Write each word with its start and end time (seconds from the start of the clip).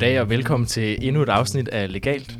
Goddag 0.00 0.20
og 0.20 0.30
velkommen 0.30 0.66
til 0.66 0.98
endnu 1.08 1.22
et 1.22 1.28
afsnit 1.28 1.68
af 1.68 1.92
Legalt. 1.92 2.38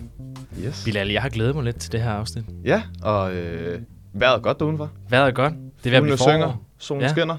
Yes. 0.66 0.82
Bilal, 0.84 1.08
jeg 1.10 1.22
har 1.22 1.28
glædet 1.28 1.54
mig 1.54 1.64
lidt 1.64 1.76
til 1.80 1.92
det 1.92 2.02
her 2.02 2.10
afsnit. 2.10 2.44
Ja, 2.64 2.82
og 3.02 3.34
øh, 3.34 3.80
vejret 4.12 4.34
er 4.36 4.40
godt 4.40 4.58
derudenfor. 4.58 4.90
Vejret 5.08 5.26
er 5.26 5.32
godt. 5.32 5.52
Det 5.52 5.86
er 5.86 5.90
ved 5.90 5.96
at 5.96 6.02
blive 6.02 6.16
Fuglene 6.16 6.32
synger, 6.34 6.46
forår. 6.46 6.66
solen 6.78 7.02
Ja. 7.02 7.08
skinner. 7.08 7.36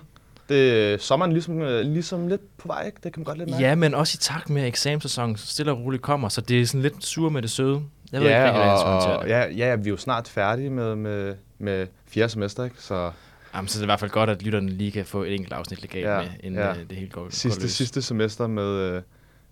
Det 0.50 0.94
er 0.94 0.98
sommeren 0.98 1.32
ligesom, 1.34 1.62
øh, 1.62 1.82
ligesom 1.86 2.28
lidt 2.28 2.58
på 2.58 2.68
vej, 2.68 2.86
ikke? 2.86 2.98
Det 3.04 3.14
kan 3.14 3.20
man 3.20 3.24
godt 3.26 3.38
lidt 3.38 3.50
mærke. 3.50 3.64
Ja, 3.64 3.76
men 3.76 3.94
også 3.94 4.16
i 4.16 4.22
takt 4.22 4.50
med 4.50 4.62
at 4.62 4.68
eksamenssæsonen 4.68 5.36
stille 5.38 5.72
og 5.72 5.80
roligt 5.80 6.04
kommer, 6.04 6.30
så 6.30 6.42
det 6.42 6.62
er 6.62 6.66
sådan 6.66 6.82
lidt 6.82 7.06
sur 7.06 7.30
med 7.30 7.42
det 7.42 7.50
søde. 7.50 7.82
Jeg 8.12 8.22
ved 8.22 8.28
ja, 8.30 8.46
ikke 8.46 8.52
hvordan 8.52 8.70
jeg 8.72 9.02
skal 9.02 9.30
det. 9.30 9.58
ja, 9.60 9.68
ja, 9.70 9.76
vi 9.76 9.86
er 9.86 9.92
jo 9.92 9.98
snart 9.98 10.28
færdige 10.28 10.70
med, 10.70 10.96
med, 10.96 11.36
med 11.60 11.88
fjerde 12.08 12.30
semester, 12.30 12.64
ikke? 12.64 12.76
Så 12.80 13.12
Jamen, 13.56 13.68
så 13.68 13.78
det 13.78 13.82
er 13.82 13.86
i 13.86 13.88
hvert 13.88 14.00
fald 14.00 14.12
godt, 14.12 14.30
at 14.30 14.42
lytterne 14.44 14.70
lige 14.70 14.92
kan 14.92 15.06
få 15.06 15.24
et 15.24 15.34
enkelt 15.34 15.54
afsnit 15.54 15.82
legalt 15.82 16.08
Ja, 16.08 16.18
med, 16.18 16.28
inden 16.44 16.60
ja. 16.60 16.68
ja. 16.68 16.74
det 16.90 16.98
hele 16.98 17.10
går, 17.12 17.22
går 17.22 17.30
sidste, 17.30 17.62
løs. 17.62 17.72
sidste 17.72 18.02
semester 18.02 18.48
med, 18.48 18.64
øh, 18.64 19.02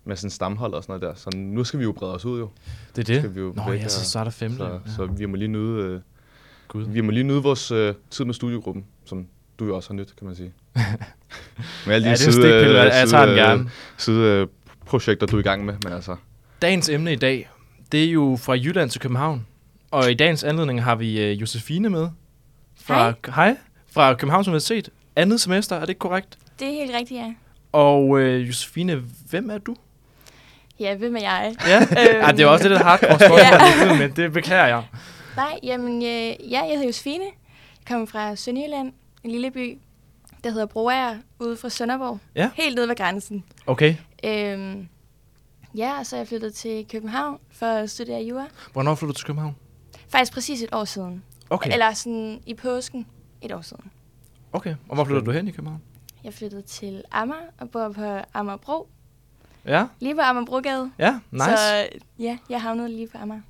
med 0.10 0.18
sådan 0.18 0.30
stamhold 0.30 0.74
og 0.74 0.84
sådan 0.84 1.00
noget 1.00 1.16
der. 1.16 1.22
Så 1.22 1.30
nu 1.38 1.64
skal 1.64 1.80
vi 1.80 1.84
jo 1.84 1.92
brede 1.92 2.14
os 2.16 2.26
ud 2.26 2.40
jo. 2.40 2.50
Det 2.96 3.02
er 3.02 3.14
det? 3.14 3.22
skal 3.22 3.36
vi 3.36 3.40
jo 3.40 3.54
Nå 3.56 3.72
ja, 3.72 3.88
så 3.88 4.00
og- 4.00 4.06
starter 4.06 4.32
femte. 4.32 4.58
Så, 4.58 4.64
ja. 4.66 4.80
så 4.96 5.06
vi 5.06 5.26
må 5.26 5.36
lige 5.36 5.48
nyde, 5.48 5.84
øh, 5.84 6.00
Gud. 6.68 6.84
vi 6.88 7.02
må 7.02 7.12
lige 7.12 7.24
nyde 7.24 7.44
vores 7.44 7.72
øh, 7.72 7.94
tid 8.10 8.26
med 8.26 8.34
studiegruppen, 8.34 8.86
som 9.06 9.28
du 9.60 9.66
jo 9.66 9.76
også 9.76 9.90
har 9.90 9.96
nyt, 9.96 10.14
kan 10.18 10.28
man 10.28 10.36
sige. 10.36 10.54
med 11.86 11.96
alle 11.96 12.08
Ja, 12.08 12.14
de 12.14 12.18
det 12.18 12.24
er 12.24 12.28
en 12.28 12.34
stikpille, 12.34 12.80
jeg 12.82 13.10
tager 13.10 13.26
den 13.26 13.36
gerne. 13.36 13.70
Side, 13.98 14.18
øh, 14.24 14.48
projekter, 14.86 15.28
du 15.28 15.36
er 15.36 15.40
i 15.40 15.44
gang 15.44 15.66
med, 15.66 15.74
men 15.84 15.94
altså... 15.94 16.16
Dagens 16.62 16.90
emne 16.90 17.14
i 17.14 17.16
dag, 17.16 17.50
det 17.92 18.04
er 18.06 18.12
jo 18.12 18.38
fra 18.42 18.54
Jylland 18.54 18.90
til 18.90 19.02
København. 19.02 19.46
Og 19.92 20.12
i 20.12 20.14
dagens 20.14 20.44
anledning 20.44 20.84
har 20.84 20.96
vi 20.96 21.32
uh, 21.32 21.42
Josefine 21.42 21.90
med. 21.90 22.08
Fra, 22.82 23.04
Hej. 23.04 23.14
Hej. 23.36 23.58
Fra 23.92 24.14
Københavns 24.14 24.48
Universitet. 24.48 24.90
Andet 25.16 25.42
semester, 25.42 25.76
er 25.76 25.80
det 25.80 25.90
ikke 25.90 26.00
korrekt? 26.00 26.38
Det 26.60 26.68
er 26.68 26.72
helt 26.72 26.92
rigtigt, 27.00 27.20
ja. 27.20 27.34
Og 27.72 28.20
øh, 28.20 28.48
Josefine, 28.48 29.04
hvem 29.30 29.50
er 29.50 29.58
du? 29.58 29.76
Ja, 30.80 30.96
hvem 30.96 31.16
er 31.16 31.20
jeg? 31.20 31.56
Ja, 31.68 31.80
Øhm. 31.82 32.22
ah, 32.26 32.38
det 32.38 32.44
er 32.44 32.48
også 32.48 32.70
lidt 32.70 32.82
hardcore 32.82 33.20
spørgsmål, 33.28 33.88
ja. 33.88 33.98
men 33.98 34.12
det 34.16 34.34
beklager 34.34 34.68
jeg. 34.68 34.84
Nej, 35.36 35.60
jamen, 35.64 35.96
øh, 36.04 36.52
ja, 36.52 36.62
jeg 36.62 36.70
hedder 36.70 36.86
Josefine. 36.86 37.24
Jeg 37.24 37.86
kommer 37.88 38.06
fra 38.06 38.36
Sønderjylland, 38.36 38.94
en 39.24 39.32
lille 39.32 39.52
by, 39.52 39.78
der 40.44 40.50
hedder 40.52 40.66
Broager, 40.66 41.16
ude 41.40 41.58
fra 41.58 41.70
Sønderborg. 41.70 42.20
Ja. 42.36 42.50
Helt 42.56 42.76
nede 42.76 42.88
ved 42.88 42.96
grænsen. 42.96 43.44
Okay. 43.68 43.96
Øhm, 44.24 44.88
ja, 45.78 46.00
og 46.00 46.06
så 46.06 46.16
er 46.16 46.20
jeg 46.20 46.28
flyttet 46.28 46.54
til 46.54 46.86
København 46.92 47.40
for 47.52 47.66
at 47.66 47.90
studere 47.90 48.22
jura. 48.24 48.46
Hvornår 48.74 48.96
flyttede 48.96 49.14
du 49.14 49.18
til 49.18 49.26
København? 49.26 49.56
Faktisk 50.10 50.34
præcis 50.34 50.62
et 50.62 50.70
år 50.74 50.86
siden. 50.86 51.24
Okay. 51.50 51.74
Eller 51.74 51.94
sådan 51.94 52.42
i 52.46 52.54
påsken 52.54 53.06
et 53.42 53.52
år 53.52 53.62
siden. 53.62 53.92
Okay. 54.54 54.76
Og 54.90 54.96
hvor 54.96 55.04
flyttede 55.04 55.26
du 55.26 55.32
hen 55.32 55.48
i 55.48 55.52
København? 55.52 55.82
Jeg 56.24 56.34
flyttede 56.34 56.62
til 56.62 57.04
Amager 57.12 57.42
og 57.60 57.70
bor 57.70 57.90
på 57.90 58.18
Amagerbro. 58.34 58.88
Ja, 59.66 59.86
Lige 60.00 60.16
på 60.16 60.22
Amagerbrogade. 60.22 60.92
ja, 61.00 61.20
nice. 61.32 61.46
Så 61.46 61.88
ja, 62.20 62.38
jeg 62.50 62.62
havnede 62.62 62.90
lige 62.90 63.08
på 63.08 63.18
Amager. 63.18 63.42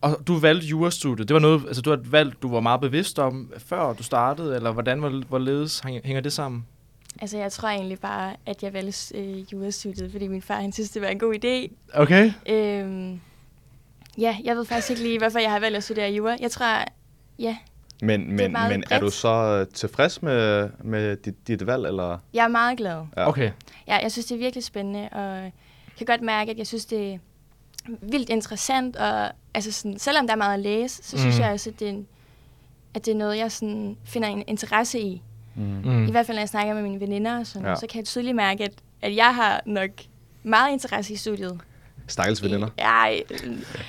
Og 0.00 0.18
du 0.26 0.38
valgte 0.38 0.66
jurastudiet. 0.66 1.28
Det 1.28 1.34
var 1.34 1.40
noget, 1.40 1.64
altså 1.66 1.82
du 1.82 1.90
har 1.90 2.00
valgt, 2.04 2.42
du 2.42 2.48
var 2.50 2.60
meget 2.60 2.80
bevidst 2.80 3.18
om, 3.18 3.52
før 3.58 3.92
du 3.92 4.02
startede, 4.02 4.56
eller 4.56 4.72
hvordan, 4.72 4.98
hvor, 4.98 5.22
hvorledes 5.28 5.80
hænger, 5.80 6.00
hænger 6.04 6.20
det 6.20 6.32
sammen? 6.32 6.66
Altså, 7.20 7.38
jeg 7.38 7.52
tror 7.52 7.68
egentlig 7.68 8.00
bare, 8.00 8.36
at 8.46 8.62
jeg 8.62 8.72
valgte 8.72 9.18
øh, 9.18 9.52
jurastudiet, 9.52 10.12
fordi 10.12 10.28
min 10.28 10.42
far 10.42 10.60
han 10.60 10.72
synes, 10.72 10.90
det 10.90 11.02
var 11.02 11.08
en 11.08 11.18
god 11.18 11.34
idé. 11.34 11.74
Okay. 11.94 12.32
Øhm, 12.48 13.20
ja, 14.18 14.36
jeg 14.44 14.56
ved 14.56 14.64
faktisk 14.64 14.90
ikke 14.90 15.02
lige, 15.02 15.18
hvorfor 15.18 15.38
jeg 15.38 15.50
har 15.50 15.60
valgt 15.60 15.76
at 15.76 15.84
studere 15.84 16.10
jura. 16.12 16.36
Jeg 16.40 16.50
tror, 16.50 16.84
ja, 17.38 17.56
Men, 18.02 18.36
men, 18.36 18.52
meget 18.52 18.70
men 18.70 18.84
er 18.90 19.00
du 19.00 19.10
så 19.10 19.28
øh, 19.28 19.66
tilfreds 19.74 20.22
med, 20.22 20.70
med 20.84 21.16
dit, 21.16 21.48
dit 21.48 21.66
valg, 21.66 21.86
eller? 21.86 22.18
jeg 22.34 22.44
er 22.44 22.48
meget 22.48 22.78
glad. 22.78 23.02
Ja. 23.16 23.28
Okay. 23.28 23.50
Ja, 23.88 23.96
jeg 24.02 24.12
synes, 24.12 24.26
det 24.26 24.34
er 24.34 24.38
virkelig 24.38 24.64
spændende, 24.64 25.08
og 25.12 25.22
jeg 25.36 25.52
kan 25.98 26.06
godt 26.06 26.22
mærke, 26.22 26.50
at 26.50 26.58
jeg 26.58 26.66
synes, 26.66 26.84
det 26.86 27.12
er 27.12 27.18
vildt 28.02 28.30
interessant. 28.30 28.96
Og 28.96 29.30
altså 29.54 29.72
sådan, 29.72 29.98
selvom 29.98 30.26
der 30.26 30.32
er 30.34 30.38
meget 30.38 30.54
at 30.54 30.60
læse, 30.60 31.02
så 31.02 31.18
synes 31.18 31.36
Mm. 31.36 31.42
jeg 31.42 31.52
også, 31.52 31.70
at 31.70 31.80
det, 31.80 31.88
er, 31.88 31.94
at 32.94 33.06
det 33.06 33.12
er 33.12 33.16
noget, 33.16 33.38
jeg 33.38 33.52
sådan 33.52 33.96
finder 34.04 34.28
en 34.28 34.44
interesse 34.46 35.00
i. 35.00 35.22
Mm. 35.54 35.62
Mm. 35.84 36.06
I 36.08 36.10
hvert 36.10 36.26
fald, 36.26 36.36
når 36.36 36.40
jeg 36.42 36.48
snakker 36.48 36.74
med 36.74 36.82
mine 36.82 37.00
veninder 37.00 37.38
og 37.38 37.46
sådan 37.46 37.68
Ja. 37.68 37.74
så 37.74 37.86
kan 37.86 37.98
jeg 37.98 38.04
tydeligt 38.06 38.36
mærke, 38.36 38.64
at, 38.64 38.72
at 39.02 39.16
jeg 39.16 39.34
har 39.34 39.62
nok 39.66 39.90
meget 40.42 40.72
interesse 40.72 41.12
i 41.12 41.16
studiet. 41.16 41.60
Stakkels 42.08 42.42
veninder. 42.42 42.68
Ja, 42.78 43.04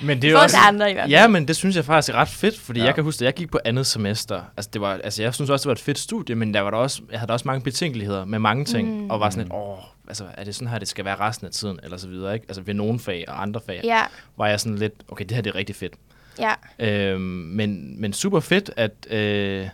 Men 0.02 0.22
det 0.22 0.30
er 0.32 0.38
også 0.38 0.56
andre 0.56 0.90
i 0.90 0.92
hvert 0.92 1.02
fald. 1.04 1.10
Ja, 1.10 1.28
men 1.28 1.48
det 1.48 1.56
synes 1.56 1.76
jeg 1.76 1.84
faktisk 1.84 2.14
er 2.14 2.18
ret 2.18 2.28
fedt, 2.28 2.58
fordi 2.60 2.80
ja. 2.80 2.86
Jeg 2.86 2.94
kan 2.94 3.04
huske, 3.04 3.22
at 3.22 3.26
jeg 3.26 3.34
gik 3.34 3.50
på 3.50 3.58
andet 3.64 3.86
semester. 3.86 4.42
Altså, 4.56 4.70
det 4.72 4.80
var, 4.80 5.00
altså, 5.04 5.22
jeg 5.22 5.34
synes 5.34 5.50
også, 5.50 5.62
det 5.62 5.66
var 5.68 5.72
et 5.74 5.78
fedt 5.80 5.98
studie, 5.98 6.34
men 6.34 6.54
der 6.54 6.60
var 6.60 6.70
der 6.70 6.78
også, 6.78 7.02
jeg 7.10 7.20
havde 7.20 7.28
da 7.28 7.32
også 7.32 7.48
mange 7.48 7.62
betænkeligheder 7.62 8.24
med 8.24 8.38
mange 8.38 8.64
ting, 8.64 8.88
mm. 8.94 9.00
Mm. 9.02 9.10
og 9.10 9.20
var 9.20 9.30
sådan 9.30 9.44
lidt, 9.44 9.52
åh, 9.54 9.78
altså, 10.08 10.24
er 10.34 10.44
det 10.44 10.54
sådan 10.54 10.68
her, 10.68 10.78
det 10.78 10.88
skal 10.88 11.04
være 11.04 11.16
resten 11.20 11.46
af 11.46 11.52
tiden, 11.52 11.78
eller 11.82 11.96
så 11.96 12.08
videre, 12.08 12.34
ikke? 12.34 12.46
Altså, 12.48 12.62
ved 12.62 12.74
nogle 12.74 12.98
fag 12.98 13.24
og 13.28 13.42
andre 13.42 13.60
fag, 13.66 13.80
Ja, 13.84 14.02
var 14.36 14.46
jeg 14.48 14.60
sådan 14.60 14.78
lidt, 14.78 14.94
okay, 15.08 15.24
det 15.24 15.34
her 15.34 15.42
det 15.42 15.50
er 15.50 15.54
rigtig 15.54 15.76
fedt. 15.76 15.92
ja. 16.38 16.52
Øhm, 16.78 17.20
men, 17.20 18.00
men 18.00 18.12
super 18.12 18.40
fedt, 18.40 18.70
at, 18.76 18.92
øh, 19.10 19.66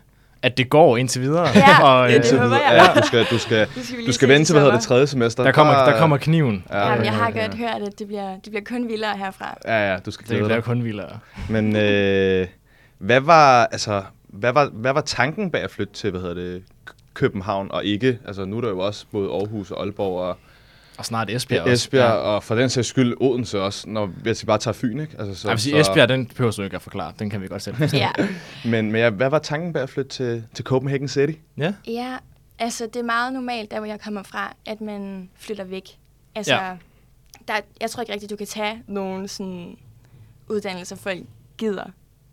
at 0.45 0.59
det 0.59 0.71
går 0.71 0.97
indtil 0.97 1.23
videre. 1.23 1.49
Ja, 1.55 1.83
og, 1.89 2.09
det 2.09 2.17
øh, 2.17 2.23
det 2.23 2.41
håber 2.41 2.57
jeg. 2.57 2.91
Ja, 2.97 3.01
du 3.01 3.07
skal, 3.07 3.25
du 3.31 3.39
skal, 3.39 3.59
Det 3.59 3.95
du 4.07 4.13
skal 4.13 4.29
vente 4.29 4.45
til, 4.45 4.53
hvad 4.53 4.63
hedder 4.63 4.77
det, 4.77 4.83
tredje 4.85 5.07
semester. 5.07 5.45
der, 5.45 5.53
kommer, 5.53 5.75
der 5.75 5.99
kommer 5.99 6.17
kniven. 6.17 6.65
Ja, 6.71 6.89
Jamen, 6.91 7.05
jeg 7.05 7.13
har 7.15 7.33
ja, 7.35 7.41
godt 7.41 7.55
hørt, 7.55 7.83
at 7.87 7.99
det 7.99 8.07
bliver, 8.07 8.31
det 8.35 8.43
bliver 8.51 8.65
kun 8.69 8.89
vildere 8.89 9.17
herfra. 9.17 9.59
Ja, 9.65 9.93
ja, 9.93 9.99
du 10.07 10.11
skal 10.11 10.23
Det 10.23 10.29
glæde 10.29 10.45
bliver 10.45 10.57
dig. 10.57 10.65
kun 10.65 10.85
vildere. 10.85 11.19
Men 11.49 11.77
øh, 11.77 12.47
hvad 12.99 13.21
var, 13.21 13.65
altså, 13.67 14.03
hvad 14.29 14.53
var, 14.53 14.71
hvad 14.73 14.93
var 14.93 15.01
tanken 15.01 15.51
bag 15.51 15.63
at 15.63 15.71
flytte 15.71 15.93
til, 15.93 16.11
hvad 16.11 16.21
hedder 16.21 16.35
det, 16.35 16.63
København, 17.15 17.69
og 17.71 17.85
ikke, 17.85 18.19
altså 18.27 18.45
nu 18.45 18.57
er 18.57 18.61
der 18.61 18.69
jo 18.69 18.79
også 18.79 19.07
både 19.13 19.31
Aarhus 19.31 19.71
og 19.71 19.81
Aalborg 19.83 20.21
og 20.29 20.37
Og 20.99 21.05
snart 21.05 21.31
Esbjerg 21.31 21.61
også. 21.63 21.73
Esbjerg, 21.73 22.03
Ja. 22.05 22.11
og 22.15 22.43
for 22.43 22.55
den 22.55 22.69
sags 22.69 22.89
skyld 22.89 23.15
Odense 23.21 23.61
også, 23.63 23.89
når 23.89 24.07
hvis 24.07 24.43
vi 24.43 24.47
bare 24.47 24.59
tager 24.59 24.73
Fyn, 24.73 25.01
ikke? 25.01 25.17
Altså, 25.19 25.35
så, 25.35 25.49
Jeg 25.49 25.53
vil 25.55 25.61
sige, 25.63 25.81
Esbjerg, 25.81 26.09
den 26.09 26.27
behøver 26.27 26.51
du 26.53 26.63
ikke 26.63 26.77
at 26.77 26.83
forklare. 26.83 27.13
Den 27.19 27.31
kan 27.31 27.43
vi 27.43 27.49
godt 27.49 27.63
selv. 27.63 27.77
Ja. 27.93 28.11
Men, 28.65 28.93
men 28.93 28.95
ja, 29.01 29.11
hvad 29.11 29.31
var 29.31 29.39
tanken 29.39 29.73
bag 29.73 29.83
at 29.83 29.91
flytte 29.91 30.11
til, 30.11 30.45
til 30.55 30.65
Copenhagen 30.65 31.09
City? 31.09 31.33
ja. 31.59 31.73
ja, 31.87 32.17
altså 32.59 32.87
det 32.87 32.97
er 32.97 33.03
meget 33.05 33.33
normalt, 33.33 33.71
der 33.71 33.77
hvor 33.79 33.87
jeg 33.87 34.01
kommer 34.01 34.23
fra, 34.23 34.55
at 34.67 34.81
man 34.81 35.31
flytter 35.37 35.65
væk. 35.65 35.99
Altså, 36.35 36.55
Ja. 36.55 36.73
der, 37.49 37.55
jeg 37.81 37.91
tror 37.91 38.01
ikke 38.03 38.13
rigtigt, 38.13 38.31
du 38.31 38.37
kan 38.37 38.47
tage 38.47 38.83
nogen 38.87 39.29
sådan 39.29 39.77
uddannelser, 40.49 40.97
folk 40.97 41.21
gider. 41.59 41.85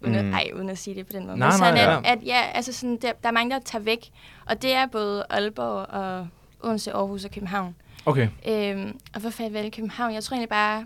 Uden, 0.01 0.15
at, 0.15 0.25
Mm. 0.25 0.33
ej, 0.33 0.51
uden 0.55 0.69
at 0.69 0.77
sige 0.77 0.95
det 0.95 1.05
på 1.07 1.13
den 1.13 1.25
måde. 1.27 1.37
Nej, 1.37 1.47
Men 1.49 1.57
sådan, 1.57 1.73
nej, 1.73 1.83
at, 2.11 2.17
at, 2.17 2.25
ja, 2.25 2.41
altså 2.53 2.73
sådan, 2.73 2.97
der, 3.01 3.11
der 3.23 3.27
er 3.29 3.33
mange, 3.33 3.51
der 3.55 3.59
tager 3.65 3.83
væk. 3.83 4.09
Og 4.45 4.61
det 4.61 4.73
er 4.73 4.85
både 4.87 5.25
Aalborg 5.29 5.85
og 5.89 6.27
Odense, 6.63 6.91
Aarhus 6.93 7.25
og 7.25 7.31
København. 7.31 7.75
Okay. 8.05 8.27
Øhm, 8.47 8.99
og 9.13 9.21
hvorfor 9.21 9.43
jeg 9.43 9.53
valgte 9.53 9.75
København? 9.75 10.13
Jeg 10.13 10.23
tror 10.23 10.35
egentlig 10.35 10.49
bare... 10.49 10.85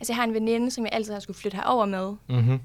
Altså, 0.00 0.12
jeg 0.12 0.16
har 0.16 0.24
en 0.24 0.34
veninde, 0.34 0.70
som 0.70 0.84
jeg 0.84 0.92
altid 0.92 1.12
har 1.12 1.20
skulle 1.20 1.36
flytte 1.38 1.56
herover 1.56 1.86
med. 1.86 2.14
Mm-hmm. 2.28 2.60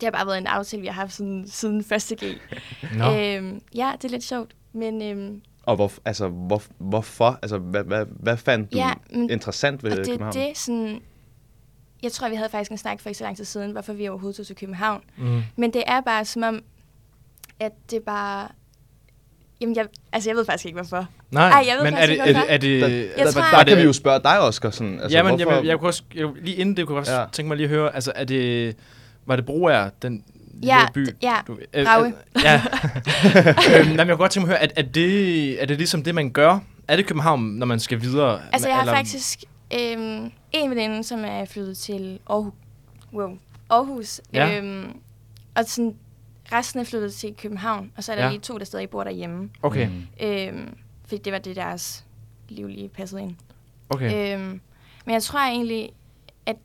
Det 0.00 0.02
har 0.02 0.10
bare 0.10 0.26
været 0.26 0.38
en 0.38 0.46
aftale, 0.46 0.80
vi 0.80 0.86
har 0.86 0.94
haft 0.94 1.12
sådan, 1.12 1.44
siden 1.48 1.84
første 1.84 2.14
G. 2.16 2.22
Nå. 2.98 3.04
Øhm, 3.04 3.60
ja, 3.74 3.92
det 3.96 4.04
er 4.04 4.08
lidt 4.08 4.24
sjovt. 4.24 4.54
Men 4.72 5.02
øhm, 5.02 5.42
Og 5.62 5.76
hvor, 5.76 5.92
altså, 6.04 6.28
hvor, 6.28 6.62
hvorfor? 6.78 7.38
Altså, 7.42 7.58
hvad, 7.58 7.84
hvad, 7.84 8.06
hvad 8.10 8.36
fandt 8.36 8.72
du 8.72 8.76
Ja, 8.78 8.92
men- 9.10 9.30
interessant 9.30 9.82
ved 9.82 9.90
og 9.90 9.96
det 9.96 10.06
er 10.08 10.12
København? 10.12 10.34
det 10.34 10.58
sådan... 10.58 11.00
Jeg 12.02 12.12
tror, 12.12 12.28
vi 12.28 12.34
havde 12.34 12.48
faktisk 12.50 12.70
en 12.70 12.78
snak 12.78 13.00
for 13.00 13.08
ikke 13.08 13.18
så 13.18 13.24
lang 13.24 13.36
tid 13.36 13.44
siden, 13.44 13.72
hvorfor 13.72 13.92
vi 13.92 14.08
overhovedet 14.08 14.36
tog 14.36 14.46
til 14.46 14.56
København. 14.56 15.02
Mm. 15.16 15.42
Men 15.56 15.72
det 15.72 15.82
er 15.86 16.00
bare 16.00 16.24
som 16.24 16.42
om, 16.42 16.60
at 17.60 17.72
det 17.90 18.02
bare... 18.02 18.48
Jamen, 19.60 19.76
jeg, 19.76 19.86
altså, 20.12 20.30
jeg 20.30 20.36
ved 20.36 20.44
faktisk 20.44 20.66
ikke, 20.66 20.76
hvorfor. 20.76 21.06
Nej, 21.30 21.48
Ej, 21.50 21.64
jeg 21.68 21.76
ved 21.76 21.84
men 21.84 21.94
er 21.94 22.06
det, 22.06 22.12
ikke, 22.12 22.22
er 22.24 22.32
det, 22.32 22.52
er 22.52 22.56
det, 22.56 22.82
Der, 22.82 22.88
Jeg 22.88 23.08
der, 23.26 23.32
tror- 23.32 23.40
der, 23.40 23.58
er 23.58 23.64
kan 23.64 23.76
vi 23.76 23.82
jo 23.82 23.92
spørge 23.92 24.20
dig, 24.24 24.40
Oscar. 24.40 24.70
Sådan, 24.70 25.00
altså, 25.00 25.16
ja, 25.18 25.22
men 25.22 25.38
jeg, 25.38 25.44
hvorfor, 25.46 25.60
vil- 25.60 25.68
jeg 25.68 25.78
kunne 25.78 25.88
også, 25.88 26.02
jeg, 26.14 26.28
lige 26.42 26.56
inden 26.56 26.76
det 26.76 26.86
kunne 26.86 26.94
jeg 26.96 27.00
også 27.00 27.12
ja. 27.20 27.24
Tænke 27.32 27.48
mig 27.48 27.56
lige 27.56 27.64
at 27.64 27.70
høre, 27.70 27.94
altså 27.94 28.12
er 28.14 28.24
det, 28.24 28.76
var 29.26 29.36
det 29.36 29.46
Broager, 29.46 29.90
den 30.02 30.24
lille 30.54 30.74
Ja, 30.74 30.86
by? 30.94 31.08
d- 31.08 31.14
ja, 31.22 31.34
Du, 31.46 31.58
øh, 31.74 31.86
Drage. 31.86 32.06
øh, 32.36 32.42
ja. 32.44 32.62
øhm, 33.78 33.86
nej, 33.86 33.88
men 33.88 33.98
jeg 33.98 34.06
kunne 34.06 34.16
godt 34.16 34.32
tænke 34.32 34.46
mig 34.48 34.56
at 34.56 34.60
høre, 34.60 34.62
at, 34.62 34.72
er, 34.76 34.82
det, 34.92 35.62
er 35.62 35.66
det 35.66 35.76
ligesom 35.76 36.02
det, 36.02 36.14
man 36.14 36.30
gør? 36.30 36.58
Er 36.88 36.96
det 36.96 37.06
København, 37.06 37.40
når 37.40 37.66
man 37.66 37.80
skal 37.80 38.00
videre? 38.00 38.40
Altså, 38.52 38.68
jeg 38.68 38.76
har 38.76 38.82
Eller- 38.82 38.94
faktisk 38.94 39.38
øhm, 39.74 40.30
en 40.52 40.70
veninde, 40.70 41.04
som 41.04 41.24
er 41.24 41.44
flyttet 41.44 41.78
til 41.78 42.18
Aarhus. 42.30 42.52
Wow. 43.12 43.30
Aarhus. 43.70 44.20
Ja. 44.32 44.58
Øhm, 44.58 44.84
og 45.56 45.64
sådan, 45.66 45.94
resten 46.54 46.80
er 46.80 46.84
flyttet 46.84 47.14
til 47.14 47.34
København. 47.36 47.92
Og 47.96 48.04
så 48.04 48.12
er 48.12 48.16
der 48.16 48.24
Ja. 48.24 48.30
lige 48.30 48.40
to, 48.40 48.58
der 48.58 48.64
stadig 48.64 48.90
bor 48.90 49.04
derhjemme. 49.04 49.50
Okay, 49.62 49.88
Mm. 49.88 50.26
Øhm, 50.26 50.76
fordi 51.06 51.22
det 51.22 51.32
var 51.32 51.38
det, 51.38 51.56
deres 51.56 52.04
liv 52.48 52.68
lige 52.68 52.88
passede 52.88 53.22
ind. 53.22 53.34
okay. 53.90 54.34
Øhm, 54.38 54.60
men 55.04 55.12
jeg 55.14 55.22
tror 55.22 55.38
egentlig, 55.40 55.90
at 56.46 56.56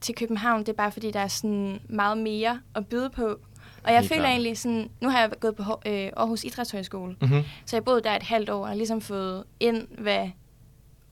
til 0.00 0.14
København, 0.14 0.60
det 0.60 0.68
er 0.68 0.72
bare 0.72 0.92
fordi, 0.92 1.10
der 1.10 1.20
er 1.20 1.28
sådan 1.28 1.80
meget 1.88 2.18
mere 2.18 2.60
at 2.74 2.86
byde 2.86 3.10
på. 3.10 3.38
Og 3.84 3.92
jeg 3.92 3.98
Helt 4.00 4.08
føler 4.08 4.22
klart. 4.22 4.30
egentlig 4.32 4.58
sådan, 4.58 4.90
nu 5.00 5.08
har 5.08 5.20
jeg 5.20 5.30
gået 5.40 5.56
på 5.56 5.62
øh, 5.86 6.10
Aarhus 6.16 6.44
Idrætshøjskole, 6.44 7.16
Mm-hmm. 7.20 7.42
så 7.66 7.76
jeg 7.76 7.84
boede 7.84 8.02
der 8.02 8.16
et 8.16 8.22
halvt 8.22 8.50
år 8.50 8.60
og 8.62 8.68
har 8.68 8.74
ligesom 8.74 9.00
fået 9.00 9.44
ind, 9.60 9.86
hvad 9.98 10.30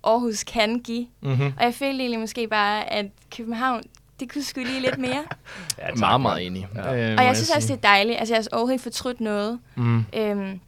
Aarhus 0.05 0.45
kan 0.45 0.79
give. 0.81 1.07
Mm-hmm. 1.23 1.53
Og 1.59 1.65
jeg 1.65 1.75
følte 1.75 1.99
egentlig 2.01 2.21
måske 2.21 2.49
bare, 2.49 2.93
at 2.93 3.07
København, 3.37 3.83
det 4.21 4.33
kunne 4.33 4.45
sgu 4.45 4.61
lige 4.61 4.81
lidt 4.81 4.99
mere. 4.99 5.25
Ja, 5.79 5.87
tak, 5.87 5.99
meget, 5.99 6.21
meget 6.21 6.47
enig. 6.47 6.69
Ja. 6.75 7.11
Øh, 7.11 7.17
og 7.19 7.25
jeg 7.25 7.37
synes 7.37 7.51
også, 7.51 7.69
det 7.69 7.77
er 7.85 7.89
dejligt. 7.89 8.19
Altså, 8.19 8.35
jeg 8.35 8.43
har 8.43 8.49
overhovedet 8.53 8.75
ikke 8.75 8.83
fortrudt 8.83 9.21
noget. 9.21 9.59
Mm. 9.75 10.05
Øhm, 10.17 10.61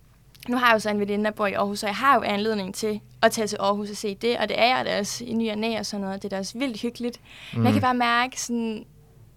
nu 0.49 0.57
har 0.57 0.67
jeg 0.67 0.75
jo 0.75 0.79
så 0.79 0.91
en 0.91 1.01
veninde, 1.01 1.25
der 1.25 1.31
bor 1.31 1.47
i 1.47 1.53
Aarhus, 1.53 1.79
så 1.79 1.87
jeg 1.87 1.97
har 1.97 2.15
jo 2.15 2.23
anledning 2.23 2.75
til 2.75 3.01
at 3.23 3.33
tage 3.33 3.47
til 3.47 3.57
Aarhus 3.61 3.91
og 3.91 3.97
se 3.97 4.15
det, 4.15 4.39
og 4.39 4.49
det 4.49 4.61
er 4.61 4.77
jeg 4.77 4.85
da 4.85 4.99
også 4.99 5.25
i 5.25 5.33
ny 5.33 5.51
og 5.51 5.59
næ 5.59 5.79
og 5.79 5.87
sådan 5.87 6.05
noget. 6.05 6.23
Det 6.23 6.33
er 6.33 6.37
da 6.37 6.39
også 6.41 6.59
vildt 6.59 6.81
hyggeligt. 6.81 7.21
Mm. 7.53 7.59
Men 7.59 7.65
jeg 7.65 7.73
kan 7.73 7.83
bare 7.83 7.95
mærke, 7.95 8.41
sådan, 8.41 8.85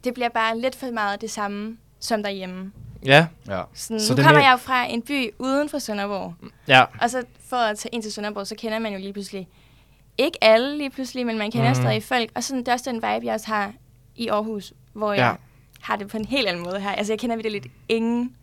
det 0.04 0.14
bliver 0.14 0.30
bare 0.30 0.60
lidt 0.60 0.76
for 0.76 0.92
meget 0.92 1.22
det 1.22 1.32
samme 1.32 1.78
som 2.00 2.24
derhjemme. 2.24 2.72
Ja, 3.06 3.28
Ja. 3.48 3.62
Sådan, 3.74 4.00
Så 4.00 4.14
nu 4.14 4.18
det 4.18 4.24
er 4.24 4.28
kommer 4.28 4.40
mere- 4.40 4.46
jeg 4.50 4.52
jo 4.52 4.58
fra 4.58 4.86
en 4.86 5.02
by 5.02 5.30
uden 5.40 5.70
for 5.70 5.80
Sønderborg, 5.80 6.34
ja. 6.68 6.84
og 7.02 7.10
så 7.10 7.24
for 7.50 7.58
at 7.58 7.78
tage 7.78 7.96
ind 7.96 8.04
til 8.04 8.14
Sønderborg, 8.14 8.48
så 8.48 8.56
kender 8.56 8.80
man 8.80 8.94
jo 8.94 9.00
lige 9.00 9.14
pludselig, 9.14 9.48
ikke 10.18 10.44
alle 10.44 10.78
lige 10.78 10.90
pludselig, 10.90 11.26
men 11.26 11.38
man 11.38 11.52
kender 11.52 11.70
mm. 11.70 11.76
stadig 11.76 12.04
folk, 12.04 12.30
og 12.36 12.44
sådan, 12.44 12.60
det 12.60 12.68
er 12.68 12.74
også 12.74 12.90
den 12.90 12.96
vibe, 12.96 13.26
jeg 13.26 13.34
også 13.34 13.48
har 13.48 13.72
i 14.22 14.28
Aarhus, 14.28 14.74
hvor 14.94 15.14
Ja. 15.14 15.26
jeg 15.26 15.38
har 15.82 15.96
det 15.96 16.08
på 16.08 16.18
en 16.18 16.26
helt 16.26 16.48
anden 16.48 16.64
måde 16.64 16.80
her. 16.80 16.92
Altså, 16.92 17.14
jeg 17.14 17.20
kender 17.20 17.36
virkelig 17.36 17.62
lidt 17.62 17.74
ingen, 17.90 18.36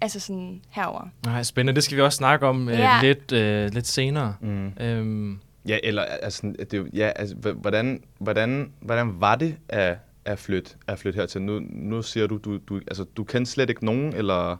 altså 0.00 0.20
sådan 0.20 0.62
herover. 0.70 1.08
Nej, 1.26 1.42
spændende. 1.42 1.74
Det 1.76 1.84
skal 1.84 1.96
vi 1.96 2.02
også 2.02 2.16
snakke 2.16 2.46
om 2.46 2.68
øh, 2.68 2.78
Ja. 2.78 2.98
lidt, 3.02 3.32
øh, 3.32 3.70
lidt 3.74 3.86
senere. 3.86 4.34
Mm. 4.40 4.68
Øhm, 4.80 5.40
Ja, 5.68 5.78
eller 5.82 6.02
altså, 6.02 6.42
det, 6.60 6.74
er 6.74 6.78
jo- 6.78 6.88
ja, 6.92 7.12
altså 7.16 7.36
hvordan, 7.36 8.02
hvordan, 8.18 8.72
hvordan 8.80 9.20
var 9.20 9.36
det 9.36 9.56
at, 9.68 9.96
at, 10.24 10.38
flytte, 10.38 10.70
at 10.86 10.98
flytte 10.98 11.16
hertil? 11.16 11.42
Nu, 11.42 11.60
nu 11.70 12.02
siger 12.02 12.26
du, 12.26 12.36
du, 12.36 12.58
du, 12.58 12.76
altså, 12.76 13.04
du 13.04 13.24
kendte 13.24 13.50
slet 13.52 13.70
ikke 13.70 13.84
nogen, 13.84 14.14
eller, 14.14 14.56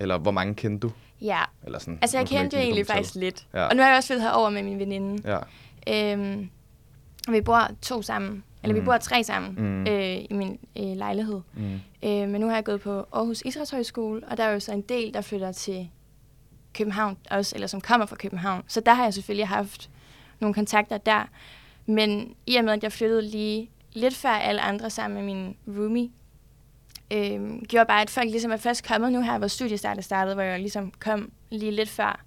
eller 0.00 0.18
hvor 0.18 0.30
mange 0.30 0.54
kendte 0.54 0.86
du? 0.88 0.92
Ja, 1.20 1.38
Eller 1.64 1.78
sådan, 1.78 1.98
altså 2.02 2.18
jeg 2.18 2.26
kendte 2.28 2.56
jo 2.56 2.62
egentlig 2.62 2.86
faktisk 2.86 3.12
til. 3.12 3.20
lidt. 3.20 3.46
Ja. 3.54 3.64
Og 3.64 3.76
nu 3.76 3.82
har 3.82 3.88
jeg 3.88 3.96
også 3.96 4.06
flyttet 4.06 4.22
herover 4.22 4.50
med 4.50 4.62
min 4.62 4.78
veninde. 4.78 5.38
Ja. 5.88 6.12
Øhm, 6.12 6.50
og 7.28 7.32
vi 7.32 7.40
bor 7.40 7.68
to 7.82 8.02
sammen, 8.02 8.44
eller 8.64 8.74
Mm. 8.74 8.80
vi 8.80 8.84
bor 8.84 8.96
tre 8.98 9.24
sammen 9.24 9.54
Mm. 9.58 9.86
øh, 9.92 10.16
i 10.30 10.32
min 10.32 10.58
øh, 10.78 10.96
lejlighed. 10.96 11.40
Mm. 11.54 11.80
Øh, 12.04 12.28
men 12.28 12.40
nu 12.40 12.46
har 12.48 12.54
jeg 12.54 12.64
gået 12.64 12.80
på 12.80 13.06
Aarhus 13.12 13.42
Idrætshøjskole, 13.46 14.22
og 14.28 14.36
der 14.36 14.44
er 14.44 14.52
jo 14.52 14.60
så 14.60 14.72
en 14.72 14.80
del, 14.82 15.14
der 15.14 15.20
flytter 15.20 15.52
til 15.52 15.88
København 16.74 17.16
også, 17.30 17.54
eller 17.56 17.66
som 17.66 17.80
kommer 17.80 18.06
fra 18.06 18.16
København. 18.16 18.62
Så 18.68 18.80
der 18.80 18.94
har 18.94 19.04
jeg 19.04 19.14
selvfølgelig 19.14 19.48
haft 19.48 19.90
nogle 20.40 20.54
kontakter 20.54 20.98
der. 20.98 21.28
Men 21.86 22.34
i 22.46 22.56
og 22.56 22.64
med, 22.64 22.72
at 22.72 22.82
jeg 22.82 22.92
flyttede 22.92 23.22
lige 23.22 23.70
lidt 23.92 24.14
før 24.14 24.28
alle 24.28 24.60
andre 24.60 24.90
sammen 24.90 25.24
med 25.24 25.34
min 25.34 25.56
roomie, 25.78 26.10
øh, 27.12 27.62
gjorde 27.62 27.86
bare, 27.86 28.02
at 28.02 28.10
folk 28.10 28.30
ligesom 28.30 28.50
er 28.52 28.56
først 28.56 28.86
kommet 28.88 29.12
nu 29.12 29.20
her, 29.22 29.38
hvor 29.38 29.46
studiestartet 29.48 30.04
startede, 30.04 30.34
hvor 30.34 30.42
jeg 30.42 30.60
ligesom 30.60 30.92
kom 30.98 31.30
lige 31.50 31.72
lidt 31.72 31.88
før. 31.88 32.24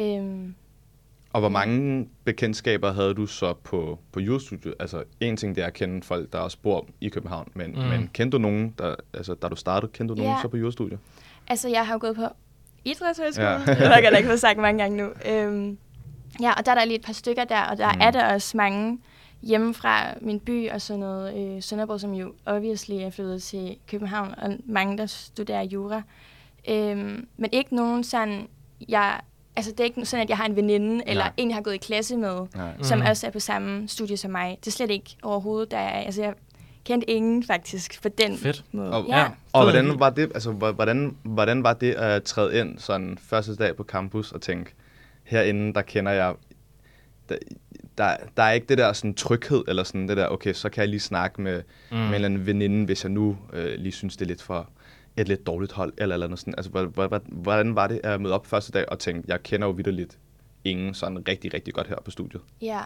Øh, 0.00 0.48
Og 1.32 1.40
hvor 1.40 1.48
mange 1.48 2.08
bekendtskaber 2.24 2.92
havde 2.92 3.14
du 3.14 3.26
så 3.26 3.52
på, 3.64 3.98
på 4.12 4.20
jurastudiet? 4.20 4.74
Altså, 4.80 5.04
en 5.20 5.36
ting 5.36 5.56
det 5.56 5.62
er 5.62 5.66
at 5.66 5.72
kende 5.74 6.02
folk, 6.02 6.32
der 6.32 6.38
også 6.38 6.58
bor 6.62 6.86
i 7.00 7.08
København, 7.08 7.48
men, 7.54 7.70
Mm. 7.70 7.78
men 7.78 8.10
kendte 8.14 8.36
du 8.36 8.42
nogen, 8.42 8.74
der, 8.78 8.94
altså, 9.14 9.34
da 9.34 9.48
du 9.48 9.56
startede, 9.56 9.92
kendte 9.92 10.14
du 10.14 10.18
nogen 10.18 10.32
Ja. 10.36 10.42
så 10.42 10.48
på 10.48 10.56
jurastudiet? 10.56 10.98
Altså, 11.48 11.68
jeg 11.68 11.86
har 11.86 11.94
jo 11.94 11.98
gået 12.00 12.16
på 12.16 12.22
idrætshøjskole. 12.84 13.46
Ja. 13.48 13.52
Ja. 13.52 13.58
det 13.66 13.76
har 13.76 13.98
jeg 14.00 14.16
ikke 14.16 14.28
fået 14.28 14.40
sagt 14.40 14.58
mange 14.58 14.82
gange 14.82 14.96
nu. 14.96 15.08
Øhm, 15.32 15.78
ja, 16.40 16.52
og 16.52 16.66
der 16.66 16.70
er 16.72 16.74
der 16.74 16.84
lige 16.84 16.98
et 16.98 17.04
par 17.04 17.12
stykker 17.12 17.44
der, 17.44 17.60
og 17.62 17.76
der 17.78 17.92
mm. 17.92 18.00
er 18.00 18.10
der 18.10 18.34
også 18.34 18.56
mange 18.56 18.98
hjemme 19.42 19.74
fra 19.74 20.14
min 20.20 20.40
by 20.40 20.70
og 20.70 20.80
sådan 20.80 21.00
noget. 21.00 21.56
Øh, 21.56 21.62
Sønderborg, 21.62 22.00
som 22.00 22.12
jo 22.14 22.32
obviously 22.46 22.94
er 22.94 23.10
flyttet 23.10 23.42
til 23.42 23.76
København, 23.90 24.34
og 24.38 24.56
mange, 24.66 24.98
der 24.98 25.06
studerer 25.06 25.62
jura. 25.62 26.02
Øhm, 26.68 27.28
men 27.36 27.50
ikke 27.52 27.74
nogen 27.76 28.04
sådan, 28.04 28.48
jeg, 28.88 29.20
altså 29.60 29.70
det 29.72 29.80
er 29.80 29.84
ikke 29.84 30.04
sådan, 30.04 30.22
at 30.22 30.28
jeg 30.28 30.36
har 30.36 30.44
en 30.46 30.56
veninde, 30.56 31.04
eller 31.06 31.24
Nej. 31.24 31.32
en, 31.36 31.48
jeg 31.48 31.56
har 31.56 31.62
gået 31.62 31.74
i 31.74 31.78
klasse 31.78 32.16
med, 32.16 32.40
Nej. 32.56 32.72
mm. 32.78 32.84
som 32.84 32.98
Mhm. 32.98 33.06
også 33.08 33.26
er 33.26 33.30
på 33.30 33.40
samme 33.40 33.88
studie 33.88 34.16
som 34.16 34.30
mig. 34.30 34.58
Det 34.60 34.66
er 34.66 34.70
slet 34.70 34.90
ikke 34.90 35.16
overhovedet, 35.22 35.70
der 35.70 35.78
er, 35.78 36.00
altså 36.04 36.22
jeg 36.22 36.34
kendte 36.84 37.10
ingen 37.10 37.44
faktisk 37.44 38.02
på 38.02 38.08
den 38.08 38.36
Fedt. 38.38 38.64
måde. 38.72 38.90
Og- 38.92 39.06
ja. 39.08 39.18
Ja. 39.18 39.28
Og 39.52 39.62
hvordan 39.62 40.00
var 40.00 40.10
det, 40.10 40.30
altså, 40.34 40.50
hvor- 40.52 40.72
hvordan, 40.72 41.16
hvordan 41.22 41.62
var 41.62 41.72
det 41.72 41.92
at 41.92 42.22
træde 42.22 42.58
ind 42.60 42.78
sådan 42.78 43.18
første 43.20 43.56
dag 43.56 43.76
på 43.76 43.84
campus 43.84 44.32
og 44.32 44.40
tænke, 44.40 44.70
herinde, 45.24 45.74
der 45.74 45.82
kender 45.82 46.12
jeg, 46.12 46.34
der, 47.28 47.36
der, 47.98 48.16
der 48.36 48.42
er 48.42 48.52
ikke 48.52 48.66
det 48.66 48.78
der 48.78 48.92
sådan 48.92 49.14
tryghed, 49.14 49.64
eller 49.68 49.84
sådan 49.84 50.08
det 50.08 50.16
der, 50.16 50.28
okay, 50.28 50.52
så 50.52 50.68
kan 50.68 50.80
jeg 50.80 50.88
lige 50.88 51.00
snakke 51.00 51.42
med, 51.42 51.62
mm. 51.90 51.96
med 51.96 52.06
en 52.08 52.14
eller 52.14 52.28
anden 52.28 52.46
veninde, 52.46 52.84
hvis 52.84 53.04
jeg 53.04 53.10
nu 53.12 53.36
øh, 53.52 53.74
lige 53.78 53.92
synes, 53.92 54.16
det 54.16 54.24
er 54.24 54.28
lidt 54.28 54.42
for 54.42 54.68
et 55.20 55.28
lidt 55.28 55.46
dårligt 55.46 55.72
hold, 55.72 55.92
eller 55.98 56.14
eller 56.14 56.26
andet 56.26 56.38
sådan. 56.38 56.54
Altså, 56.56 56.70
hvor- 56.70 56.84
hvor- 56.84 57.06
hvor- 57.08 57.22
hvordan 57.26 57.74
var 57.74 57.86
det 57.86 58.00
at 58.04 58.20
møde 58.20 58.34
op 58.34 58.46
første 58.46 58.72
dag 58.72 58.88
og 58.88 58.98
tænke, 58.98 59.22
jeg 59.28 59.42
kender 59.42 59.66
jo 59.66 59.72
vidderligt 59.72 60.18
ingen 60.64 60.94
sådan 60.94 61.28
rigtig, 61.28 61.54
rigtig 61.54 61.74
godt 61.74 61.86
her 61.88 61.96
på 62.04 62.10
studiet? 62.10 62.42
Ja. 62.62 62.80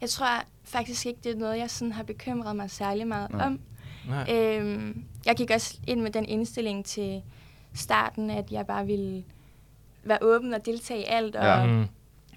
Jeg 0.00 0.08
tror 0.10 0.26
faktisk 0.64 1.06
ikke, 1.06 1.20
det 1.24 1.32
er 1.32 1.36
noget, 1.36 1.58
jeg 1.58 1.70
sådan 1.70 1.92
har 1.92 2.02
bekymret 2.02 2.56
mig 2.56 2.70
særlig 2.70 3.06
meget 3.06 3.30
Nej. 3.30 3.46
om. 3.46 3.60
Nej. 4.08 4.34
Øhm, 4.36 5.04
jeg 5.26 5.36
gik 5.36 5.50
også 5.54 5.78
ind 5.86 6.00
med 6.00 6.10
den 6.10 6.24
indstilling 6.24 6.84
til 6.84 7.22
starten, 7.74 8.30
at 8.30 8.52
jeg 8.52 8.66
bare 8.66 8.86
ville 8.86 9.24
være 10.04 10.18
åben 10.22 10.54
og 10.54 10.66
deltage 10.66 11.00
i 11.00 11.04
alt. 11.08 11.36
Og 11.36 11.44
Ja. 11.44 11.66
Mm. 11.66 11.86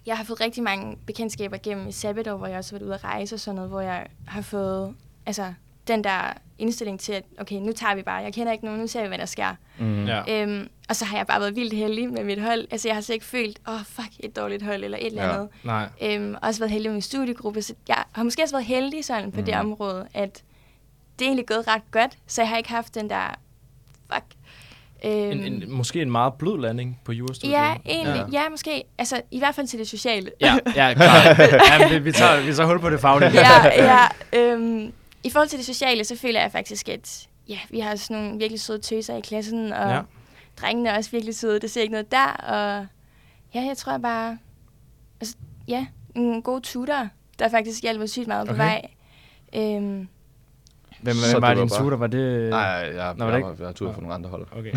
jeg 0.06 0.18
har 0.18 0.24
fået 0.24 0.42
rigtig 0.42 0.64
mange 0.64 0.98
bekendtskaber 1.08 1.58
gennem 1.64 1.88
et 1.88 1.94
sabbatår, 1.96 2.38
hvor 2.38 2.48
jeg 2.48 2.58
også 2.58 2.76
har 2.76 2.80
været 2.80 2.86
ude 2.88 2.94
at 2.96 3.04
rejse 3.04 3.36
og 3.36 3.40
sådan 3.40 3.56
noget, 3.56 3.70
hvor 3.70 3.82
jeg 3.82 4.08
har 4.28 4.42
fået 4.42 4.94
altså, 5.26 5.54
den 5.88 6.04
der 6.04 6.34
indstilling 6.60 7.00
til, 7.00 7.14
at 7.14 7.24
okay, 7.40 7.56
nu 7.56 7.72
tager 7.72 7.96
vi 7.96 8.02
bare. 8.04 8.16
Jeg 8.24 8.34
kender 8.34 8.52
ikke 8.52 8.66
nogen, 8.66 8.80
nu 8.80 8.88
ser 8.88 9.02
vi, 9.02 9.08
hvad 9.08 9.18
der 9.18 9.26
sker. 9.26 9.56
Mm. 9.80 10.06
Ja. 10.06 10.42
Øhm, 10.42 10.70
og 10.90 10.96
så 10.96 11.06
har 11.06 11.18
jeg 11.18 11.28
bare 11.28 11.40
været 11.40 11.56
vildt 11.56 11.74
heldig 11.74 12.10
med 12.14 12.24
mit 12.24 12.42
hold. 12.42 12.68
Altså, 12.72 12.88
jeg 12.88 12.96
har 12.96 13.02
slet 13.02 13.14
ikke 13.14 13.26
følt, 13.26 13.60
åh, 13.68 13.74
oh, 13.74 13.80
fuck, 13.86 14.10
et 14.20 14.36
dårligt 14.36 14.64
hold 14.64 14.84
eller 14.84 14.98
et 14.98 15.06
eller 15.06 15.24
Ja. 15.24 15.34
andet. 15.34 15.48
Nej. 15.64 15.88
Øhm, 16.02 16.36
også 16.42 16.60
været 16.60 16.72
heldig 16.72 16.90
med 16.90 16.94
min 16.94 17.02
studiegruppe, 17.02 17.62
så 17.62 17.74
jeg 17.88 18.04
har 18.12 18.24
måske 18.24 18.44
også 18.44 18.56
været 18.56 18.66
heldig 18.66 19.06
sådan 19.06 19.32
på 19.32 19.40
mm. 19.40 19.46
det 19.46 19.56
område, 19.56 20.08
at 20.14 20.44
det 21.20 21.26
er 21.26 21.30
egentlig 21.30 21.48
gået 21.48 21.68
ret 21.68 21.92
godt, 21.92 22.12
så 22.28 22.42
jeg 22.42 22.50
har 22.50 22.58
ikke 22.58 22.70
haft 22.70 22.96
den 22.96 23.10
der, 23.10 23.36
fuck. 24.14 24.26
Øhm, 25.06 25.14
En, 25.32 25.40
en, 25.54 25.64
måske 25.72 26.02
en 26.02 26.12
meget 26.12 26.34
blød 26.34 26.60
landing 26.62 27.00
på 27.06 27.12
jurastudiet. 27.12 27.52
ja, 27.54 27.74
egentlig, 27.86 28.16
Ja. 28.16 28.38
ja. 28.40 28.44
ja, 28.44 28.50
måske, 28.50 28.84
altså 28.98 29.22
i 29.32 29.40
hvert 29.40 29.56
fald 29.56 29.68
til 29.68 29.80
det 29.80 29.88
sociale. 29.88 30.32
Ja, 30.42 30.58
ja, 30.76 30.94
klart. 30.94 31.40
ja, 31.40 31.88
vi, 31.90 32.00
vi, 32.00 32.12
tager, 32.12 32.42
vi 32.46 32.54
tager 32.54 32.68
hul 32.68 32.80
på 32.80 32.90
det 32.90 33.00
faglige. 33.00 33.32
ja, 33.34 33.84
ja. 34.34 34.40
Øhm, 34.40 34.94
I 35.24 35.30
forhold 35.30 35.50
til 35.50 35.58
det 35.58 35.66
sociale, 35.66 36.04
så 36.04 36.16
føler 36.18 36.42
jeg 36.42 36.52
faktisk, 36.52 36.90
at 36.90 37.28
ja, 37.50 37.60
vi 37.70 37.80
har 37.80 37.96
sådan 37.96 38.24
nogle 38.24 38.38
virkelig 38.40 38.62
søde 38.62 38.80
tøser 38.80 39.18
i 39.18 39.22
klassen, 39.22 39.74
og 39.74 39.90
Ja. 39.90 40.02
drengene 40.62 40.90
er 40.90 40.98
også 40.98 41.12
virkelig 41.12 41.36
søde, 41.36 41.60
det 41.60 41.72
ser 41.72 41.82
ikke 41.82 41.92
noget 41.92 42.12
der, 42.12 42.28
og 42.28 42.88
ja, 43.56 43.62
jeg 43.62 43.78
tror 43.78 43.98
bare, 43.98 44.38
altså, 45.22 45.36
ja, 45.68 45.86
en 46.16 46.42
god 46.42 46.62
tutor, 46.62 47.08
der 47.40 47.50
faktisk 47.50 47.82
hjælper 47.84 48.06
sygt 48.06 48.28
meget 48.28 48.48
på 48.48 48.54
Okay. 48.54 48.64
vej. 48.64 48.82
Øhm, 49.56 50.08
Hvem, 51.02 51.16
hvem 51.32 51.42
var 51.42 51.54
din 51.54 51.70
tutor? 51.70 51.96
Var 51.96 52.08
det... 52.08 52.50
Nej, 52.50 52.60
jeg, 52.60 52.96
jeg, 52.96 53.14
Nå, 53.18 53.26
var 53.26 53.32
jeg, 53.32 53.40
det 53.42 53.46
jeg, 53.46 53.52
ikke? 53.52 53.64
jeg 53.64 53.68
har 53.68 53.74
turet 53.74 53.94
for 53.94 54.02
nogle 54.02 54.14
andre 54.16 54.30
hold. 54.30 54.48
Okay. 54.52 54.74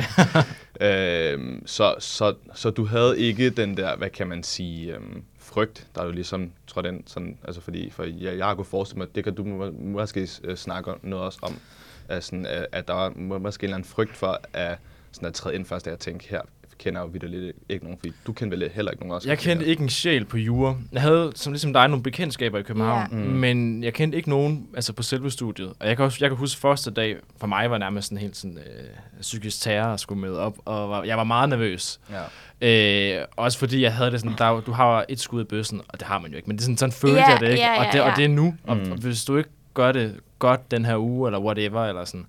Øhm, 1.35 1.63
så, 1.67 1.95
så, 1.99 2.35
så 2.55 2.71
du 2.71 2.85
havde 2.85 3.19
ikke 3.21 3.51
den 3.51 3.77
der, 3.77 3.97
hvad 3.97 4.11
kan 4.11 4.27
man 4.27 4.43
sige, 4.43 4.95
øhm, 4.95 5.23
frygt, 5.47 5.87
der 5.95 6.01
er 6.01 6.07
jo 6.07 6.13
ligesom 6.13 6.53
trådt 6.67 6.87
ind, 6.87 7.03
sådan, 7.07 7.39
altså 7.45 7.61
fordi, 7.61 7.91
for 7.91 8.05
jeg, 8.05 8.39
jeg 8.39 8.57
kunne 8.57 8.65
forestille 8.65 8.99
mig, 8.99 9.15
det 9.15 9.25
kan 9.25 9.35
du 9.35 9.45
må, 9.45 9.71
måske 9.71 10.29
øh, 10.45 10.57
snakke 10.57 10.95
noget 11.03 11.25
også 11.25 11.39
om, 11.43 11.59
at, 12.09 12.25
sådan, 12.25 12.47
øh, 12.47 12.65
at, 12.73 12.89
der 12.89 12.95
var 12.95 13.11
måske 13.39 13.65
en 13.65 13.69
eller 13.69 13.77
anden 13.77 13.89
frygt 13.89 14.17
for, 14.17 14.41
at, 14.53 14.79
sådan 15.13 15.29
at 15.29 15.35
træde 15.35 15.55
ind 15.55 15.65
først, 15.65 15.87
at 15.87 15.91
jeg 15.91 15.99
tænkte, 15.99 16.29
her 16.29 16.41
kender 16.79 17.01
jo 17.01 17.07
vidt 17.07 17.31
lidt 17.31 17.57
ikke 17.69 17.85
nogen, 17.85 17.99
fordi 17.99 18.13
du 18.27 18.33
kender 18.33 18.57
vel 18.59 18.71
heller 18.75 18.91
ikke 18.93 19.03
nogen 19.03 19.15
også. 19.15 19.29
Jeg 19.29 19.39
kendte 19.39 19.67
ikke 19.67 19.83
en 19.83 19.89
sjæl 19.89 20.25
på 20.25 20.39
jura. 20.39 20.77
Jeg 20.93 21.03
havde, 21.03 21.33
som 21.35 21.53
ligesom 21.53 21.73
dig, 21.73 21.89
nogle 21.89 22.03
bekendtskaber 22.03 22.59
i 22.59 22.63
København, 22.63 23.09
Ja. 23.13 23.17
mm. 23.17 23.23
Men 23.23 23.85
jeg 23.85 23.95
kendte 23.95 24.17
ikke 24.17 24.29
nogen 24.29 24.67
altså 24.75 24.93
på 24.93 25.03
selve 25.03 25.31
studiet. 25.31 25.73
Og 25.81 25.89
jeg 25.89 25.97
kan, 25.97 26.05
også, 26.05 26.19
jeg 26.21 26.31
kan 26.31 26.37
huske, 26.37 26.61
første 26.61 26.91
dag 26.91 27.17
for 27.41 27.47
mig 27.47 27.71
var 27.71 27.79
nærmest 27.79 28.09
sådan 28.09 28.19
helt 28.19 28.37
sådan, 28.37 28.59
øh, 28.59 28.65
psykisk 29.21 29.61
terror 29.63 29.89
at 29.93 30.01
skulle 30.01 30.21
møde 30.21 30.39
op, 30.39 30.55
og 30.65 30.91
var, 30.91 31.03
jeg 31.03 31.17
var 31.19 31.25
meget 31.25 31.49
nervøs. 31.49 32.01
Ja. 32.61 33.19
Øh, 33.21 33.25
også 33.37 33.59
fordi 33.59 33.83
jeg 33.83 33.95
havde 33.95 34.11
det 34.11 34.21
sådan, 34.21 34.35
der, 34.39 34.45
er 34.45 34.61
du 34.61 34.73
har 34.73 35.05
et 35.09 35.21
skud 35.21 35.41
i 35.41 35.45
bøssen, 35.45 35.81
og 35.89 35.99
det 36.01 36.07
har 36.09 36.19
man 36.19 36.31
jo 36.31 36.37
ikke, 36.37 36.47
men 36.49 36.57
det 36.57 36.63
er 36.63 36.65
sådan, 36.65 36.77
sådan 36.77 36.93
følte 36.93 37.17
Ja, 37.17 37.27
jeg 37.31 37.41
det 37.41 37.49
ikke, 37.51 37.63
ja, 37.63 37.73
ja, 37.73 37.87
og, 37.87 37.93
det, 37.93 38.01
og 38.01 38.09
ja. 38.09 38.15
det 38.17 38.25
er 38.25 38.29
nu. 38.29 38.55
Og, 38.65 38.77
Mm. 38.77 38.93
og 38.93 38.99
hvis 38.99 39.25
du 39.25 39.37
ikke 39.37 39.51
gør 39.75 39.93
det 39.93 40.15
godt 40.39 40.71
den 40.71 40.85
her 40.85 40.97
uge, 40.99 41.29
eller 41.29 41.41
whatever, 41.41 41.85
eller 41.85 42.05
sådan, 42.05 42.27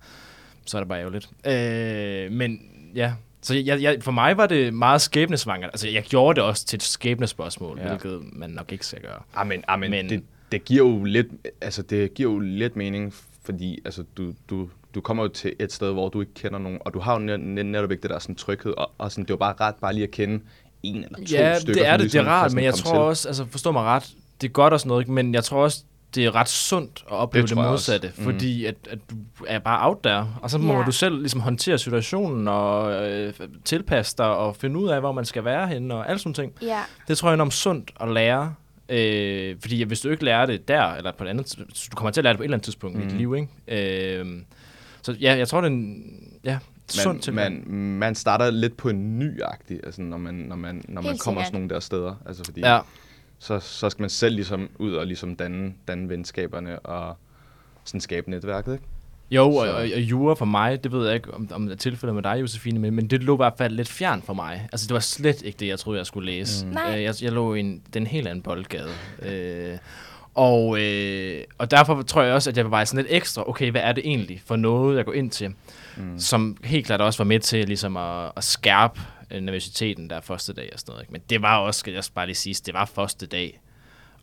så 0.66 0.76
er 0.76 0.80
det 0.80 0.88
bare 0.88 0.98
ærgerligt. 1.00 1.28
Øh, 1.46 2.32
men 2.32 2.60
ja, 2.94 3.12
så 3.42 3.54
jeg, 3.54 3.82
jeg, 3.82 3.96
for 4.00 4.12
mig 4.12 4.36
var 4.36 4.46
det 4.46 4.74
meget 4.74 5.00
skæbnesvangert. 5.00 5.70
Altså, 5.72 5.88
jeg 5.88 6.02
gjorde 6.02 6.36
det 6.40 6.44
også 6.48 6.66
til 6.66 6.76
et 6.76 6.82
skæbnespørgsmål, 6.82 7.78
Ja. 7.78 7.82
ja. 7.82 7.88
hvilket 7.88 8.20
man 8.32 8.50
nok 8.50 8.72
ikke 8.72 8.86
skal 8.86 9.00
gøre. 9.02 9.22
Amen, 9.34 9.64
amen, 9.68 9.90
Men- 9.90 10.06
men 10.06 10.10
det, 10.10 10.22
det 10.52 10.64
giver 10.64 10.88
jo 10.88 11.04
lidt, 11.04 11.26
altså 11.60 11.82
det 11.82 12.14
giver 12.14 12.32
jo 12.32 12.38
lidt 12.38 12.76
mening, 12.76 13.14
fordi 13.44 13.78
altså 13.84 14.04
du, 14.16 14.32
du, 14.50 14.68
du 14.94 15.00
kommer 15.00 15.22
jo 15.22 15.28
til 15.28 15.52
et 15.60 15.72
sted, 15.72 15.92
hvor 15.92 16.08
du 16.08 16.20
ikke 16.20 16.34
kender 16.34 16.58
nogen, 16.58 16.78
og 16.80 16.94
du 16.94 16.98
har 17.00 17.12
jo 17.12 17.18
net, 17.18 17.40
net, 17.40 17.66
netop 17.66 17.90
ikke 17.90 18.02
det 18.02 18.10
der 18.10 18.18
sådan 18.18 18.34
tryghed, 18.34 18.72
og, 18.76 18.90
og 18.98 19.12
sådan, 19.12 19.24
det 19.24 19.30
er 19.30 19.34
jo 19.34 19.38
bare 19.38 19.54
ret 19.60 19.74
bare 19.74 19.92
lige 19.94 20.04
at 20.04 20.10
kende 20.10 20.40
en 20.82 20.96
eller 20.96 21.08
to 21.18 21.22
Ja, 21.30 21.58
stykker. 21.58 21.80
det 21.82 21.88
er 21.88 21.92
det, 21.92 22.00
ligesom 22.00 22.24
det 22.24 22.30
er 22.30 22.34
rart, 22.34 22.52
men 22.52 22.64
jeg 22.64 22.74
tror 22.74 22.92
til. 22.92 22.98
også, 23.00 23.28
altså 23.28 23.46
forstå 23.50 23.72
mig 23.72 23.82
ret, 23.82 24.10
det 24.40 24.46
er 24.48 24.52
godt 24.52 24.72
og 24.74 24.80
sådan 24.80 24.88
noget, 24.88 25.08
men 25.08 25.34
jeg 25.34 25.44
tror 25.44 25.62
også, 25.62 25.82
det 26.14 26.24
er 26.26 26.34
ret 26.34 26.48
sundt 26.48 27.04
at 27.06 27.12
opleve 27.12 27.42
det, 27.42 27.48
det 27.56 27.56
modsatte, 27.64 28.12
Mhm. 28.16 28.24
fordi 28.24 28.64
at, 28.64 28.74
at 28.90 28.98
du 29.10 29.14
er 29.46 29.58
bare 29.58 29.86
out 29.88 30.04
der, 30.04 30.38
og 30.42 30.50
så 30.50 30.58
må 30.58 30.78
Ja. 30.78 30.84
du 30.86 30.92
selv 30.92 31.18
ligesom 31.18 31.40
håndtere 31.40 31.78
situationen 31.78 32.48
og 32.48 32.92
øh, 33.10 33.32
tilpasse 33.64 34.14
dig 34.18 34.26
og 34.26 34.56
finde 34.56 34.78
ud 34.78 34.88
af, 34.88 35.00
hvor 35.00 35.12
man 35.12 35.24
skal 35.24 35.44
være 35.44 35.68
henne 35.68 35.94
og 35.94 36.08
alle 36.08 36.18
sådan 36.18 36.34
ting. 36.34 36.52
ja, 36.62 36.80
Det 37.08 37.18
tror 37.18 37.28
jeg 37.28 37.32
er 37.32 37.34
enormt 37.34 37.54
sundt 37.54 37.90
at 38.00 38.08
lære, 38.08 38.54
øh, 38.88 39.56
fordi 39.60 39.82
hvis 39.82 40.00
du 40.00 40.08
ikke 40.10 40.24
lærer 40.24 40.46
det 40.46 40.68
der, 40.68 40.82
eller 40.94 41.12
på 41.12 41.24
et 41.24 41.28
andet, 41.28 41.54
du 41.92 41.96
kommer 41.96 42.10
til 42.10 42.20
at 42.20 42.24
lære 42.24 42.32
det 42.32 42.38
på 42.38 42.42
et 42.42 42.46
eller 42.46 42.56
andet 42.56 42.64
tidspunkt 42.64 42.96
mm. 42.96 43.02
i 43.02 43.04
dit 43.04 43.12
Mhm. 43.12 43.18
liv, 43.18 43.34
ikke? 43.68 44.18
Øh, 44.20 44.26
så 45.02 45.12
ja, 45.20 45.36
jeg 45.36 45.48
tror, 45.48 45.60
det 45.60 45.68
er 45.68 45.72
en, 45.72 46.02
ja, 46.44 46.58
man, 47.32 47.62
man, 47.66 47.74
man 47.98 48.14
starter 48.14 48.50
lidt 48.50 48.76
på 48.76 48.88
en 48.88 49.18
ny-agtig, 49.18 49.80
altså 49.84 50.02
når 50.02 50.16
man, 50.18 50.34
når 50.34 50.56
man, 50.56 50.84
når 50.88 51.02
man 51.02 51.10
Helt 51.10 51.20
kommer 51.22 51.40
sikkert. 51.40 51.46
sådan 51.46 51.60
nogle 51.60 51.74
der 51.74 51.80
steder. 51.80 52.14
Altså 52.26 52.44
fordi, 52.44 52.60
Ja. 52.60 52.80
Så, 53.38 53.60
så 53.60 53.90
skal 53.90 54.02
man 54.02 54.10
selv 54.10 54.34
ligesom 54.34 54.70
ud 54.78 54.92
og 54.94 55.06
ligesom 55.06 55.36
danne, 55.36 55.72
danne 55.88 56.08
venskaberne 56.08 56.78
og 56.78 57.16
sådan 57.84 58.00
skabe 58.00 58.30
netværket, 58.30 58.72
ikke? 58.72 58.84
Jo, 59.30 59.54
og, 59.54 59.68
og, 59.68 59.74
og 59.74 60.00
jura 60.00 60.34
for 60.34 60.44
mig, 60.44 60.84
det 60.84 60.92
ved 60.92 61.06
jeg 61.06 61.14
ikke, 61.14 61.34
om, 61.34 61.48
om 61.52 61.62
det 61.66 61.72
er 61.72 61.76
tilfældet 61.76 62.14
med 62.14 62.22
dig, 62.22 62.40
Josefine, 62.40 62.78
men, 62.78 62.94
men 62.94 63.06
det 63.06 63.22
lå 63.22 63.34
i 63.34 63.36
hvert 63.36 63.52
fald 63.58 63.74
lidt 63.74 63.88
fjern 63.88 64.22
for 64.22 64.34
mig. 64.34 64.68
Altså, 64.72 64.86
det 64.86 64.94
var 64.94 65.00
slet 65.00 65.42
ikke 65.42 65.56
det, 65.60 65.66
jeg 65.68 65.78
troede, 65.78 65.98
jeg 65.98 66.06
skulle 66.06 66.30
læse. 66.32 66.66
Mm. 66.66 66.72
Nej. 66.72 66.96
Øh, 66.96 67.02
jeg, 67.02 67.14
jeg 67.22 67.32
lå 67.32 67.54
i 67.54 67.60
en, 67.60 67.82
den 67.94 68.06
helt 68.06 68.28
anden 68.28 68.42
boldgade. 68.42 68.90
Øh, 69.22 69.78
og, 70.34 70.80
øh, 70.82 71.44
og 71.58 71.70
derfor 71.70 72.02
tror 72.02 72.22
jeg 72.22 72.34
også, 72.34 72.50
at 72.50 72.56
jeg 72.56 72.70
var 72.70 72.84
sådan 72.84 73.04
lidt 73.04 73.14
ekstra, 73.14 73.48
okay, 73.48 73.70
hvad 73.70 73.80
er 73.84 73.92
det 73.92 74.06
egentlig 74.06 74.42
for 74.46 74.56
noget, 74.56 74.96
jeg 74.96 75.04
går 75.04 75.12
ind 75.12 75.30
til, 75.30 75.54
Mm. 75.96 76.18
som 76.18 76.56
helt 76.64 76.86
klart 76.86 77.00
også 77.00 77.18
var 77.18 77.24
med 77.24 77.40
til 77.40 77.66
ligesom 77.66 77.96
at, 77.96 78.32
at 78.36 78.44
skærpe 78.44 79.00
nervøsiteten 79.30 80.10
der 80.10 80.20
første 80.20 80.52
dag 80.52 80.70
og 80.72 80.78
sådan 80.80 80.92
noget. 80.92 81.02
Ikke? 81.02 81.12
Men 81.12 81.20
det 81.30 81.42
var 81.42 81.58
også, 81.58 81.80
skal 81.80 81.90
jeg 81.90 81.98
også 81.98 82.12
bare 82.14 82.26
lige 82.26 82.36
sige, 82.36 82.54
det 82.66 82.74
var 82.74 82.84
første 82.84 83.26
dag. 83.26 83.60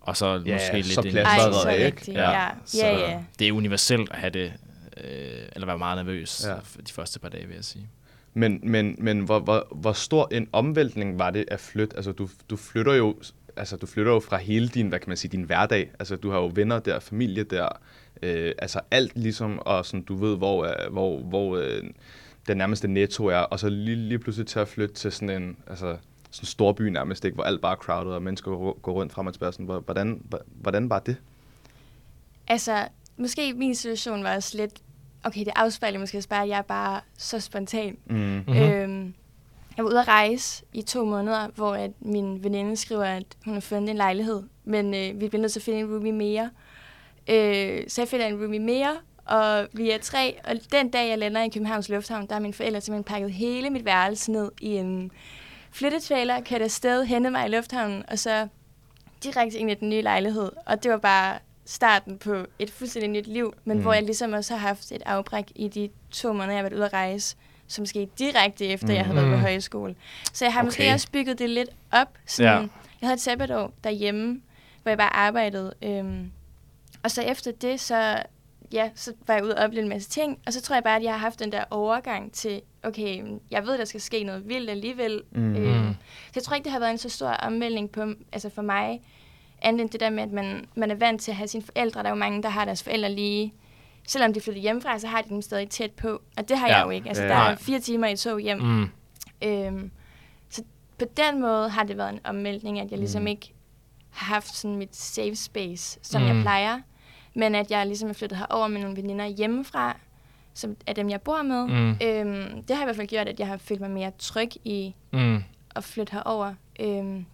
Og 0.02 0.18
så 0.18 0.42
Ja, 0.46 0.54
måske 0.54 0.74
lidt... 0.76 0.88
så 0.88 1.02
plads 1.02 1.66
Ej, 1.66 1.74
ikke? 1.76 2.12
Ja, 2.12 2.32
Ja, 2.32 2.50
så 2.66 2.86
ja. 2.86 3.12
ja. 3.12 3.24
det 3.40 3.48
er 3.48 3.52
universelt 3.52 4.12
at 4.12 4.18
have 4.18 4.30
det, 4.30 4.54
øh, 5.04 5.48
eller 5.56 5.66
være 5.66 5.78
meget 5.78 5.98
nervøs 6.06 6.42
Ja. 6.46 6.54
ja. 6.54 6.60
de 6.88 6.94
første 6.94 7.20
par 7.20 7.30
dage, 7.30 7.48
vil 7.48 7.56
jeg 7.56 7.66
sige. 7.66 7.90
Men, 8.34 8.60
men, 8.64 8.96
men 8.98 9.20
hvor, 9.20 9.40
hvor, 9.40 9.68
hvor 9.72 9.94
stor 9.94 10.28
en 10.32 10.48
omvæltning 10.52 11.20
var 11.20 11.32
det 11.32 11.46
at 11.48 11.60
flytte? 11.60 11.96
Altså, 11.96 12.12
du, 12.12 12.30
du 12.50 12.58
flytter 12.58 12.94
jo 12.94 13.16
altså, 13.58 13.76
du 13.78 13.86
flytter 13.86 14.12
jo 14.12 14.20
fra 14.20 14.38
hele 14.38 14.68
din, 14.68 14.88
hvad 14.88 15.00
kan 15.00 15.10
man 15.10 15.18
sige, 15.18 15.32
din 15.32 15.44
hverdag. 15.44 15.92
Altså, 16.00 16.16
du 16.16 16.32
har 16.32 16.38
jo 16.38 16.52
venner 16.54 16.80
der, 16.80 17.00
familie 17.00 17.44
der, 17.44 17.70
øh, 18.22 18.52
altså 18.58 18.80
alt 18.92 19.18
ligesom, 19.18 19.60
og 19.60 19.86
sådan, 19.86 20.02
du 20.04 20.16
ved, 20.16 20.38
hvor, 20.38 20.66
øh, 20.66 20.92
hvor, 20.94 21.20
hvor 21.20 21.58
øh, 21.58 21.84
den 22.48 22.58
nærmeste 22.58 22.88
netto 22.88 23.26
er, 23.26 23.38
og 23.38 23.60
så 23.60 23.70
lige, 23.70 23.96
lige 23.96 24.20
pludselig 24.20 24.48
til 24.48 24.60
at 24.60 24.68
flytte 24.68 24.96
til 24.96 25.12
sådan 25.12 25.42
en, 25.44 25.58
altså, 25.68 25.86
sådan 26.32 26.42
en 26.42 26.46
storby 26.46 26.82
nærmest, 26.82 27.26
ikke, 27.26 27.36
hvor 27.36 27.44
alt 27.44 27.62
bare 27.62 27.72
er 27.72 27.76
crowded, 27.76 28.12
og 28.12 28.22
mennesker 28.22 28.52
går 28.82 28.92
rundt 28.94 29.14
frem 29.14 29.28
og 29.28 29.34
tilbage. 29.34 29.52
Sådan, 29.52 29.66
hvor- 29.66 29.80
hvordan, 29.80 30.22
hvordan 30.62 30.90
var 30.90 31.00
det? 31.00 31.18
Altså, 32.48 32.88
måske 33.18 33.54
min 33.54 33.76
situation 33.76 34.24
var 34.24 34.36
også 34.36 34.58
lidt... 34.58 34.72
Okay, 35.24 35.40
det 35.40 35.54
afspejler 35.56 36.00
måske 36.00 36.18
også 36.18 36.30
bare, 36.30 36.44
at 36.44 36.50
jeg 36.50 36.58
er 36.58 36.62
bare 36.62 37.02
så 37.18 37.40
spontan. 37.40 37.98
Mm. 38.06 38.16
Mhm. 38.16 38.58
Øhm, 38.58 39.14
jeg 39.78 39.86
var 39.86 39.90
ude 39.92 40.00
at 40.00 40.08
rejse 40.08 40.64
i 40.74 40.82
to 40.82 41.06
måneder, 41.06 41.48
hvor 41.56 41.74
at 41.76 41.92
min 42.00 42.44
veninde 42.44 42.78
skriver, 42.78 43.04
at 43.04 43.24
hun 43.46 43.54
har 43.54 43.62
fundet 43.62 43.90
en 43.90 43.98
lejlighed, 43.98 44.44
men 44.64 44.94
øh, 44.94 45.22
vi 45.22 45.28
bliver 45.30 45.42
nødt 45.42 45.52
til 45.52 45.60
at 45.60 45.64
finde 45.64 45.80
en 45.80 45.86
roomie 45.94 46.12
mere. 46.12 46.50
Øh, 47.30 47.84
så 47.88 48.02
jeg 48.02 48.08
finder 48.08 48.26
en 48.28 48.36
roomie 48.42 48.60
mere, 48.60 48.96
og 49.26 49.68
vi 49.74 49.92
er 49.92 49.98
tre. 49.98 50.40
Og 50.44 50.56
den 50.72 50.90
dag, 50.90 51.10
jeg 51.10 51.18
lander 51.18 51.44
i 51.44 51.50
Københavns 51.50 51.90
Lufthavn, 51.90 52.28
der 52.28 52.34
har 52.34 52.40
mine 52.40 52.54
forældre 52.54 52.82
simpelthen 52.82 53.14
pakket 53.14 53.32
hele 53.32 53.70
mit 53.70 53.86
værelse 53.86 54.32
ned 54.32 54.52
i 54.62 54.68
en 54.76 55.12
flyttetrailer, 55.72 56.42
kørt 56.42 56.62
afsted, 56.62 57.06
hentet 57.06 57.32
mig 57.32 57.46
i 57.46 57.50
lufthavnen, 57.50 58.04
og 58.08 58.20
så 58.20 58.48
direkte 59.24 59.58
ind 59.58 59.72
i 59.72 59.74
den 59.74 59.90
nye 59.90 60.02
lejlighed. 60.02 60.52
Og 60.66 60.84
det 60.84 60.92
var 60.92 60.98
bare 60.98 61.38
starten 61.66 62.18
på 62.18 62.46
et 62.60 62.72
fuldstændig 62.72 63.10
nyt 63.12 63.28
liv, 63.28 63.54
men 63.66 63.74
Mm. 63.74 63.78
mm. 63.78 63.82
hvor 63.84 63.94
jeg 63.94 64.04
ligesom 64.04 64.34
også 64.34 64.54
har 64.56 64.68
haft 64.68 64.92
et 64.92 65.02
afbræk 65.06 65.46
i 65.56 65.68
de 65.68 65.90
to 66.12 66.34
måneder, 66.34 66.52
jeg 66.52 66.58
har 66.58 66.64
været 66.64 66.74
ude 66.78 66.86
at 66.86 66.94
rejse, 66.94 67.36
som 67.68 67.86
skete 67.86 68.12
direkte 68.20 68.66
efter, 68.66 68.94
jeg 68.94 69.06
havde 69.06 69.16
været 69.16 69.30
på 69.32 69.36
Mm. 69.36 69.42
højskole. 69.42 69.96
Så 70.34 70.46
jeg 70.46 70.54
har 70.54 70.60
okay. 70.62 70.66
måske 70.68 70.92
også 70.94 71.08
bygget 71.12 71.40
det 71.40 71.50
lidt 71.50 71.70
op. 71.92 72.08
Sådan, 72.26 72.52
Ja. 72.52 72.60
Jeg 73.02 73.08
havde 73.08 73.14
et 73.14 73.22
sabbatår 73.22 73.74
derhjemme, 73.84 74.42
hvor 74.84 74.90
jeg 74.90 74.98
bare 74.98 75.16
arbejdede. 75.16 75.74
Øhm, 75.82 76.32
og 77.04 77.12
så 77.12 77.22
efter 77.22 77.52
det, 77.52 77.80
så, 77.80 78.24
ja, 78.76 78.90
så 78.96 79.14
var 79.28 79.34
jeg 79.34 79.44
ude 79.44 79.56
og 79.58 79.64
opleve 79.64 79.84
en 79.84 79.90
masse 79.90 80.10
ting. 80.10 80.40
Og 80.48 80.54
så 80.54 80.62
tror 80.62 80.76
jeg 80.76 80.84
bare, 80.84 80.96
at 80.96 81.04
jeg 81.04 81.12
har 81.12 81.18
haft 81.20 81.40
den 81.40 81.52
der 81.52 81.64
overgang 81.72 82.32
til, 82.32 82.62
okay, 82.84 83.24
jeg 83.52 83.66
ved, 83.66 83.78
der 83.78 83.86
skal 83.86 84.02
ske 84.02 84.24
noget 84.24 84.50
vildt 84.50 84.70
alligevel. 84.70 85.24
Mm. 85.32 85.42
Mm. 85.42 85.96
så 86.26 86.32
jeg 86.36 86.44
tror 86.44 86.56
ikke, 86.56 86.64
det 86.64 86.72
har 86.72 86.80
været 86.80 86.92
en 86.92 86.98
så 86.98 87.10
stor 87.10 87.28
omvæltning 87.30 87.92
på, 87.92 88.06
altså 88.34 88.50
for 88.50 88.62
mig, 88.62 89.02
andet 89.62 89.82
end 89.82 89.90
det 89.90 90.00
der 90.00 90.10
med, 90.10 90.24
at 90.24 90.32
man, 90.32 90.66
man 90.76 90.92
er 90.92 90.96
vant 90.96 91.22
til 91.22 91.32
at 91.32 91.38
have 91.38 91.48
sine 91.48 91.64
forældre. 91.64 92.00
Der 92.00 92.06
er 92.06 92.10
jo 92.10 92.16
mange, 92.16 92.44
der 92.44 92.50
har 92.50 92.66
deres 92.66 92.84
forældre 92.84 93.12
lige, 93.12 93.54
selvom 94.08 94.34
de 94.34 94.42
flytter 94.42 94.62
hjemmefra, 94.62 95.00
så 95.00 95.08
har 95.08 95.22
de 95.22 95.30
dem 95.30 95.42
stadig 95.42 95.70
tæt 95.70 95.92
på. 95.92 96.22
Og 96.38 96.50
det 96.50 96.58
har 96.58 96.68
Ja. 96.68 96.78
jeg 96.78 96.86
jo 96.86 96.90
ikke. 96.90 97.08
Altså, 97.08 97.24
Ja, 97.24 97.30
der 97.30 97.36
er 97.36 97.56
fire 97.56 97.80
timer 97.80 98.08
i 98.08 98.16
tog 98.16 98.40
hjem. 98.40 98.58
Mm. 98.62 98.90
Øhm, 99.44 99.92
så 100.50 100.64
på 101.00 101.06
den 101.18 101.42
måde 101.42 101.70
har 101.70 101.84
det 101.84 101.98
været 101.98 102.14
en 102.14 102.20
omvæltning, 102.24 102.80
at 102.80 102.92
jeg 102.92 103.00
ligesom 103.00 103.22
Mm. 103.22 103.28
ikke 103.28 103.54
har 104.10 104.34
haft 104.34 104.56
sådan 104.56 104.76
mit 104.78 104.96
safe 104.96 105.36
space, 105.36 106.00
som 106.02 106.22
Mm. 106.22 106.28
jeg 106.28 106.36
plejer. 106.42 106.80
Men 107.36 107.56
at 107.56 107.72
jeg 107.72 107.86
ligesom 107.86 108.10
er 108.10 108.14
flyttet 108.14 108.38
herover 108.38 108.68
med 108.68 108.82
nogle 108.82 108.98
veninder 108.98 109.26
hjemmefra, 109.26 109.98
som 110.54 110.76
er 110.88 110.94
dem, 110.94 111.10
jeg 111.10 111.22
bor 111.22 111.42
med. 111.44 111.68
Mm. 111.68 111.90
Øhm, 111.90 112.64
det 112.64 112.76
har 112.76 112.84
i 112.84 112.86
hvert 112.86 112.96
fald 112.96 113.08
gjort, 113.08 113.28
at 113.28 113.40
jeg 113.40 113.48
har 113.48 113.58
følt 113.58 113.82
mig 113.82 113.90
mere 113.92 114.12
tryg 114.20 114.50
i 114.64 114.96
Mm. 115.14 115.44
at 115.76 115.84
flytte 115.84 116.12
herover. 116.14 116.54
Øhm, 116.80 117.26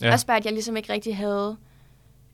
Ja. 0.00 0.12
Også 0.12 0.26
bare, 0.26 0.36
at 0.36 0.44
jeg 0.44 0.52
ligesom 0.52 0.76
ikke 0.76 0.92
rigtig 0.92 1.16
havde... 1.16 1.56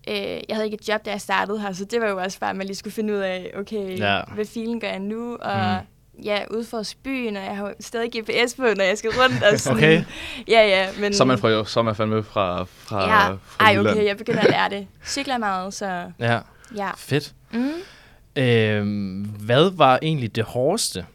Øh, 0.09 0.15
jeg 0.17 0.43
havde 0.51 0.65
ikke 0.65 0.75
et 0.75 0.89
job, 0.89 1.05
da 1.05 1.11
jeg 1.11 1.21
startede 1.21 1.61
her, 1.61 1.73
så 1.73 1.85
det 1.85 2.01
var 2.01 2.09
jo 2.09 2.19
også 2.19 2.41
bare, 2.41 2.51
at 2.51 2.57
man 2.57 2.67
lige 2.67 2.77
skulle 2.77 2.95
finde 2.95 3.13
ud 3.15 3.19
af, 3.19 3.51
okay, 3.59 3.99
Ja. 3.99 4.21
hvad 4.35 4.45
filen 4.45 4.81
gør 4.81 4.89
jeg 4.89 4.99
nu? 4.99 5.37
Og 5.37 5.81
mm. 6.17 6.23
ja, 6.25 6.39
udforske 6.51 6.99
byen, 7.05 7.37
og 7.37 7.43
jeg 7.45 7.57
har 7.57 7.73
stadig 7.81 8.11
GPS 8.11 8.55
på, 8.55 8.63
når 8.63 8.85
jeg 8.85 8.99
skal 8.99 9.11
rundt. 9.11 9.43
Og 9.53 9.61
sådan. 9.61 9.77
Okay. 9.77 10.05
Ja, 10.49 10.67
ja. 10.67 10.89
Men, 11.01 11.15
Så 11.15 11.23
er 11.23 11.27
man, 11.27 11.39
fra, 11.39 11.65
så 11.65 11.81
er 11.81 11.85
man 11.85 11.95
fandme 11.97 12.23
fra, 12.23 12.65
fra, 12.65 13.01
ja. 13.03 13.33
fra 13.33 13.65
Ej, 13.65 13.79
okay, 13.79 14.05
jeg 14.05 14.17
begynder 14.17 14.41
at 14.41 14.51
lære 14.51 14.71
det. 14.71 14.87
Cykler 15.07 15.39
meget, 15.39 15.75
så 15.75 16.11
Ja, 16.19 16.39
ja. 16.77 16.91
fedt. 16.97 17.35
Mm. 17.53 17.71
Øhm, 18.37 19.23
hvad 19.23 19.71
var 19.71 19.99
egentlig 20.03 20.35
det 20.37 20.45
hårdeste 20.45 21.07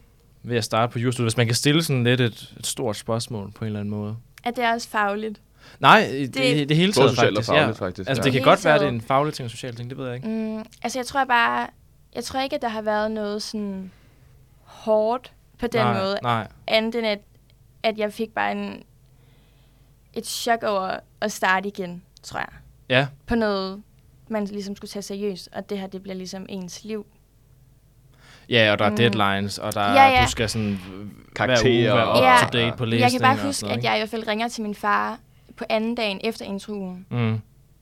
ved 0.43 0.57
at 0.57 0.63
starte 0.63 0.91
på 0.93 0.99
Just 0.99 1.19
Hvis 1.21 1.37
man 1.37 1.45
kan 1.45 1.55
stille 1.55 1.83
sådan 1.83 2.03
lidt 2.03 2.21
et, 2.21 2.53
et 2.59 2.67
stort 2.67 2.97
spørgsmål 2.97 3.51
på 3.51 3.65
en 3.65 3.67
eller 3.67 3.79
anden 3.79 3.91
måde. 3.95 4.15
At 4.43 4.55
det 4.55 4.63
er 4.63 4.73
også 4.73 4.89
fagligt. 4.89 5.41
Nej, 5.79 6.07
det, 6.11 6.33
det, 6.33 6.33
Det- 6.33 6.69
det 6.69 6.77
hele 6.77 6.93
Både 6.95 7.07
taget 7.07 7.15
socialt 7.15 7.37
og 7.37 7.43
faktisk. 7.43 7.49
fagligt, 7.59 7.77
faktisk. 7.77 8.09
Altså, 8.09 8.21
ja. 8.21 8.23
det 8.23 8.31
kan 8.31 8.39
Hele 8.41 8.49
godt 8.51 8.65
være, 8.65 8.73
at 8.75 8.79
det 8.79 8.85
er 8.87 8.91
en 8.91 9.01
faglig 9.01 9.33
ting 9.33 9.45
og 9.45 9.51
social 9.51 9.75
ting, 9.75 9.89
det 9.89 9.97
ved 9.97 10.05
jeg 10.05 10.15
ikke. 10.15 10.27
Mm, 10.27 10.57
altså, 10.83 10.99
jeg 10.99 11.05
tror 11.05 11.25
bare... 11.25 11.67
Jeg 12.15 12.23
tror 12.23 12.39
ikke, 12.41 12.55
at 12.55 12.61
der 12.61 12.67
har 12.67 12.81
været 12.81 13.11
noget 13.11 13.41
sådan 13.43 13.91
hårdt 14.63 15.31
på 15.59 15.67
den 15.67 15.81
nej, 15.81 16.01
måde. 16.03 16.19
Nej, 16.23 16.47
andet 16.67 16.95
end 16.95 17.07
at, 17.07 17.19
at 17.83 17.97
jeg 17.97 18.13
fik 18.13 18.29
bare 18.35 18.51
en, 18.51 18.83
et 20.13 20.25
chok 20.25 20.63
over 20.63 20.99
at 21.21 21.31
starte 21.31 21.67
igen, 21.67 22.03
tror 22.23 22.39
jeg. 22.39 22.49
ja. 22.89 23.07
På 23.25 23.35
noget, 23.35 23.81
man 24.29 24.45
ligesom 24.45 24.75
skulle 24.75 24.89
tage 24.89 25.03
seriøst, 25.03 25.49
og 25.51 25.69
det 25.69 25.79
her, 25.79 25.87
det 25.87 26.01
bliver 26.03 26.15
ligesom 26.15 26.45
ens 26.49 26.83
liv. 26.83 27.05
Ja, 28.49 28.71
og 28.71 28.79
der 28.79 28.85
er 28.85 28.89
Mm. 28.89 28.95
deadlines, 28.95 29.57
og 29.57 29.73
der 29.73 29.81
er, 29.81 29.93
Ja, 30.05 30.17
ja. 30.19 30.23
du 30.25 30.29
skal 30.31 30.49
sådan 30.49 30.79
Karakterer 31.35 31.93
hver 31.93 32.03
uge 32.05 32.11
og- 32.11 32.21
være 32.23 32.31
Ja. 32.33 32.45
up 32.45 32.51
to 32.51 32.57
date 32.59 32.77
på 32.77 32.85
læsning 32.85 33.01
jeg 33.01 33.11
kan 33.11 33.37
bare 33.37 33.45
huske, 33.47 33.63
noget, 33.63 33.77
at 33.77 33.83
jeg 33.83 33.95
i 33.95 33.99
hvert 33.99 34.09
fald 34.09 34.27
ringer 34.27 34.47
til 34.47 34.63
min 34.63 34.75
far 34.75 35.19
på 35.57 35.65
anden 35.69 35.95
dagen 35.95 36.19
efter 36.23 36.45
introen, 36.45 37.05
ikke? 37.11 37.23
Mm. 37.23 37.39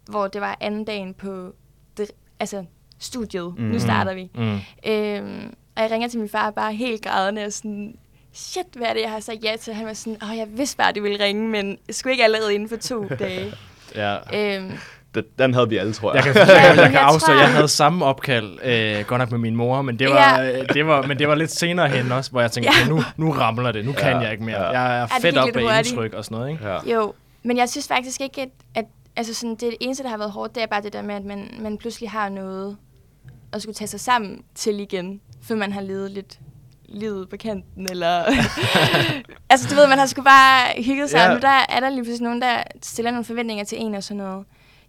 hvor 0.10 0.28
det 0.28 0.42
var 0.42 0.58
anden 0.62 0.86
dagen 0.86 1.14
på 1.14 1.54
det, 1.98 2.12
altså 2.40 2.66
studiet. 3.00 3.54
Mm. 3.58 3.64
Nu 3.64 3.80
starter 3.80 4.14
vi. 4.14 4.30
Mm. 4.36 4.60
Øhm, 4.92 5.54
og 5.76 5.82
jeg 5.84 5.92
ringer 5.92 6.08
til 6.08 6.20
min 6.20 6.30
far 6.30 6.52
bare 6.52 6.74
helt 6.74 7.02
grædende 7.04 7.46
og 7.46 7.54
sådan, 7.54 7.96
shit, 8.34 8.66
hvad 8.76 8.88
er 8.88 8.94
det, 8.94 9.02
jeg 9.02 9.12
har 9.12 9.20
sagt 9.20 9.44
ja 9.44 9.56
til? 9.56 9.74
Han 9.74 9.86
var 9.86 9.94
sådan, 9.94 10.18
åh, 10.24 10.38
jeg 10.38 10.48
vidste 10.58 10.78
bare, 10.78 10.90
at 10.90 10.96
du 10.96 11.02
ville 11.02 11.24
ringe, 11.24 11.48
men 11.48 11.78
jeg 11.88 11.96
skulle 11.96 12.12
ikke 12.14 12.24
allerede 12.24 12.54
inden 12.56 12.70
for 12.70 12.76
to 12.78 13.08
dage. 13.20 13.54
Ja. 13.96 14.18
øhm, 14.58 14.72
Den, 15.16 15.24
den 15.40 15.54
havde 15.54 15.70
vi 15.70 15.78
alle, 15.78 15.94
tror 15.94 16.14
jeg. 16.16 16.26
Jeg 16.26 16.34
kan, 16.34 16.42
jeg, 16.42 16.48
jeg, 16.50 16.78
jeg 16.78 16.92
kan 16.92 17.00
tror- 17.20 17.40
jeg 17.40 17.54
havde 17.54 17.68
samme 17.68 18.06
opkald, 18.06 18.58
øh, 18.64 19.06
godt 19.06 19.20
nok 19.20 19.32
med 19.32 19.40
min 19.40 19.56
mor, 19.56 19.82
men 19.82 20.00
det 20.00 20.10
var, 20.10 20.40
Ja. 20.40 20.60
øh, 20.62 20.70
det 20.74 20.88
var, 20.88 21.02
men 21.02 21.20
det 21.20 21.28
var 21.28 21.36
lidt 21.36 21.52
senere 21.52 21.90
hen 21.90 22.12
også, 22.12 22.32
hvor 22.32 22.42
jeg 22.42 22.52
tænkte, 22.52 22.72
Ja. 22.82 22.88
nu, 22.90 23.04
nu 23.18 23.32
ramler 23.32 23.72
det, 23.72 23.86
nu 23.86 23.92
kan 23.92 24.12
Ja, 24.12 24.18
jeg 24.18 24.32
ikke 24.32 24.44
mere. 24.44 24.62
ja. 24.64 24.82
Jeg 24.82 25.00
er 25.02 25.06
det 25.08 25.22
fedt 25.22 25.38
op 25.38 25.48
af 25.56 25.80
indtryk 25.80 26.14
og 26.14 26.26
sådan 26.26 26.38
noget, 26.38 26.52
ikke? 26.52 26.68
Ja. 26.70 26.94
Jo, 26.96 27.14
men 27.44 27.58
jeg 27.58 27.70
synes 27.70 27.88
faktisk 27.88 28.22
ikke, 28.22 28.42
at, 28.42 28.50
at 28.76 28.86
altså 29.16 29.34
sådan, 29.34 29.52
det, 29.52 29.60
det 29.62 29.76
eneste, 29.80 30.04
der 30.04 30.10
har 30.10 30.18
været 30.18 30.32
hårdt, 30.32 30.56
det 30.56 30.64
er 30.64 30.68
bare 30.68 30.82
det 30.82 30.94
der 30.94 31.02
med, 31.02 31.16
at 31.16 31.26
man, 31.26 31.50
man 31.60 31.78
pludselig 31.78 32.10
har 32.10 32.30
noget 32.30 32.78
at 33.54 33.62
skulle 33.62 33.76
tage 33.76 33.88
sig 33.88 34.00
sammen 34.00 34.42
til 34.56 34.80
igen, 34.80 35.22
for 35.48 35.56
man 35.56 35.72
har 35.74 35.82
levet 35.82 36.12
lidt 36.12 36.40
livet 36.90 37.30
på 37.30 37.38
kanten, 37.38 37.88
eller... 37.90 38.24
altså, 39.50 39.68
du 39.70 39.76
ved, 39.76 39.88
man 39.88 40.00
har 40.00 40.06
sgu 40.06 40.22
bare 40.22 40.84
hygget 40.84 41.10
sig, 41.10 41.18
ja. 41.18 41.28
og 41.28 41.34
nu 41.34 41.40
der 41.42 41.66
er 41.70 41.80
der 41.80 41.90
lige 41.90 42.04
pludselig 42.04 42.24
nogen, 42.24 42.42
der 42.42 42.64
stiller 42.84 43.12
nogle 43.12 43.26
forventninger 43.26 43.64
til 43.64 43.82
en 43.82 43.96
og 43.96 44.04
sådan 44.04 44.18
noget. 44.18 44.46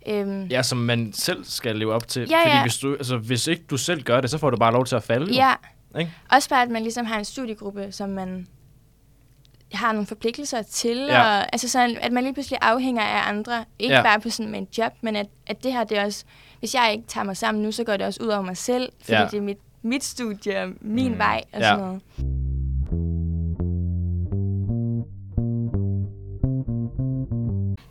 Øhm, 0.09 0.47
Ja, 0.47 0.63
som 0.63 0.79
man 0.79 1.13
selv 1.13 1.45
skal 1.45 1.77
leve 1.77 1.93
op 1.95 2.09
til. 2.09 2.27
Ja, 2.31 2.39
fordi 2.43 2.57
ja. 2.57 2.63
hvis, 2.63 2.79
du, 2.79 2.93
altså, 2.95 3.17
hvis 3.17 3.47
ikke 3.47 3.63
du 3.71 3.77
selv 3.77 4.03
gør 4.03 4.21
det, 4.21 4.31
så 4.31 4.39
får 4.39 4.51
du 4.51 4.57
bare 4.57 4.73
lov 4.73 4.85
til 4.87 4.97
at 4.97 5.03
falde. 5.03 5.27
jo. 5.27 5.33
ja. 5.35 5.53
Ikke? 5.99 6.13
Også 6.33 6.49
bare, 6.49 6.63
at 6.63 6.71
man 6.71 6.83
ligesom 6.83 7.07
har 7.07 7.19
en 7.19 7.25
studiegruppe, 7.25 7.93
som 7.93 8.09
man 8.09 8.47
har 9.73 9.93
nogle 9.93 10.07
forpligtelser 10.07 10.63
til, 10.63 10.97
Ja. 10.99 11.21
og 11.23 11.43
altså 11.53 11.69
sådan, 11.69 11.97
at 12.01 12.13
man 12.13 12.23
lige 12.25 12.35
pludselig 12.35 12.59
afhænger 12.63 13.03
af 13.03 13.29
andre, 13.29 13.65
ikke 13.79 13.95
Ja. 13.95 14.03
bare 14.03 14.21
på 14.21 14.31
sådan 14.31 14.51
med 14.53 14.59
en 14.59 14.69
job, 14.79 14.93
men 15.01 15.17
at, 15.17 15.27
at 15.47 15.63
det 15.65 15.73
her, 15.73 15.85
det 15.85 15.99
er 15.99 16.05
også, 16.05 16.25
hvis 16.59 16.75
jeg 16.75 16.93
ikke 16.93 17.05
tager 17.09 17.25
mig 17.25 17.37
sammen 17.37 17.63
nu, 17.63 17.73
så 17.73 17.85
går 17.85 17.97
det 17.97 18.07
også 18.07 18.23
ud 18.23 18.29
over 18.29 18.43
mig 18.43 18.57
selv, 18.57 18.93
fordi 19.01 19.13
Ja. 19.17 19.25
det 19.31 19.35
er 19.35 19.41
mit, 19.43 19.59
mit 19.83 20.05
studie 20.05 20.63
og 20.63 20.69
min 20.81 21.13
mm. 21.13 21.19
vej 21.19 21.43
og 21.53 21.61
Ja. 21.61 21.67
sådan 21.69 21.85
noget. 21.85 22.01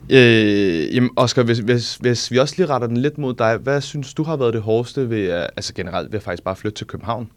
Øh, 0.10 0.96
jamen, 0.96 1.10
Oscar, 1.16 1.44
hvis, 1.44 1.58
hvis, 1.60 1.96
hvis 1.96 2.32
vi 2.32 2.38
også 2.40 2.54
lige 2.58 2.68
retter 2.68 2.88
den 2.88 2.98
lidt 2.98 3.18
mod 3.18 3.34
dig, 3.34 3.58
hvad 3.58 3.82
synes 3.82 4.14
du 4.14 4.24
har 4.24 4.36
været 4.36 4.54
det 4.54 4.62
hårdeste 4.62 5.10
ved, 5.10 5.28
at- 5.30 5.50
altså 5.58 5.74
generelt 5.74 6.12
ved 6.12 6.20
at 6.20 6.24
faktisk 6.24 6.44
bare 6.44 6.56
flytte 6.56 6.78
til 6.78 6.88
København? 6.88 7.30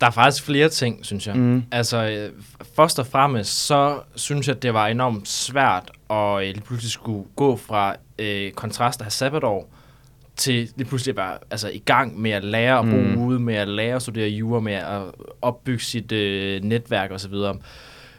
der 0.00 0.06
er 0.06 0.10
faktisk 0.10 0.44
flere 0.44 0.68
ting, 0.68 1.06
synes 1.06 1.26
jeg. 1.26 1.36
Mm. 1.36 1.62
Altså, 1.72 2.04
øh, 2.10 2.30
først 2.76 2.98
og 2.98 3.06
fremmest, 3.06 3.66
så 3.66 3.98
synes 4.16 4.48
jeg, 4.48 4.62
det 4.62 4.74
var 4.74 4.86
enormt 4.86 5.28
svært 5.28 5.90
at 6.10 6.36
øh, 6.38 6.40
lige 6.40 6.60
pludselig 6.60 6.90
skulle 6.92 7.24
gå 7.36 7.56
fra 7.56 7.96
øh, 8.18 8.52
kontrast 8.52 9.00
at 9.00 9.04
have 9.04 9.10
sabbatår, 9.10 9.74
til 10.36 10.70
lige 10.76 10.88
pludselig 10.88 11.14
bare 11.14 11.38
altså, 11.50 11.68
i 11.68 11.78
gang 11.78 12.20
med 12.20 12.30
at 12.30 12.44
lære 12.44 12.78
at 12.78 12.84
bo 12.84 12.96
Mm. 12.96 13.22
ude, 13.22 13.38
med 13.40 13.54
at 13.54 13.68
lære 13.68 13.96
at 13.96 14.02
studere 14.02 14.28
jura, 14.28 14.60
med 14.60 14.72
at 14.72 15.02
opbygge 15.42 15.84
sit 15.84 16.12
øh, 16.12 16.62
netværk 16.64 17.10
osv. 17.10 17.34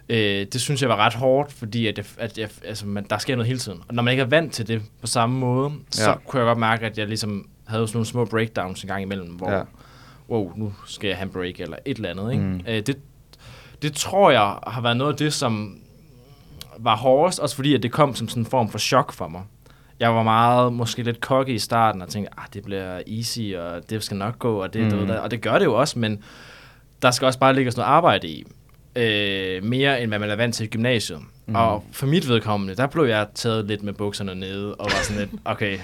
Øh, 0.09 0.45
det 0.53 0.61
synes 0.61 0.81
jeg 0.81 0.89
var 0.89 0.95
ret 0.97 1.13
hårdt, 1.13 1.51
fordi 1.53 1.87
at 1.87 1.97
jeg, 1.97 2.05
at 2.17 2.37
jeg, 2.37 2.49
altså, 2.65 2.87
man, 2.87 3.05
der 3.09 3.17
sker 3.17 3.35
noget 3.35 3.47
hele 3.47 3.59
tiden. 3.59 3.79
Og 3.87 3.93
når 3.95 4.03
man 4.03 4.11
ikke 4.11 4.21
er 4.23 4.27
vant 4.27 4.53
til 4.53 4.67
det 4.67 4.81
på 5.01 5.07
samme 5.07 5.39
måde, 5.39 5.71
så 5.91 6.09
Ja. 6.09 6.15
kunne 6.27 6.39
jeg 6.39 6.47
godt 6.47 6.57
mærke, 6.59 6.85
at 6.85 6.97
jeg 6.97 7.07
ligesom 7.07 7.47
havde 7.67 7.87
sådan 7.87 7.97
nogle 7.97 8.05
små 8.05 8.25
breakdowns 8.25 8.81
en 8.83 8.87
gang 8.87 9.01
imellem, 9.01 9.27
hvor 9.29 9.51
Ja. 9.51 9.61
wow, 10.29 10.51
nu 10.55 10.73
skal 10.87 11.07
jeg 11.07 11.17
have 11.17 11.25
en 11.25 11.31
break 11.33 11.59
eller 11.59 11.77
et 11.85 11.97
eller 11.97 12.09
andet. 12.09 12.31
Ikke? 12.31 12.43
Mm. 12.43 12.61
Øh, 12.67 12.75
det, 12.81 12.97
det 13.81 13.93
tror 13.93 14.31
jeg 14.31 14.55
har 14.67 14.81
været 14.81 14.97
noget 14.97 15.11
af 15.11 15.17
det, 15.17 15.33
som 15.33 15.79
var 16.79 16.95
hårdest, 16.95 17.39
også 17.39 17.55
fordi 17.55 17.75
at 17.75 17.83
det 17.83 17.91
kom 17.91 18.15
som 18.15 18.27
sådan 18.29 18.41
en 18.43 18.45
form 18.47 18.69
for 18.69 18.77
chok 18.79 19.13
for 19.13 19.27
mig. 19.27 19.41
Jeg 19.99 20.15
var 20.15 20.23
meget, 20.23 20.73
måske 20.73 21.03
lidt 21.03 21.17
cocky 21.19 21.49
i 21.49 21.59
starten, 21.59 22.01
og 22.01 22.09
tænkte, 22.09 22.39
ah, 22.39 22.45
det 22.53 22.63
bliver 22.63 23.01
easy, 23.07 23.53
og 23.57 23.89
det 23.89 24.03
skal 24.03 24.17
nok 24.17 24.39
gå, 24.39 24.63
og 24.63 24.73
det, 24.73 24.93
Mm. 24.93 24.99
mm. 24.99 25.09
og 25.09 25.31
det 25.31 25.41
gør 25.41 25.57
det 25.59 25.65
jo 25.65 25.73
også, 25.79 25.99
men 25.99 26.23
der 27.01 27.11
skal 27.11 27.25
også 27.25 27.39
bare 27.39 27.53
ligge 27.55 27.71
noget 27.75 27.87
arbejde 27.89 28.27
i. 28.27 28.43
Øh, 28.95 29.63
mere 29.63 30.01
end 30.01 30.09
hvad 30.11 30.19
man 30.19 30.29
er 30.29 30.35
vant 30.35 30.55
til 30.55 30.63
i 30.63 30.67
gymnasiet. 30.67 31.19
Mm. 31.45 31.55
Og 31.55 31.83
for 31.91 32.05
mit 32.07 32.29
vedkommende, 32.29 32.75
der 32.75 32.87
blev 32.87 33.03
jeg 33.05 33.27
taget 33.35 33.65
lidt 33.65 33.83
med 33.83 33.93
bukserne 33.93 34.35
nede, 34.35 34.75
og 34.75 34.85
var 34.85 35.03
sådan 35.03 35.19
lidt, 35.21 35.41
okay, 35.45 35.77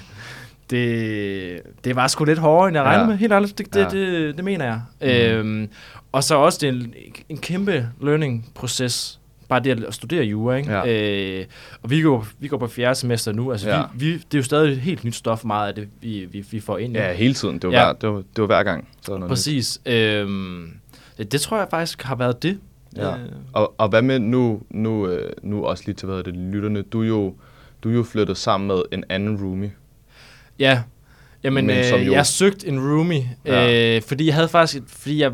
det, 0.70 1.60
det 1.84 1.96
var 1.96 2.06
sgu 2.06 2.24
lidt 2.24 2.38
hårdere, 2.38 2.68
end 2.68 2.76
jeg 2.76 2.84
regnede 2.84 3.02
Ja. 3.04 3.08
med. 3.08 3.16
Helt 3.16 3.32
ærligt, 3.32 3.58
det, 3.58 3.74
det, 3.74 3.80
Ja. 3.80 3.88
det, 3.88 4.36
det 4.36 4.44
mener 4.44 4.64
jeg. 4.64 4.80
Mm. 5.00 5.08
Øhm, 5.08 5.68
og 6.12 6.24
så 6.24 6.34
også 6.34 6.58
det 6.60 6.68
er 6.68 6.72
en, 6.72 6.94
en 7.28 7.38
kæmpe 7.38 7.88
learning-proces, 8.02 9.18
bare 9.48 9.60
det 9.60 9.84
at 9.84 9.94
studere 9.94 10.24
jura, 10.24 10.54
ikke? 10.56 10.72
Ja. 10.72 11.38
Øh, 11.40 11.44
og 11.82 11.90
vi 11.90 12.00
går, 12.02 12.26
vi 12.38 12.48
går 12.48 12.58
på 12.58 12.66
fjerde 12.66 12.94
semester 12.94 13.32
nu, 13.32 13.52
altså 13.52 13.68
Ja. 13.70 13.82
vi, 13.94 14.06
vi, 14.06 14.12
det 14.12 14.34
er 14.34 14.38
jo 14.38 14.42
stadig 14.42 14.80
helt 14.80 15.04
nyt 15.04 15.14
stof, 15.14 15.44
meget 15.44 15.68
af 15.68 15.74
det, 15.74 15.88
vi, 16.00 16.28
vi, 16.32 16.44
vi 16.50 16.60
får 16.60 16.78
ind. 16.78 16.92
Ja, 16.96 17.12
hele 17.12 17.34
tiden. 17.34 17.54
Det 17.58 17.64
var, 17.68 17.72
Ja. 17.74 17.84
hver, 17.84 17.92
det 17.92 18.08
var, 18.08 18.16
det 18.16 18.38
var 18.38 18.46
hver 18.46 18.62
gang. 18.62 18.88
Så 19.02 19.12
noget. 19.16 19.28
Præcis. 19.28 19.80
Øhm, 19.86 20.70
det, 21.18 21.32
det 21.32 21.40
tror 21.40 21.58
jeg 21.58 21.66
faktisk 21.70 22.02
har 22.02 22.14
været 22.14 22.42
det. 22.42 22.58
Ja. 22.96 23.10
Øh, 23.16 23.18
Og, 23.52 23.74
og 23.78 23.88
hvad 23.88 24.02
med 24.02 24.18
nu, 24.18 24.62
nu, 24.70 25.06
øh, 25.08 25.32
nu 25.42 25.64
også 25.64 25.82
lige 25.86 25.94
til 25.96 26.08
hvad 26.08 26.22
det, 26.22 26.34
lytterne, 26.36 26.82
du 26.82 27.02
er 27.02 27.06
jo, 27.06 27.34
du 27.84 27.90
er 27.90 27.94
jo 27.94 28.02
flyttet 28.02 28.36
sammen 28.36 28.66
med 28.68 28.82
en 28.92 29.04
anden 29.08 29.36
roomie. 29.44 29.72
Ja, 30.58 30.82
jamen 31.44 31.66
Men 31.66 31.78
øh, 31.78 31.84
som 31.84 32.00
jo- 32.00 32.12
jeg 32.12 32.26
søgte 32.26 32.68
en 32.68 32.80
roomie, 32.80 33.30
Ja. 33.46 33.96
øh, 33.96 34.02
fordi 34.02 34.26
jeg 34.26 34.34
havde 34.34 34.48
faktisk, 34.48 34.82
fordi 34.86 35.20
jeg, 35.22 35.32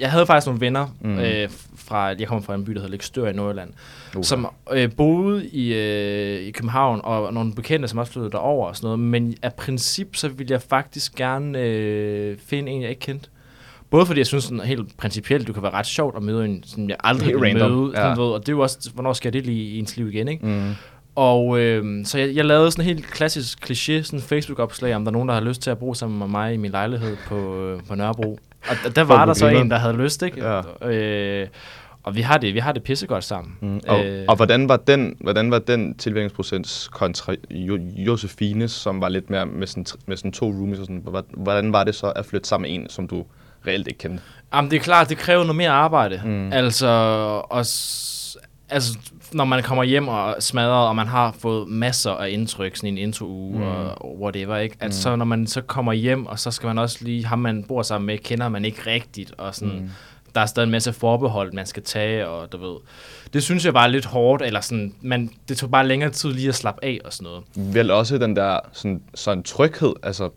jeg 0.00 0.10
havde 0.10 0.26
faktisk 0.26 0.46
nogle 0.46 0.60
venner 0.60 0.96
Mm. 1.00 1.18
øh, 1.18 1.48
fra, 1.76 1.98
jeg 2.04 2.28
kommer 2.28 2.42
fra 2.42 2.54
en 2.54 2.64
by, 2.64 2.72
der 2.72 2.78
hedder 2.78 2.90
Lægstør 2.90 3.28
i 3.28 3.32
Nordjylland, 3.32 3.70
Uh. 4.16 4.22
som 4.22 4.46
øh, 4.72 4.90
boede 4.96 5.46
i, 5.48 5.74
øh, 5.74 6.40
i 6.40 6.50
København, 6.50 7.00
og 7.04 7.34
nogle 7.34 7.54
bekendte, 7.54 7.88
som 7.88 7.98
også 7.98 8.12
flyttede 8.12 8.32
derover 8.32 8.66
og 8.68 8.76
sådan 8.76 8.86
noget, 8.86 8.98
men 8.98 9.34
af 9.42 9.54
princip, 9.54 10.16
så 10.16 10.28
ville 10.28 10.52
jeg 10.52 10.62
faktisk 10.62 11.14
gerne 11.14 11.58
øh, 11.60 12.36
finde 12.46 12.72
en, 12.72 12.82
jeg 12.82 12.90
ikke 12.90 13.00
kendte. 13.00 13.28
Både 13.90 14.06
fordi 14.06 14.18
jeg 14.18 14.26
synes 14.26 14.44
sådan 14.44 14.60
helt 14.60 14.96
principielt, 14.96 15.46
det 15.46 15.54
kan 15.54 15.62
være 15.62 15.72
ret 15.72 15.86
sjovt 15.86 16.16
at 16.16 16.22
møde 16.22 16.44
en, 16.44 16.62
som 16.66 16.88
jeg 16.88 16.96
aldrig 17.04 17.26
Helt 17.26 17.40
ville 17.40 17.60
random, 17.62 17.70
møde. 17.80 17.92
ja. 17.94 18.00
Sådan, 18.02 18.16
ved, 18.18 18.24
og 18.24 18.40
det 18.40 18.48
er 18.48 18.52
jo 18.52 18.60
også, 18.60 18.90
hvornår 18.94 19.12
skal 19.12 19.32
det 19.32 19.46
lige 19.46 19.62
i 19.62 19.78
ens 19.78 19.96
liv 19.96 20.08
igen, 20.08 20.28
ikke? 20.28 20.46
Mm. 20.46 20.70
Og 21.14 21.60
øh, 21.60 22.04
så 22.06 22.18
jeg, 22.18 22.34
jeg 22.34 22.44
lavede 22.44 22.70
sådan 22.70 22.82
en 22.82 22.86
helt 22.94 23.06
klassisk 23.10 23.70
kliché, 23.70 24.02
sådan 24.02 24.20
Facebook-opslag, 24.20 24.94
om 24.96 25.04
der 25.04 25.10
er 25.10 25.12
nogen, 25.12 25.28
der 25.28 25.34
har 25.34 25.40
lyst 25.42 25.62
til 25.62 25.70
at 25.70 25.78
bo 25.78 25.94
sammen 25.94 26.18
med 26.18 26.26
mig 26.28 26.54
i 26.54 26.56
min 26.56 26.70
lejlighed 26.70 27.16
på, 27.26 27.56
øh, 27.64 27.80
på 27.88 27.94
Nørrebro. 27.94 28.38
Og 28.68 28.74
d- 28.74 28.88
der 28.92 29.02
var 29.04 29.24
der 29.26 29.32
så 29.34 29.48
en, 29.48 29.70
der 29.70 29.76
havde 29.76 29.96
lyst, 29.96 30.22
ikke? 30.22 30.44
Ja. 30.82 30.88
Øh, 30.90 31.48
og 32.02 32.16
vi 32.16 32.20
har 32.20 32.38
det, 32.38 32.54
vi 32.54 32.58
har 32.58 32.72
det 32.72 32.82
pissegodt 32.82 33.24
sammen. 33.24 33.52
Mm. 33.60 33.80
Og, 33.88 34.04
øh. 34.04 34.24
og 34.28 34.36
hvordan 34.36 34.68
var 34.68 34.76
den, 34.76 35.16
hvordan 35.20 35.50
var 35.50 35.58
den 35.58 35.94
tilvækningsprocent 35.94 36.88
kontra 36.92 37.34
jo, 37.50 37.78
Josefines, 37.96 38.70
som 38.72 39.00
var 39.00 39.08
lidt 39.08 39.30
mere 39.30 39.46
med 39.46 39.66
sådan, 39.66 39.86
med 40.06 40.16
sådan 40.16 40.32
to 40.32 40.46
roomies 40.46 40.78
og 40.78 40.84
sådan, 40.84 41.00
Hvor- 41.04 41.24
hvordan 41.36 41.72
var 41.72 41.84
det 41.84 41.94
så 41.94 42.06
at 42.16 42.26
flytte 42.26 42.48
sammen 42.48 42.70
med 42.70 42.80
en, 42.80 42.88
som 42.88 43.08
du 43.08 43.24
reelt 43.66 43.86
ikke 43.88 43.98
kendte? 43.98 44.22
Jamen, 44.54 44.70
det 44.70 44.76
er 44.76 44.80
klart, 44.80 45.08
det 45.08 45.18
kræver 45.18 45.42
noget 45.42 45.56
mere 45.56 45.70
arbejde. 45.70 46.20
Mm. 46.24 46.52
Altså, 46.52 46.86
og, 47.50 47.58
altså, 48.68 48.98
når 49.32 49.44
man 49.44 49.62
kommer 49.62 49.84
hjem 49.84 50.08
og 50.08 50.30
er 50.30 50.40
smadret, 50.40 50.88
og 50.88 50.96
man 50.96 51.06
har 51.06 51.34
fået 51.38 51.68
masser 51.68 52.10
af 52.10 52.30
indtryk, 52.30 52.76
sådan 52.76 52.88
en 52.88 52.98
intro-uge 52.98 53.58
Mm. 53.58 53.64
og 53.66 54.20
whatever, 54.20 54.56
ikke? 54.56 54.76
At 54.80 54.86
Mm. 54.88 54.92
så 54.92 55.16
når 55.16 55.24
man 55.24 55.46
så 55.46 55.60
kommer 55.60 55.92
hjem, 55.92 56.26
og 56.26 56.38
så 56.38 56.50
skal 56.50 56.66
man 56.66 56.78
også 56.78 56.98
lige, 57.04 57.26
ham 57.26 57.38
man 57.38 57.64
bor 57.64 57.82
sammen 57.82 58.06
med, 58.06 58.18
kender 58.18 58.48
man 58.48 58.64
ikke 58.64 58.82
rigtigt, 58.86 59.32
og 59.38 59.54
sådan, 59.54 59.74
mm. 59.80 59.90
der 60.34 60.40
er 60.40 60.46
stadig 60.46 60.64
en 60.66 60.70
masse 60.70 60.92
forbehold, 60.92 61.52
man 61.52 61.66
skal 61.66 61.82
tage, 61.82 62.28
og 62.28 62.52
du 62.52 62.56
ved, 62.58 62.76
det 63.32 63.42
synes 63.42 63.64
jeg 63.64 63.74
var 63.74 63.86
lidt 63.86 64.04
hårdt, 64.04 64.42
eller 64.42 64.60
sådan, 64.60 64.94
man, 65.02 65.30
det 65.48 65.56
tog 65.56 65.70
bare 65.70 65.86
længere 65.86 66.10
tid 66.10 66.32
lige 66.32 66.48
at 66.48 66.54
slappe 66.54 66.84
af 66.84 66.98
og 67.04 67.12
sådan 67.12 67.24
noget. 67.24 67.74
Vel 67.74 67.90
også 67.90 68.18
den 68.18 68.36
der 68.36 68.58
sådan, 68.72 69.02
sådan 69.14 69.42
tryghed, 69.42 69.92
altså, 70.02 70.28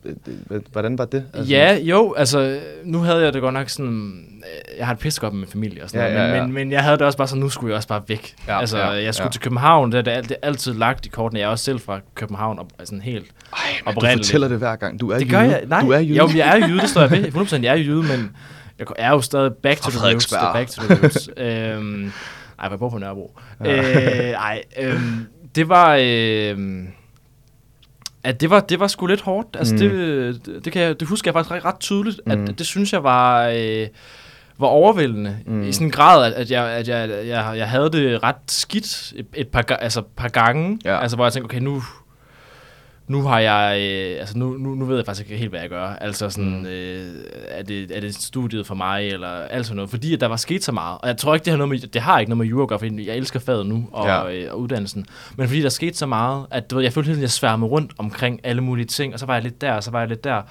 hvordan 0.71 0.97
var 0.97 1.05
det? 1.05 1.25
Altså, 1.33 1.53
Ja, 1.53 1.77
jo, 1.81 2.13
altså, 2.17 2.59
nu 2.83 2.99
havde 2.99 3.23
jeg 3.23 3.33
det 3.33 3.41
godt 3.41 3.53
nok 3.53 3.69
sådan, 3.69 4.25
øh, 4.37 4.77
jeg 4.77 4.85
har 4.85 4.93
et 4.93 4.99
pisse 4.99 5.21
godt 5.21 5.33
med 5.33 5.39
min 5.39 5.49
familie 5.49 5.83
og 5.83 5.89
sådan 5.89 6.07
Ja, 6.07 6.13
noget, 6.13 6.29
ja, 6.29 6.35
ja. 6.35 6.41
Men, 6.41 6.53
men, 6.53 6.63
men 6.63 6.71
jeg 6.71 6.83
havde 6.83 6.97
det 6.97 7.05
også 7.05 7.17
bare 7.17 7.27
sådan, 7.27 7.41
nu 7.41 7.49
skulle 7.49 7.69
jeg 7.71 7.75
også 7.75 7.87
bare 7.87 8.01
væk. 8.07 8.35
Ja, 8.47 8.59
altså, 8.59 8.77
ja, 8.77 8.89
jeg 8.89 9.15
skulle 9.15 9.27
ja. 9.27 9.31
til 9.31 9.41
København, 9.41 9.91
det 9.91 10.07
er, 10.07 10.21
det 10.21 10.31
er, 10.31 10.35
altid 10.47 10.73
lagt 10.73 11.05
i 11.05 11.09
kortene, 11.09 11.39
jeg 11.39 11.45
er 11.45 11.49
også 11.49 11.65
selv 11.65 11.79
fra 11.79 11.99
København, 12.15 12.59
og 12.59 12.67
altså 12.79 12.99
helt 13.03 13.25
Ej, 13.53 13.59
men 13.85 13.95
du 13.95 14.01
fortæller 14.17 14.47
det 14.47 14.57
hver 14.57 14.75
gang. 14.75 14.99
Du 14.99 15.09
er 15.09 15.17
Det 15.17 15.21
jyde. 15.25 15.31
gør 15.31 15.41
jeg, 15.41 15.63
nej, 15.67 15.81
Du 15.81 15.89
er 15.91 15.99
jyde. 15.99 16.17
jo, 16.17 16.27
men 16.27 16.37
jeg 16.37 16.59
er 16.59 16.67
jyde, 16.67 16.79
det 16.81 16.89
står 16.89 17.01
jeg 17.01 17.11
ved, 17.11 17.25
100% 17.27 17.63
jeg 17.63 17.71
er 17.71 17.75
jyde, 17.75 18.03
men 18.03 18.31
jeg 18.79 18.87
er 18.97 19.09
jo 19.09 19.21
stadig 19.21 19.51
back 19.53 19.81
to 19.81 19.89
the 19.91 20.09
roots, 20.11 20.33
back 20.53 20.69
to 20.69 20.81
the 20.83 20.95
roots. 21.01 21.29
øhm, 21.37 22.11
ej, 22.59 22.67
jeg 22.69 22.79
bor 22.79 22.89
på 22.89 22.97
Nørrebro. 22.97 23.35
øh, 23.65 23.75
ej, 24.29 24.61
øhm, 24.79 25.25
det 25.55 25.69
var... 25.69 25.97
Øh, 26.01 26.57
at 28.23 28.41
det 28.41 28.49
var, 28.49 28.59
det 28.59 28.79
var 28.79 28.87
sgu 28.87 29.05
lidt 29.07 29.21
hårdt. 29.21 29.55
Altså, 29.59 29.73
Mm. 29.73 29.79
det, 29.79 30.65
det, 30.65 30.73
kan 30.73 30.81
jeg, 30.81 30.99
det 30.99 31.07
husker 31.07 31.31
jeg 31.31 31.33
faktisk 31.33 31.51
ret, 31.51 31.65
ret 31.65 31.79
tydeligt, 31.79 32.21
at 32.25 32.37
Mm. 32.39 32.45
det, 32.45 32.59
det 32.59 32.65
synes 32.67 32.93
jeg 32.93 33.03
var, 33.03 33.47
øh, 33.55 33.87
var 34.59 34.67
overvældende. 34.67 35.37
Mm. 35.45 35.63
I 35.63 35.71
sådan 35.71 35.87
en 35.87 35.91
grad, 35.91 36.25
at, 36.25 36.33
at, 36.33 36.51
jeg, 36.51 36.65
at 36.65 36.87
jeg, 36.87 37.09
jeg, 37.27 37.53
jeg 37.57 37.69
havde 37.69 37.89
det 37.91 38.23
ret 38.23 38.35
skidt 38.47 39.13
et, 39.15 39.25
et 39.33 39.47
par, 39.47 39.61
altså, 39.69 40.01
par 40.15 40.27
gange. 40.27 40.79
Ja. 40.85 40.99
Altså, 41.01 41.17
hvor 41.17 41.25
jeg 41.25 41.33
tænkte, 41.33 41.45
okay, 41.45 41.59
nu, 41.59 41.83
nu 43.07 43.21
har 43.21 43.39
jeg, 43.39 43.79
øh, 43.81 44.19
altså 44.19 44.37
nu, 44.37 44.49
nu, 44.49 44.75
nu 44.75 44.85
ved 44.85 44.95
jeg 44.95 45.05
faktisk 45.05 45.25
ikke 45.27 45.37
helt, 45.39 45.49
hvad 45.49 45.59
jeg 45.59 45.69
gør. 45.69 45.87
Altså 45.87 46.29
sådan, 46.29 46.59
Mm. 46.59 46.65
øh, 46.65 47.11
er, 47.47 47.63
det, 47.63 47.91
er 47.91 47.99
det 48.01 48.15
studiet 48.15 48.67
for 48.67 48.75
mig, 48.75 49.07
eller 49.07 49.27
alt 49.27 49.65
sådan 49.65 49.75
noget. 49.75 49.89
Fordi 49.89 50.13
at 50.13 50.21
der 50.21 50.27
var 50.27 50.35
sket 50.35 50.63
så 50.63 50.71
meget. 50.71 50.97
Og 51.01 51.07
jeg 51.07 51.17
tror 51.17 51.33
ikke, 51.33 51.43
det 51.45 51.51
har, 51.51 51.57
noget 51.57 51.69
med, 51.69 51.79
det 51.79 52.01
har 52.01 52.19
ikke 52.19 52.29
noget 52.29 52.37
med 52.37 52.45
jura 52.45 52.63
at 52.63 52.69
gøre, 52.69 52.79
fordi 52.79 53.07
jeg 53.07 53.17
elsker 53.17 53.39
faget 53.39 53.65
nu, 53.65 53.87
og, 53.91 54.07
Ja. 54.07 54.31
øh, 54.33 54.51
og 54.53 54.59
uddannelsen. 54.59 55.05
Men 55.35 55.47
fordi 55.47 55.61
der 55.61 55.69
skete 55.69 55.97
så 55.97 56.05
meget, 56.05 56.45
at 56.51 56.71
du 56.71 56.75
ved, 56.75 56.83
jeg 56.83 56.93
følte 56.93 57.05
hele 57.07 57.15
tiden, 57.15 57.21
at 57.23 57.27
jeg 57.27 57.31
sværmede 57.31 57.71
rundt 57.71 57.91
omkring 57.97 58.39
alle 58.43 58.61
mulige 58.61 58.85
ting, 58.85 59.13
og 59.13 59.19
så 59.19 59.25
var 59.25 59.33
jeg 59.33 59.43
lidt 59.43 59.61
der, 59.61 59.71
og 59.73 59.83
så 59.83 59.91
var 59.91 59.99
jeg 59.99 60.07
lidt 60.09 60.23
der. 60.23 60.41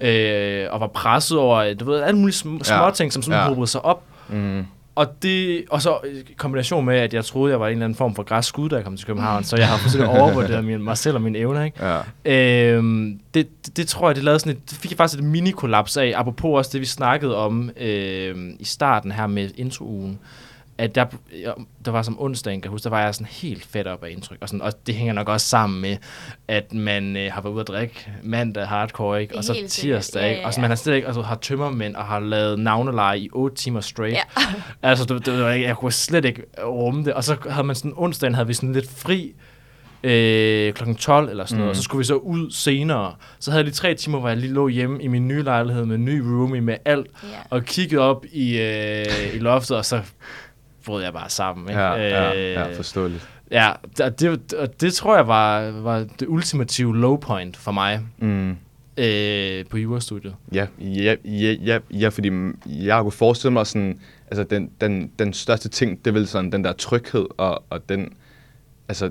Øh, 0.00 0.66
og 0.70 0.80
var 0.80 0.86
presset 0.86 1.38
over, 1.38 1.74
du 1.74 1.84
ved, 1.84 2.00
alle 2.02 2.18
mulige 2.18 2.34
sm- 2.36 2.64
små 2.64 2.84
Ja. 2.84 2.90
ting, 2.90 3.12
som 3.12 3.22
sådan 3.22 3.58
Ja. 3.58 3.66
sig 3.66 3.84
op. 3.84 4.02
Mm. 4.28 4.64
Og, 4.94 5.22
det, 5.22 5.64
og 5.70 5.82
så 5.82 5.98
i 6.28 6.32
kombination 6.36 6.84
med, 6.84 6.96
at 6.96 7.14
jeg 7.14 7.24
troede, 7.24 7.50
jeg 7.50 7.60
var 7.60 7.66
en 7.66 7.72
eller 7.72 7.84
anden 7.84 7.96
form 7.96 8.14
for 8.14 8.22
græs 8.22 8.46
skud, 8.46 8.68
da 8.68 8.76
jeg 8.76 8.84
kom 8.84 8.96
til 8.96 9.06
København, 9.06 9.44
så 9.44 9.56
jeg 9.56 9.68
har 9.68 9.76
forsøgt 9.76 10.04
at 10.04 10.10
overvurdere 10.20 10.62
min, 10.62 10.82
mig 10.82 10.98
selv 10.98 11.14
og 11.14 11.22
mine 11.22 11.38
evner, 11.38 11.64
ikke? 11.64 11.86
Ja. 12.24 12.74
Øhm, 12.74 13.20
det, 13.34 13.48
det, 13.66 13.76
det 13.76 13.88
tror 13.88 14.08
jeg, 14.08 14.16
det 14.16 14.24
lavede 14.24 14.40
sådan 14.40 14.52
et, 14.52 14.70
det 14.70 14.78
fik 14.78 14.90
jeg 14.90 14.96
faktisk 14.96 15.22
et 15.22 15.26
mini-kollaps 15.26 15.96
af, 15.96 16.12
apropos 16.16 16.58
også 16.58 16.70
det, 16.72 16.80
vi 16.80 16.86
snakkede 16.86 17.36
om 17.36 17.70
øhm, 17.76 18.56
i 18.60 18.64
starten 18.64 19.12
her 19.12 19.26
med 19.26 19.50
intro-ugen, 19.56 20.18
at 20.78 20.94
der, 20.94 21.04
der 21.84 21.90
var 21.90 22.02
som 22.02 22.22
onsdagen, 22.22 22.60
kan 22.60 22.70
huske, 22.70 22.84
der 22.84 22.90
var 22.90 23.00
jeg 23.04 23.14
sådan 23.14 23.26
helt 23.30 23.64
fedt 23.66 23.86
op 23.86 24.04
af 24.04 24.10
indtryk, 24.10 24.38
og, 24.40 24.48
sådan, 24.48 24.62
og 24.62 24.72
det 24.86 24.94
hænger 24.94 25.14
nok 25.14 25.28
også 25.28 25.46
sammen 25.46 25.80
med, 25.80 25.96
at 26.48 26.72
man 26.74 27.16
øh, 27.16 27.32
har 27.32 27.40
været 27.40 27.52
ude 27.52 27.60
at 27.60 27.68
drikke 27.68 28.08
mandag 28.22 28.66
hardcore, 28.68 29.22
ikke? 29.22 29.36
og 29.36 29.44
så 29.44 29.52
Helt 29.52 29.70
sikkert. 29.70 29.96
tirsdag, 30.02 30.20
Ja, 30.22 30.26
ikke? 30.28 30.40
ja, 30.40 30.46
og 30.46 30.54
så 30.54 30.60
ja. 30.60 30.62
man 30.62 30.70
har 30.70 30.76
slet 30.76 30.94
ikke, 30.94 31.06
altså, 31.06 31.22
har 31.22 31.34
tømmermænd 31.36 31.96
og 31.96 32.04
har 32.04 32.20
lavet 32.20 32.58
navneleje 32.58 33.18
i 33.18 33.28
8 33.32 33.56
timer 33.56 33.80
straight. 33.80 34.14
Ja. 34.14 34.22
Altså, 34.82 35.04
det, 35.04 35.26
det, 35.26 35.54
ikke- 35.54 35.66
jeg 35.68 35.76
kunne 35.76 35.92
slet 35.92 36.24
ikke 36.24 36.42
rumme 36.64 37.04
det. 37.04 37.12
Og 37.12 37.24
så 37.24 37.36
havde 37.50 37.66
man 37.66 37.76
sådan, 37.76 37.92
onsdagen 37.96 38.34
havde 38.34 38.46
vi 38.46 38.54
sådan 38.54 38.72
lidt 38.72 38.90
fri 38.90 39.34
øh, 40.02 40.72
kl. 40.72 40.94
12 40.94 41.28
eller 41.30 41.44
sådan 41.44 41.58
noget, 41.58 41.66
Mm. 41.66 41.70
og 41.70 41.76
så 41.76 41.82
skulle 41.82 41.98
vi 41.98 42.04
så 42.04 42.14
ud 42.14 42.50
senere. 42.50 43.14
Så 43.38 43.50
havde 43.50 43.58
jeg 43.58 43.64
lige 43.64 43.74
tre 43.74 43.94
timer, 43.94 44.18
hvor 44.20 44.28
jeg 44.28 44.36
lige 44.38 44.52
lå 44.52 44.68
hjemme 44.68 45.02
i 45.02 45.06
min 45.08 45.28
nye 45.28 45.42
lejlighed 45.42 45.84
med 45.84 45.96
en 45.96 46.04
ny 46.04 46.18
roomie 46.20 46.60
med 46.60 46.76
alt, 46.84 47.06
Ja. 47.22 47.28
og 47.50 47.64
kiggede 47.64 48.00
op 48.02 48.24
i, 48.32 48.58
øh, 48.60 49.34
i 49.34 49.38
loftet, 49.38 49.76
og 49.76 49.84
så 49.84 50.00
brød 50.86 51.02
jeg 51.02 51.12
bare 51.12 51.30
sammen. 51.30 51.68
Ikke? 51.68 51.80
Ja, 51.80 51.92
ja, 51.94 52.34
Øh, 52.36 52.52
ja, 52.52 52.76
forståeligt. 52.76 53.28
ja 53.50 53.70
det, 53.98 54.20
det, 54.20 54.54
og 54.54 54.80
det 54.80 54.94
tror 54.94 55.16
jeg 55.16 55.28
var, 55.28 55.70
var 55.70 55.98
det 56.20 56.28
ultimative 56.28 56.96
low 56.96 57.16
point 57.16 57.56
for 57.56 57.72
mig 57.72 58.00
Mm. 58.18 58.50
øh, 58.98 59.64
på 59.70 59.78
jurastudiet. 59.78 60.34
Ja, 60.52 60.66
ja, 60.80 61.14
ja, 61.24 61.52
ja, 61.64 61.78
ja, 61.90 62.08
fordi 62.08 62.30
jeg 62.66 63.00
kunne 63.02 63.12
forestille 63.12 63.52
mig 63.52 63.66
sådan, 63.66 63.98
altså 64.30 64.44
den, 64.44 64.70
den, 64.80 65.10
den 65.18 65.32
største 65.32 65.68
ting, 65.68 66.04
det 66.04 66.14
vel 66.14 66.26
sådan 66.26 66.52
den 66.52 66.64
der 66.64 66.72
tryghed 66.72 67.26
og, 67.36 67.64
og 67.70 67.88
den, 67.88 68.12
altså 68.88 69.10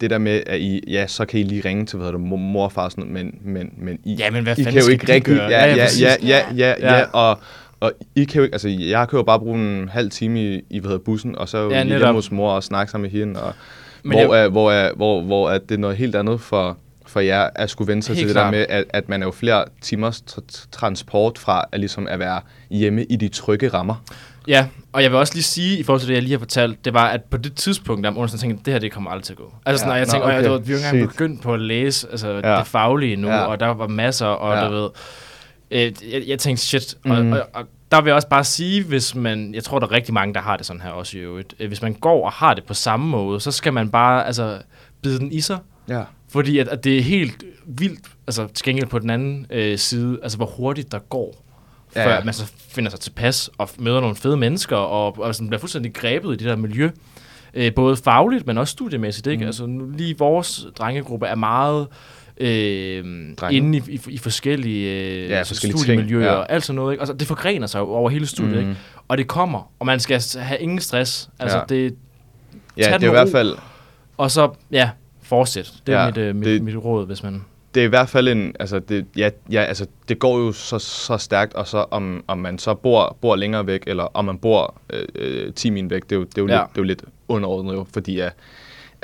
det 0.00 0.10
der 0.10 0.18
med, 0.18 0.42
at 0.46 0.60
I, 0.60 0.80
ja, 0.88 1.06
så 1.06 1.24
kan 1.24 1.40
I 1.40 1.42
lige 1.42 1.62
ringe 1.68 1.86
til, 1.86 1.96
hvad 1.96 2.06
hedder 2.06 2.18
det, 2.18 2.28
mor, 2.28 2.64
og 2.64 2.72
far 2.72 2.84
og 2.84 2.90
sådan 2.90 3.04
noget, 3.04 3.24
men, 3.26 3.52
men, 3.54 3.72
men 3.76 3.98
I, 4.04 4.14
Ja, 4.14 4.30
men 4.30 4.42
hvad 4.42 4.58
I 4.58 4.62
kan 4.62 4.74
jo 4.78 4.88
ikke 4.88 5.12
rigtig, 5.12 5.36
ja, 5.36 5.48
Ja, 5.48 5.66
ja, 5.76 5.86
ja, 6.00 6.14
ja, 6.22 6.44
ja, 6.56 6.74
Ja. 6.80 6.96
ja, 6.98 7.04
og, 7.04 7.40
og 7.84 7.92
I 8.14 8.24
kan 8.24 8.36
jo 8.38 8.42
ikke, 8.42 8.54
altså 8.54 8.68
jeg 8.68 9.08
kan 9.08 9.16
jo 9.16 9.22
bare 9.22 9.38
bruge 9.38 9.58
en 9.58 9.88
halv 9.88 10.10
time 10.10 10.40
i, 10.54 10.60
i 10.70 10.78
hvad 10.78 10.90
hedder, 10.90 11.04
bussen, 11.04 11.38
og 11.38 11.48
så 11.48 11.68
Ja, 11.70 11.84
netop. 11.84 11.98
hjemme 11.98 12.14
hos 12.14 12.30
mor 12.30 12.52
og 12.52 12.62
snakke 12.64 12.90
sammen 12.90 13.10
med 13.12 13.20
hende, 13.20 13.42
og 13.42 13.52
Men 14.02 14.12
hvor, 14.26 14.34
jeg- 14.34 14.44
er, 14.44 14.48
hvor, 14.48 14.72
er, 14.72 14.92
hvor, 14.94 15.20
hvor 15.22 15.50
er 15.50 15.58
det 15.58 15.80
noget 15.80 15.96
helt 15.96 16.14
andet 16.16 16.40
for, 16.40 16.78
for 17.06 17.20
jer 17.20 17.48
at 17.54 17.70
skulle 17.70 17.88
vende 17.88 18.02
sig 18.02 18.16
Helt 18.16 18.26
til 18.28 18.34
klart. 18.34 18.52
det 18.52 18.60
der 18.68 18.74
med, 18.74 18.78
at, 18.78 18.84
at 18.90 19.08
man 19.08 19.22
er 19.22 19.26
jo 19.26 19.32
flere 19.32 19.64
timers 19.80 20.22
tra- 20.30 20.66
transport 20.72 21.38
fra 21.38 21.64
at, 21.72 21.80
ligesom 21.80 22.06
at 22.08 22.18
være 22.18 22.40
hjemme 22.70 23.04
i 23.04 23.16
de 23.16 23.28
trygge 23.28 23.68
rammer. 23.68 23.94
Ja, 24.48 24.66
og 24.92 25.02
jeg 25.02 25.10
vil 25.10 25.18
også 25.18 25.34
lige 25.34 25.42
sige, 25.42 25.78
i 25.78 25.82
forhold 25.82 26.00
til 26.00 26.08
det, 26.08 26.14
jeg 26.14 26.22
lige 26.22 26.32
har 26.32 26.38
fortalt, 26.38 26.84
det 26.84 26.94
var, 26.94 27.08
at 27.08 27.22
på 27.24 27.36
det 27.36 27.54
tidspunkt, 27.54 28.04
der 28.04 28.10
om 28.10 28.18
onsdagen, 28.18 28.40
tænkte 28.40 28.58
jeg, 28.60 28.64
det 28.66 28.72
her, 28.72 28.78
det 28.80 28.92
kommer 28.92 29.10
aldrig 29.10 29.24
til 29.24 29.32
at 29.32 29.36
gå. 29.38 29.54
Altså, 29.66 29.78
sådan, 29.84 29.88
Ja, 29.90 29.94
og 29.94 29.98
jeg 29.98 30.08
tænkte, 30.08 30.24
okay. 30.24 30.34
okay. 30.34 30.42
det 30.42 30.50
var, 30.50 30.58
vi 30.58 30.72
var 30.72 30.78
engang 30.78 30.96
Sygt. 31.02 31.10
begyndt 31.10 31.42
på 31.42 31.54
at 31.54 31.60
læse 31.60 32.08
altså, 32.10 32.28
Ja. 32.44 32.56
det 32.58 32.66
faglige 32.66 33.16
nu, 33.16 33.28
Ja. 33.28 33.38
og 33.44 33.60
der 33.60 33.66
var 33.66 33.86
masser, 33.88 34.26
og 34.26 34.56
Ja. 34.56 34.66
du 34.68 34.72
ved, 34.82 34.88
øh, 35.70 35.92
jeg, 36.12 36.22
jeg 36.26 36.38
tænkte, 36.38 36.62
shit, 36.64 36.94
Mhm. 37.04 37.32
og, 37.32 37.38
og, 37.38 37.46
og, 37.54 37.66
der 37.92 38.00
vil 38.00 38.08
jeg 38.08 38.14
også 38.14 38.28
bare 38.28 38.44
sige, 38.44 38.84
hvis 38.84 39.14
man, 39.14 39.54
jeg 39.54 39.64
tror, 39.64 39.78
der 39.78 39.86
er 39.86 39.90
rigtig 39.92 40.14
mange, 40.14 40.34
der 40.34 40.40
har 40.40 40.56
det 40.56 40.66
sådan 40.66 40.82
her 40.82 40.90
også 40.90 41.16
i 41.18 41.20
øvrigt, 41.20 41.54
Øh, 41.60 41.68
hvis 41.68 41.82
man 41.82 41.92
går 41.94 42.24
og 42.24 42.32
har 42.32 42.54
det 42.54 42.64
på 42.64 42.74
samme 42.74 43.06
måde, 43.06 43.40
så 43.40 43.50
skal 43.50 43.72
man 43.72 43.88
bare, 43.90 44.26
altså, 44.26 44.58
bide 45.02 45.18
den 45.18 45.32
i 45.32 45.40
sig, 45.40 45.58
Ja. 45.88 46.02
fordi 46.28 46.58
at, 46.58 46.68
at 46.68 46.84
det 46.84 46.98
er 46.98 47.02
helt 47.02 47.44
vildt, 47.66 48.00
altså 48.26 48.46
til 48.46 48.64
gengæld 48.64 48.86
på 48.86 48.98
den 48.98 49.10
anden 49.10 49.46
øh, 49.50 49.78
side, 49.78 50.18
altså 50.22 50.38
hvor 50.38 50.46
hurtigt 50.46 50.92
der 50.92 50.98
går, 50.98 51.40
Ja, 51.96 52.06
før 52.06 52.14
ja. 52.14 52.24
man 52.24 52.34
så 52.34 52.52
finder 52.68 52.90
sig 52.90 53.00
tilpas 53.00 53.50
og 53.58 53.68
møder 53.78 54.00
nogle 54.00 54.16
fede 54.16 54.36
mennesker, 54.36 54.76
og, 54.76 55.18
og 55.18 55.34
sådan 55.34 55.48
bliver 55.48 55.60
fuldstændig 55.60 55.94
grebet 55.94 56.28
i 56.32 56.36
det 56.36 56.46
der 56.46 56.56
miljø. 56.56 56.90
Øh, 57.54 57.74
både 57.74 57.96
fagligt, 57.96 58.46
men 58.46 58.58
også 58.58 58.72
studiemæssigt. 58.72 59.26
Ikke? 59.26 59.40
Mm. 59.40 59.46
Altså, 59.46 59.66
nu, 59.66 59.90
lige 59.90 60.18
vores 60.18 60.66
drengegruppe 60.78 61.26
er 61.26 61.34
meget 61.34 61.86
øh, 62.40 63.04
inde 63.50 63.78
i, 63.78 63.82
i, 63.88 64.00
i 64.08 64.18
forskellige, 64.18 64.92
øh, 65.24 65.30
Ja, 65.30 65.34
altså 65.36 65.54
forskellige 65.54 65.76
ting, 65.76 65.82
studiemiljøer 65.84 66.24
ja. 66.26 66.32
og 66.32 66.52
alt 66.52 66.64
sådan 66.64 66.76
noget. 66.76 66.92
Ikke? 66.92 67.00
Altså, 67.02 67.14
det 67.14 67.26
forgrener 67.28 67.66
sig 67.66 67.80
over 67.80 68.10
hele 68.10 68.26
studiet, 68.26 68.54
Mhm. 68.56 68.64
mm. 68.64 68.70
ikke? 68.70 68.80
og 69.08 69.18
det 69.18 69.26
kommer, 69.28 69.72
og 69.78 69.86
man 69.86 70.00
skal 70.00 70.22
have 70.38 70.58
ingen 70.60 70.80
stress. 70.80 71.30
Altså, 71.38 71.58
Ja. 71.58 71.64
det, 71.68 71.94
Ja, 72.76 72.82
det 72.94 73.02
er 73.04 73.08
i 73.08 73.10
hvert 73.10 73.28
fald, 73.28 73.54
og 74.16 74.30
så, 74.30 74.50
ja, 74.70 74.90
fortsæt. 75.22 75.72
Det 75.86 75.94
er 75.94 76.00
Ja, 76.00 76.06
mit, 76.06 76.16
øh, 76.16 76.34
mit, 76.36 76.46
det- 76.46 76.62
mit 76.62 76.76
råd, 76.76 77.06
hvis 77.06 77.22
man... 77.22 77.44
det 77.74 77.80
er 77.80 77.84
i 77.84 77.88
hvert 77.88 78.08
fald 78.08 78.28
en, 78.28 78.54
altså 78.60 78.78
det, 78.78 79.06
ja, 79.16 79.30
ja, 79.50 79.62
altså 79.62 79.86
det 80.08 80.18
går 80.18 80.38
jo 80.38 80.52
så, 80.52 80.78
så 80.78 81.16
stærkt, 81.18 81.54
og 81.54 81.66
så 81.66 81.84
om, 81.90 82.24
om 82.26 82.38
man 82.38 82.58
så 82.58 82.74
bor, 82.74 83.16
bor 83.20 83.36
længere 83.36 83.66
væk, 83.66 83.84
eller 83.86 84.02
om 84.16 84.24
man 84.24 84.38
bor 84.38 84.74
øh, 84.90 85.04
øh, 85.14 85.52
10 85.52 85.70
min 85.70 85.90
væk, 85.90 86.02
det 86.02 86.12
er 86.12 86.16
jo, 86.16 86.24
det 86.24 86.38
er 86.38 86.42
jo, 86.42 86.48
Ja. 86.48 86.54
lidt, 86.60 86.68
det 86.70 86.78
er 86.78 86.82
jo 86.82 86.86
lidt 86.86 87.04
underordnet 87.28 87.72
jo, 87.74 87.86
fordi 87.94 88.14
ja, 88.16 88.28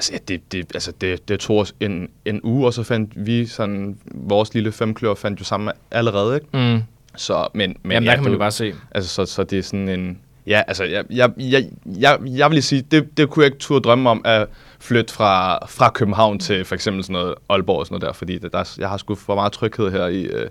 altså, 0.00 0.12
ja, 0.12 0.18
det, 0.28 0.52
det, 0.52 0.66
altså 0.74 0.92
det, 1.00 1.28
det 1.28 1.40
tog 1.40 1.58
os 1.58 1.74
en, 1.80 2.08
en 2.24 2.40
uge, 2.42 2.66
og 2.66 2.74
så 2.74 2.82
fandt 2.82 3.26
vi 3.26 3.46
sådan, 3.46 3.96
vores 4.14 4.54
lille 4.54 4.72
femklør 4.72 5.14
fandt 5.14 5.40
jo 5.40 5.44
sammen 5.44 5.72
allerede, 5.90 6.34
ikke? 6.34 6.46
Mm. 6.74 6.82
Så, 7.16 7.48
men, 7.54 7.76
men 7.82 7.92
Jamen, 7.92 8.04
ja, 8.04 8.10
der 8.10 8.16
kan 8.16 8.24
man 8.24 8.32
jo 8.32 8.38
bare 8.38 8.50
se. 8.50 8.74
Altså, 8.90 9.10
så, 9.10 9.26
så 9.26 9.44
det 9.44 9.58
er 9.58 9.62
sådan 9.62 9.88
en... 9.88 10.18
Ja, 10.46 10.62
altså, 10.66 10.84
jeg, 10.84 11.04
jeg, 11.10 11.30
jeg, 11.38 11.64
jeg, 11.98 12.18
jeg 12.26 12.48
vil 12.50 12.54
lige 12.54 12.62
sige, 12.62 12.82
det, 12.90 13.16
det 13.16 13.30
kunne 13.30 13.42
jeg 13.42 13.46
ikke 13.46 13.58
turde 13.58 13.82
drømme 13.82 14.10
om 14.10 14.20
at 14.24 14.46
flytte 14.80 15.14
fra, 15.14 15.58
fra 15.66 15.90
København 15.90 16.38
til 16.38 16.64
for 16.64 16.74
eksempel 16.74 17.04
sådan 17.04 17.12
noget 17.12 17.34
Aalborg 17.48 17.78
og 17.78 17.86
sådan 17.86 17.94
noget 17.94 18.06
der, 18.06 18.12
fordi 18.12 18.38
det, 18.38 18.52
der, 18.52 18.74
jeg 18.78 18.88
har 18.88 18.96
sgu 18.96 19.14
for 19.14 19.34
meget 19.34 19.52
tryghed 19.52 19.90
her 19.90 20.06
i, 20.06 20.22
øh, 20.22 20.48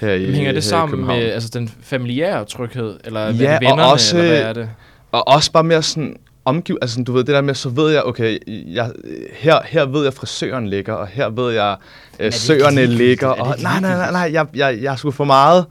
her 0.00 0.12
i 0.12 0.24
hænger 0.24 0.40
her 0.42 0.50
i 0.50 0.54
det 0.54 0.64
sammen 0.64 0.90
København. 0.90 1.18
med 1.20 1.30
altså, 1.30 1.48
den 1.54 1.70
familiære 1.82 2.44
tryghed? 2.44 2.96
Eller 3.04 3.20
Ja, 3.20 3.32
ja, 3.32 3.54
og 3.54 3.60
vennerne, 3.60 3.84
også- 3.84 4.16
eller 4.18 4.28
hvad 4.30 4.42
er 4.42 4.52
det? 4.52 4.70
Og 5.12 5.28
også 5.28 5.52
bare 5.52 5.64
mere 5.64 5.82
sådan 5.82 6.16
omgiv, 6.48 6.78
altså 6.82 6.94
sådan, 6.94 7.04
du 7.04 7.12
ved, 7.12 7.24
det 7.24 7.34
der 7.34 7.40
med, 7.40 7.54
så 7.54 7.68
ved 7.68 7.92
jeg, 7.92 8.02
okay, 8.02 8.38
jeg, 8.46 8.90
her, 9.32 9.58
her 9.64 9.86
ved 9.86 10.04
jeg, 10.04 10.14
frisøren 10.14 10.68
ligger, 10.68 10.92
og 10.92 11.06
her 11.06 11.28
ved 11.28 11.52
jeg, 11.52 11.76
øh, 12.20 12.32
søerne 12.32 12.86
ligger, 12.86 13.28
Er 13.28 13.32
og 13.32 13.54
nej, 13.62 13.80
nej, 13.80 13.96
nej, 13.96 14.10
nej, 14.10 14.30
jeg, 14.32 14.46
jeg, 14.54 14.82
jeg 14.82 14.92
er 14.92 14.96
sgu 14.96 15.10
for 15.10 15.24
meget, 15.24 15.66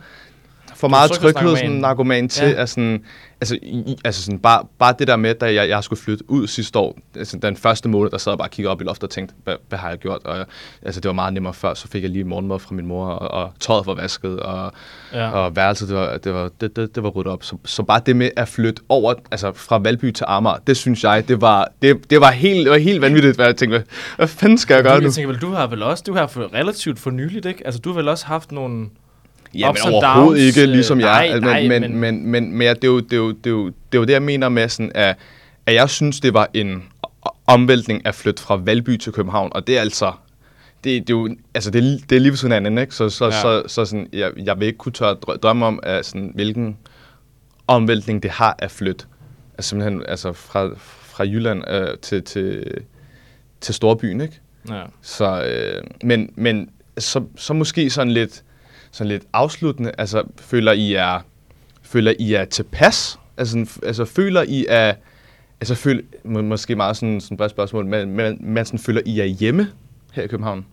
for 0.78 0.88
meget 0.88 1.12
tryghedsnarkoman. 1.12 2.30
til, 2.30 2.48
Ja. 2.48 2.62
at 2.62 2.70
sådan, 2.70 3.04
altså, 3.42 3.58
i, 3.62 3.96
altså 4.06 4.24
sådan, 4.24 4.40
bare, 4.40 4.64
bare 4.80 4.94
det 5.00 5.08
der 5.08 5.16
med, 5.16 5.36
da 5.36 5.54
jeg, 5.54 5.70
jeg 5.70 5.84
skulle 5.84 6.00
flytte 6.02 6.30
ud 6.32 6.48
sidste 6.48 6.80
år, 6.80 6.98
altså 7.16 7.38
den 7.42 7.58
første 7.58 7.90
måned, 7.90 8.12
der 8.12 8.18
sad 8.18 8.32
jeg 8.32 8.38
bare 8.38 8.48
og 8.48 8.52
kiggede 8.52 8.72
op 8.72 8.82
i 8.82 8.84
loftet 8.84 9.04
og 9.04 9.10
tænkte, 9.10 9.36
hvad, 9.44 9.56
hvad 9.70 9.80
har 9.80 9.90
jeg 9.90 9.98
gjort? 9.98 10.22
Og 10.26 10.38
jeg, 10.38 10.46
altså, 10.82 11.02
det 11.02 11.10
var 11.10 11.14
meget 11.14 11.34
nemmere 11.34 11.54
før, 11.54 11.74
så 11.74 11.88
fik 11.88 12.04
jeg 12.04 12.12
lige 12.12 12.24
morgenmad 12.24 12.60
fra 12.60 12.76
min 12.76 12.86
mor, 12.86 13.06
og, 13.08 13.44
og 13.44 13.52
tøjet 13.60 13.86
var 13.88 13.94
vasket, 13.96 14.40
og, 14.40 14.72
Ja. 15.14 15.30
og 15.30 15.56
værelset, 15.56 15.88
det 15.90 15.98
var, 15.98 16.18
det 16.18 16.34
var, 16.34 16.50
det, 16.62 16.76
det, 16.76 16.96
det 16.96 17.04
var 17.04 17.10
ryddet 17.10 17.32
op. 17.34 17.44
Så, 17.44 17.58
så 17.66 17.84
bare 17.84 18.02
det 18.06 18.16
med 18.16 18.30
at 18.36 18.48
flytte 18.48 18.82
over, 18.90 19.14
altså 19.32 19.52
fra 19.56 19.78
Valby 19.80 20.12
til 20.12 20.26
Amager, 20.28 20.56
det 20.68 20.78
synes 20.78 21.04
jeg, 21.04 21.28
det 21.28 21.42
var, 21.42 21.68
det, 21.82 22.10
det 22.10 22.22
var, 22.22 22.32
helt, 22.32 22.64
det 22.66 22.72
var 22.72 22.78
helt 22.78 23.02
vanvittigt, 23.02 23.36
hvad 23.36 23.46
jeg 23.46 23.56
tænkte, 23.56 23.84
hvad, 24.18 24.28
fanden 24.28 24.58
skal 24.58 24.74
jeg 24.74 24.84
gøre 24.84 24.98
nu? 25.00 25.04
jeg 25.04 25.14
tænker 25.14 25.32
vel, 25.32 25.42
du 25.42 25.52
har 25.52 25.68
vel 25.68 25.84
også, 25.84 26.04
du 26.08 26.14
har 26.14 26.54
relativt 26.54 27.00
for 27.00 27.10
nyligt, 27.12 27.46
ikke? 27.46 27.66
Altså, 27.66 27.80
du 27.82 27.90
har 27.90 27.96
vel 27.96 28.08
også 28.08 28.26
haft 28.26 28.52
nogle... 28.52 28.90
Ja, 29.54 29.72
men 29.72 29.94
overhovedet 29.94 30.16
downs, 30.30 30.40
ikke 30.40 30.62
øh, 30.62 30.70
ligesom 30.70 31.00
jeg. 31.00 31.08
nej, 31.08 31.34
Altså, 31.34 31.50
nej, 31.50 31.68
men, 31.68 31.70
men, 31.82 31.82
men- 31.82 32.00
men, 32.00 32.32
men, 32.32 32.52
men, 32.52 32.62
ja, 32.62 32.74
det, 32.74 32.84
er 32.84 32.88
jo, 32.88 33.00
det, 33.00 33.14
er 33.14 33.18
jo, 33.18 33.30
det, 33.32 33.46
er 33.46 33.50
jo, 33.50 33.66
det 33.68 33.74
er 33.94 33.98
jo 33.98 34.04
det, 34.04 34.14
jeg 34.14 34.22
mener 34.22 34.50
med, 34.50 34.70
sådan, 34.70 34.92
at, 34.96 35.16
at 35.66 35.74
jeg 35.74 35.90
synes, 35.90 36.20
det 36.20 36.34
var 36.34 36.50
en 36.54 36.84
omvæltning 37.48 38.06
at 38.08 38.16
flytte 38.16 38.44
fra 38.44 38.56
Valby 38.56 38.98
til 38.98 39.12
København, 39.14 39.50
og 39.52 39.68
det 39.68 39.78
er 39.78 39.82
altså... 39.82 40.12
Det, 40.84 41.08
det, 41.08 41.14
er 41.14 41.18
jo, 41.18 41.36
altså 41.56 41.72
det, 41.72 41.80
er, 41.94 41.98
det 42.10 42.16
er 42.16 42.20
lige 42.20 42.32
ved 42.32 42.38
sådan 42.38 42.66
anden, 42.66 42.78
ikke? 42.78 42.96
Så, 42.96 43.10
så, 43.10 43.26
Ja. 43.26 43.32
så, 43.32 43.64
så 43.68 43.86
sådan, 43.86 44.08
jeg, 44.14 44.32
jeg 44.38 44.60
vil 44.60 44.66
ikke 44.68 44.78
kunne 44.78 44.92
tør 44.92 45.14
drø- 45.14 45.38
drømme 45.38 45.66
om, 45.66 45.80
at 45.84 46.06
sådan, 46.06 46.32
hvilken 46.36 46.78
omvæltning 47.68 48.24
det 48.24 48.32
har 48.32 48.56
at 48.60 48.72
flytte. 48.72 49.06
Altså 49.58 49.70
simpelthen 49.70 50.04
altså 50.08 50.34
fra, 50.34 50.70
fra 51.04 51.24
Jylland 51.24 51.64
øh, 51.72 51.88
til, 52.02 52.24
til, 52.24 52.74
til 53.62 53.76
Storbyen, 53.76 54.22
ikke? 54.22 54.40
Ja. 54.70 54.82
Så, 55.02 55.44
øh, 55.44 55.84
men, 56.04 56.30
men 56.36 56.70
så, 56.98 57.24
så 57.36 57.54
måske 57.54 57.90
sådan 57.90 58.12
lidt, 58.14 58.44
sådan 58.92 59.08
lidt 59.08 59.24
afsluttende, 59.34 59.92
altså 59.98 60.24
føler 60.38 60.72
I 60.72 60.94
er, 60.94 61.20
føler 61.82 62.14
I 62.20 62.34
er 62.34 62.46
tilpas? 62.46 63.20
Altså, 63.38 63.80
altså 63.84 64.06
føler 64.06 64.42
I 64.42 64.66
er, 64.70 64.94
altså 65.62 65.76
føler, 65.76 66.04
må, 66.24 66.42
måske 66.42 66.76
meget 66.76 66.98
sådan, 66.98 67.22
sådan 67.22 67.46
et 67.46 67.52
spørgsmål, 67.52 67.86
men, 67.86 68.10
men, 68.10 68.38
men 68.40 68.66
sådan, 68.66 68.80
føler 68.80 69.02
I 69.06 69.20
er 69.20 69.26
hjemme 69.26 69.72
her 70.14 70.24
i 70.24 70.28
København? 70.28 70.66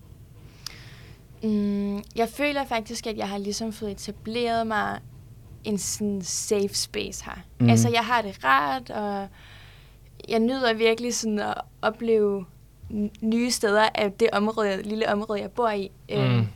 Mm, 1.42 1.96
jeg 1.96 2.28
føler 2.28 2.64
faktisk, 2.66 3.06
at 3.06 3.16
jeg 3.16 3.28
har 3.28 3.38
ligesom 3.38 3.72
fået 3.72 3.90
etableret 3.90 4.66
mig 4.66 4.98
en 5.64 5.78
sådan 5.78 6.22
safe 6.22 6.74
space 6.74 7.24
her. 7.24 7.38
Mm. 7.60 7.70
Altså, 7.70 7.88
jeg 7.88 8.04
har 8.04 8.22
det 8.22 8.44
rart, 8.44 8.90
og 8.90 9.28
jeg 10.28 10.38
nyder 10.38 10.74
virkelig 10.74 11.14
sådan 11.14 11.38
at 11.38 11.54
opleve 11.82 12.44
nye 13.20 13.50
steder 13.50 13.88
af 13.94 14.12
det 14.12 14.28
område, 14.32 14.82
lille 14.82 15.12
område, 15.12 15.40
jeg 15.40 15.50
bor 15.50 15.70
i. 15.70 15.90
Mm. 16.10 16.46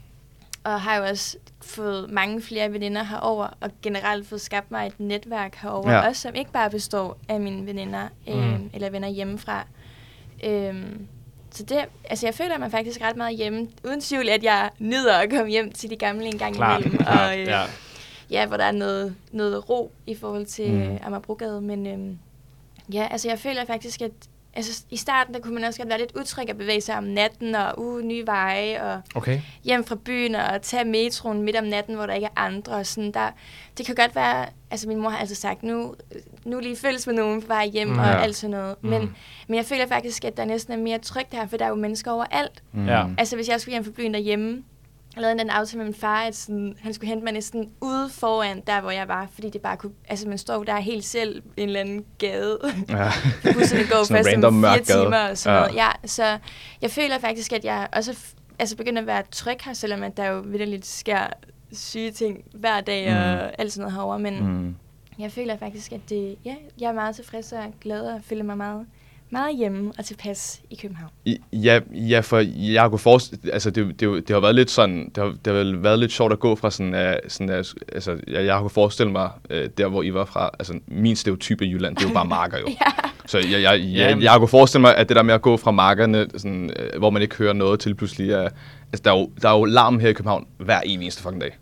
Og 0.64 0.80
har 0.80 0.96
jo 0.96 1.04
også 1.04 1.36
fået 1.62 2.10
mange 2.10 2.42
flere 2.42 2.72
veninder 2.72 3.02
herover 3.02 3.46
og 3.60 3.70
generelt 3.82 4.26
fået 4.28 4.40
skabt 4.40 4.70
mig 4.70 4.86
et 4.86 5.00
netværk 5.00 5.54
herover 5.54 5.90
Ja. 5.92 6.08
også, 6.08 6.22
som 6.22 6.34
ikke 6.34 6.52
bare 6.52 6.70
består 6.70 7.18
af 7.28 7.40
mine 7.40 7.66
veninder 7.66 8.08
øhm, 8.28 8.38
Mm. 8.38 8.70
eller 8.74 8.90
venner 8.90 9.08
hjemmefra. 9.08 9.66
Øhm, 10.44 11.06
så 11.50 11.62
det, 11.62 11.84
altså 12.04 12.26
jeg 12.26 12.34
føler 12.34 12.58
mig 12.58 12.70
faktisk 12.70 13.00
ret 13.02 13.16
meget 13.16 13.36
hjemme. 13.36 13.68
Uden 13.84 14.00
tvivl, 14.00 14.28
at 14.28 14.42
jeg 14.42 14.70
nyder 14.78 15.16
at 15.18 15.30
komme 15.30 15.50
hjem 15.50 15.72
til 15.72 15.90
de 15.90 15.96
gamle 15.96 16.26
en 16.26 16.38
gang 16.38 16.54
Klart, 16.54 16.80
imellem. 16.80 17.02
klart, 17.04 17.30
og, 17.30 17.38
øh, 17.40 17.46
ja. 17.46 17.62
ja, 18.30 18.46
hvor 18.46 18.56
der 18.56 18.64
er 18.64 18.72
noget, 18.72 19.14
noget 19.32 19.68
ro 19.70 19.92
i 20.06 20.14
forhold 20.14 20.46
til 20.46 20.70
Mm. 20.72 20.78
mm. 20.90 20.98
Amagerbrogade. 21.02 21.60
Men 21.60 21.86
øhm, 21.86 22.18
ja, 22.92 23.08
altså 23.10 23.28
jeg 23.28 23.38
føler 23.38 23.64
faktisk, 23.64 24.02
at 24.02 24.12
altså, 24.54 24.84
i 24.90 24.96
starten 24.96 25.34
der 25.34 25.40
kunne 25.40 25.54
man 25.54 25.64
også 25.64 25.80
godt 25.80 25.88
være 25.88 25.98
lidt 25.98 26.12
utryg 26.20 26.50
at 26.50 26.58
bevæge 26.58 26.80
sig 26.80 26.96
om 26.98 27.04
natten, 27.04 27.54
og 27.54 27.78
uh, 27.78 28.00
nye 28.02 28.26
veje, 28.26 28.82
og 28.82 29.00
Okay. 29.14 29.40
hjem 29.64 29.84
fra 29.84 29.94
byen, 30.04 30.34
og 30.34 30.62
tage 30.62 30.84
metroen 30.84 31.42
midt 31.42 31.56
om 31.56 31.64
natten, 31.64 31.94
hvor 31.94 32.06
der 32.06 32.14
ikke 32.14 32.26
er 32.26 32.40
andre. 32.40 32.72
Og 32.72 32.86
sådan, 32.86 33.12
der, 33.12 33.30
det 33.78 33.86
kan 33.86 33.94
godt 33.94 34.14
være, 34.14 34.46
altså 34.70 34.88
min 34.88 34.98
mor 34.98 35.08
har 35.10 35.18
altid 35.18 35.34
sagt, 35.34 35.62
nu, 35.62 35.94
nu 36.44 36.60
lige 36.60 36.76
følges 36.76 37.06
med 37.06 37.14
nogen 37.14 37.40
på 37.42 37.46
vej 37.46 37.66
hjem, 37.66 37.88
Mm. 37.88 37.92
mm. 37.94 37.98
og 38.00 38.06
Ja. 38.06 38.20
alt 38.22 38.36
sådan 38.36 38.50
noget. 38.50 38.76
Men, 38.82 39.02
Mm. 39.02 39.14
men 39.48 39.56
jeg 39.56 39.64
føler 39.64 39.86
faktisk, 39.86 40.24
at 40.24 40.36
der 40.36 40.44
næsten 40.44 40.72
er 40.72 40.76
mere 40.76 40.98
trygt 40.98 41.34
her, 41.34 41.46
for 41.46 41.56
der 41.56 41.64
er 41.64 41.68
jo 41.68 41.74
mennesker 41.74 42.10
overalt. 42.10 42.62
Ja. 42.86 43.04
Altså, 43.18 43.36
hvis 43.36 43.48
jeg 43.48 43.60
skulle 43.60 43.72
hjem 43.74 43.84
fra 43.84 43.90
byen 43.90 44.14
derhjemme, 44.14 44.62
jeg 45.18 45.22
lavede 45.22 45.40
en 45.42 45.50
aftale 45.50 45.78
med 45.78 45.84
min 45.84 45.94
far, 45.94 46.22
at 46.22 46.36
sådan, 46.36 46.74
han 46.80 46.94
skulle 46.94 47.08
hente 47.08 47.24
mig 47.24 47.32
næsten 47.32 47.70
ude 47.80 48.08
foran, 48.10 48.62
der 48.66 48.80
hvor 48.80 48.90
jeg 48.90 49.08
var, 49.08 49.28
fordi 49.34 49.50
det 49.50 49.60
bare 49.60 49.76
kunne, 49.76 49.92
altså 50.08 50.28
man 50.28 50.38
står 50.38 50.64
der 50.64 50.76
helt 50.78 51.04
selv 51.04 51.42
i 51.56 51.60
en 51.62 51.68
eller 51.68 51.80
anden 51.80 52.04
gade. 52.18 52.58
Ja. 52.88 53.10
Busserne 53.54 53.86
går 53.90 54.14
random 54.32 54.64
om 54.64 54.64
fire 54.74 54.84
timer 54.84 55.18
og 55.30 55.38
sådan 55.38 55.56
Ja. 55.58 55.60
noget. 55.66 55.76
Ja, 55.76 55.90
så 56.08 56.38
jeg 56.82 56.90
føler 56.90 57.18
faktisk, 57.18 57.52
at 57.52 57.64
jeg 57.64 57.88
også 57.92 58.16
altså 58.58 58.76
begynder 58.76 59.00
at 59.00 59.06
være 59.06 59.22
tryg 59.30 59.56
her, 59.64 59.72
selvom 59.72 60.02
at 60.02 60.16
der 60.16 60.26
jo 60.26 60.40
vidderligt 60.46 60.86
sker 60.86 61.20
syge 61.72 62.10
ting 62.10 62.44
hver 62.54 62.80
dag 62.80 63.10
Mm. 63.10 63.16
og 63.16 63.60
alt 63.60 63.72
sådan 63.72 63.82
noget 63.82 63.94
herovre. 63.94 64.18
Men. 64.18 64.46
Mm. 64.46 64.76
jeg 65.18 65.32
føler 65.32 65.56
faktisk, 65.56 65.92
at 65.92 66.00
det, 66.08 66.36
ja, 66.44 66.54
jeg 66.80 66.88
er 66.88 66.92
meget 66.92 67.16
tilfreds 67.16 67.52
og 67.52 67.60
glad 67.80 68.00
og 68.00 68.20
føler 68.24 68.44
mig 68.44 68.56
meget, 68.56 68.86
meget 69.30 69.56
hjemme 69.58 69.92
og 69.98 70.04
tilpas 70.04 70.60
i 70.70 70.74
København. 70.82 71.10
I- 71.24 71.36
Ja, 71.52 71.80
ja, 71.92 72.20
for 72.20 72.44
jeg 72.72 72.90
kunne 72.90 72.98
forestille, 72.98 73.52
altså 73.52 73.70
det, 73.70 74.00
det, 74.00 74.28
det 74.28 74.30
har 74.34 74.40
været 74.40 74.54
lidt 74.54 74.70
sådan, 74.70 75.04
det 75.14 75.16
har, 75.16 75.24
det 75.24 75.46
har 75.46 75.52
vel 75.52 75.82
været 75.82 75.98
lidt 75.98 76.12
sjovt 76.12 76.32
at 76.32 76.40
gå 76.40 76.56
fra 76.56 76.70
sådan, 76.70 76.94
uh, 76.94 77.12
sådan 77.28 77.50
uh, 77.58 77.64
altså 77.92 78.16
jeg, 78.28 78.44
jeg 78.46 78.58
kunne 78.60 78.70
forestille 78.70 79.12
mig, 79.12 79.30
uh, 79.50 79.56
der 79.78 79.88
hvor 79.88 80.02
I 80.02 80.14
var 80.14 80.24
fra, 80.24 80.50
altså 80.58 80.74
min 80.86 81.16
stereotype 81.16 81.66
i 81.66 81.70
Jylland, 81.72 81.96
det 81.96 82.04
er 82.04 82.08
jo 82.08 82.14
bare 82.14 82.24
marker 82.26 82.58
jo. 82.58 82.66
Ja. 82.86 83.08
Så 83.26 83.38
jeg, 83.38 83.50
jeg, 83.62 83.62
jeg, 83.62 83.80
jeg, 84.10 84.22
jeg 84.22 84.34
kunne 84.38 84.48
forestille 84.48 84.80
mig, 84.80 84.96
at 84.96 85.08
det 85.08 85.16
der 85.16 85.22
med 85.22 85.34
at 85.34 85.42
gå 85.42 85.56
fra 85.56 85.70
markerne, 85.70 86.26
sådan, 86.36 86.70
uh, 86.94 86.98
hvor 86.98 87.10
man 87.10 87.22
ikke 87.22 87.36
hører 87.36 87.52
noget 87.52 87.80
til 87.80 87.94
pludselig, 87.94 88.36
uh, 88.38 88.42
altså 88.44 89.02
der 89.04 89.12
er, 89.12 89.18
jo, 89.18 89.30
der 89.42 89.48
er 89.48 89.58
jo 89.58 89.64
larm 89.64 89.98
her 90.00 90.08
i 90.08 90.12
København 90.12 90.46
hver 90.58 90.80
eneste 90.80 91.22
fucking 91.22 91.40
dag. 91.40 91.58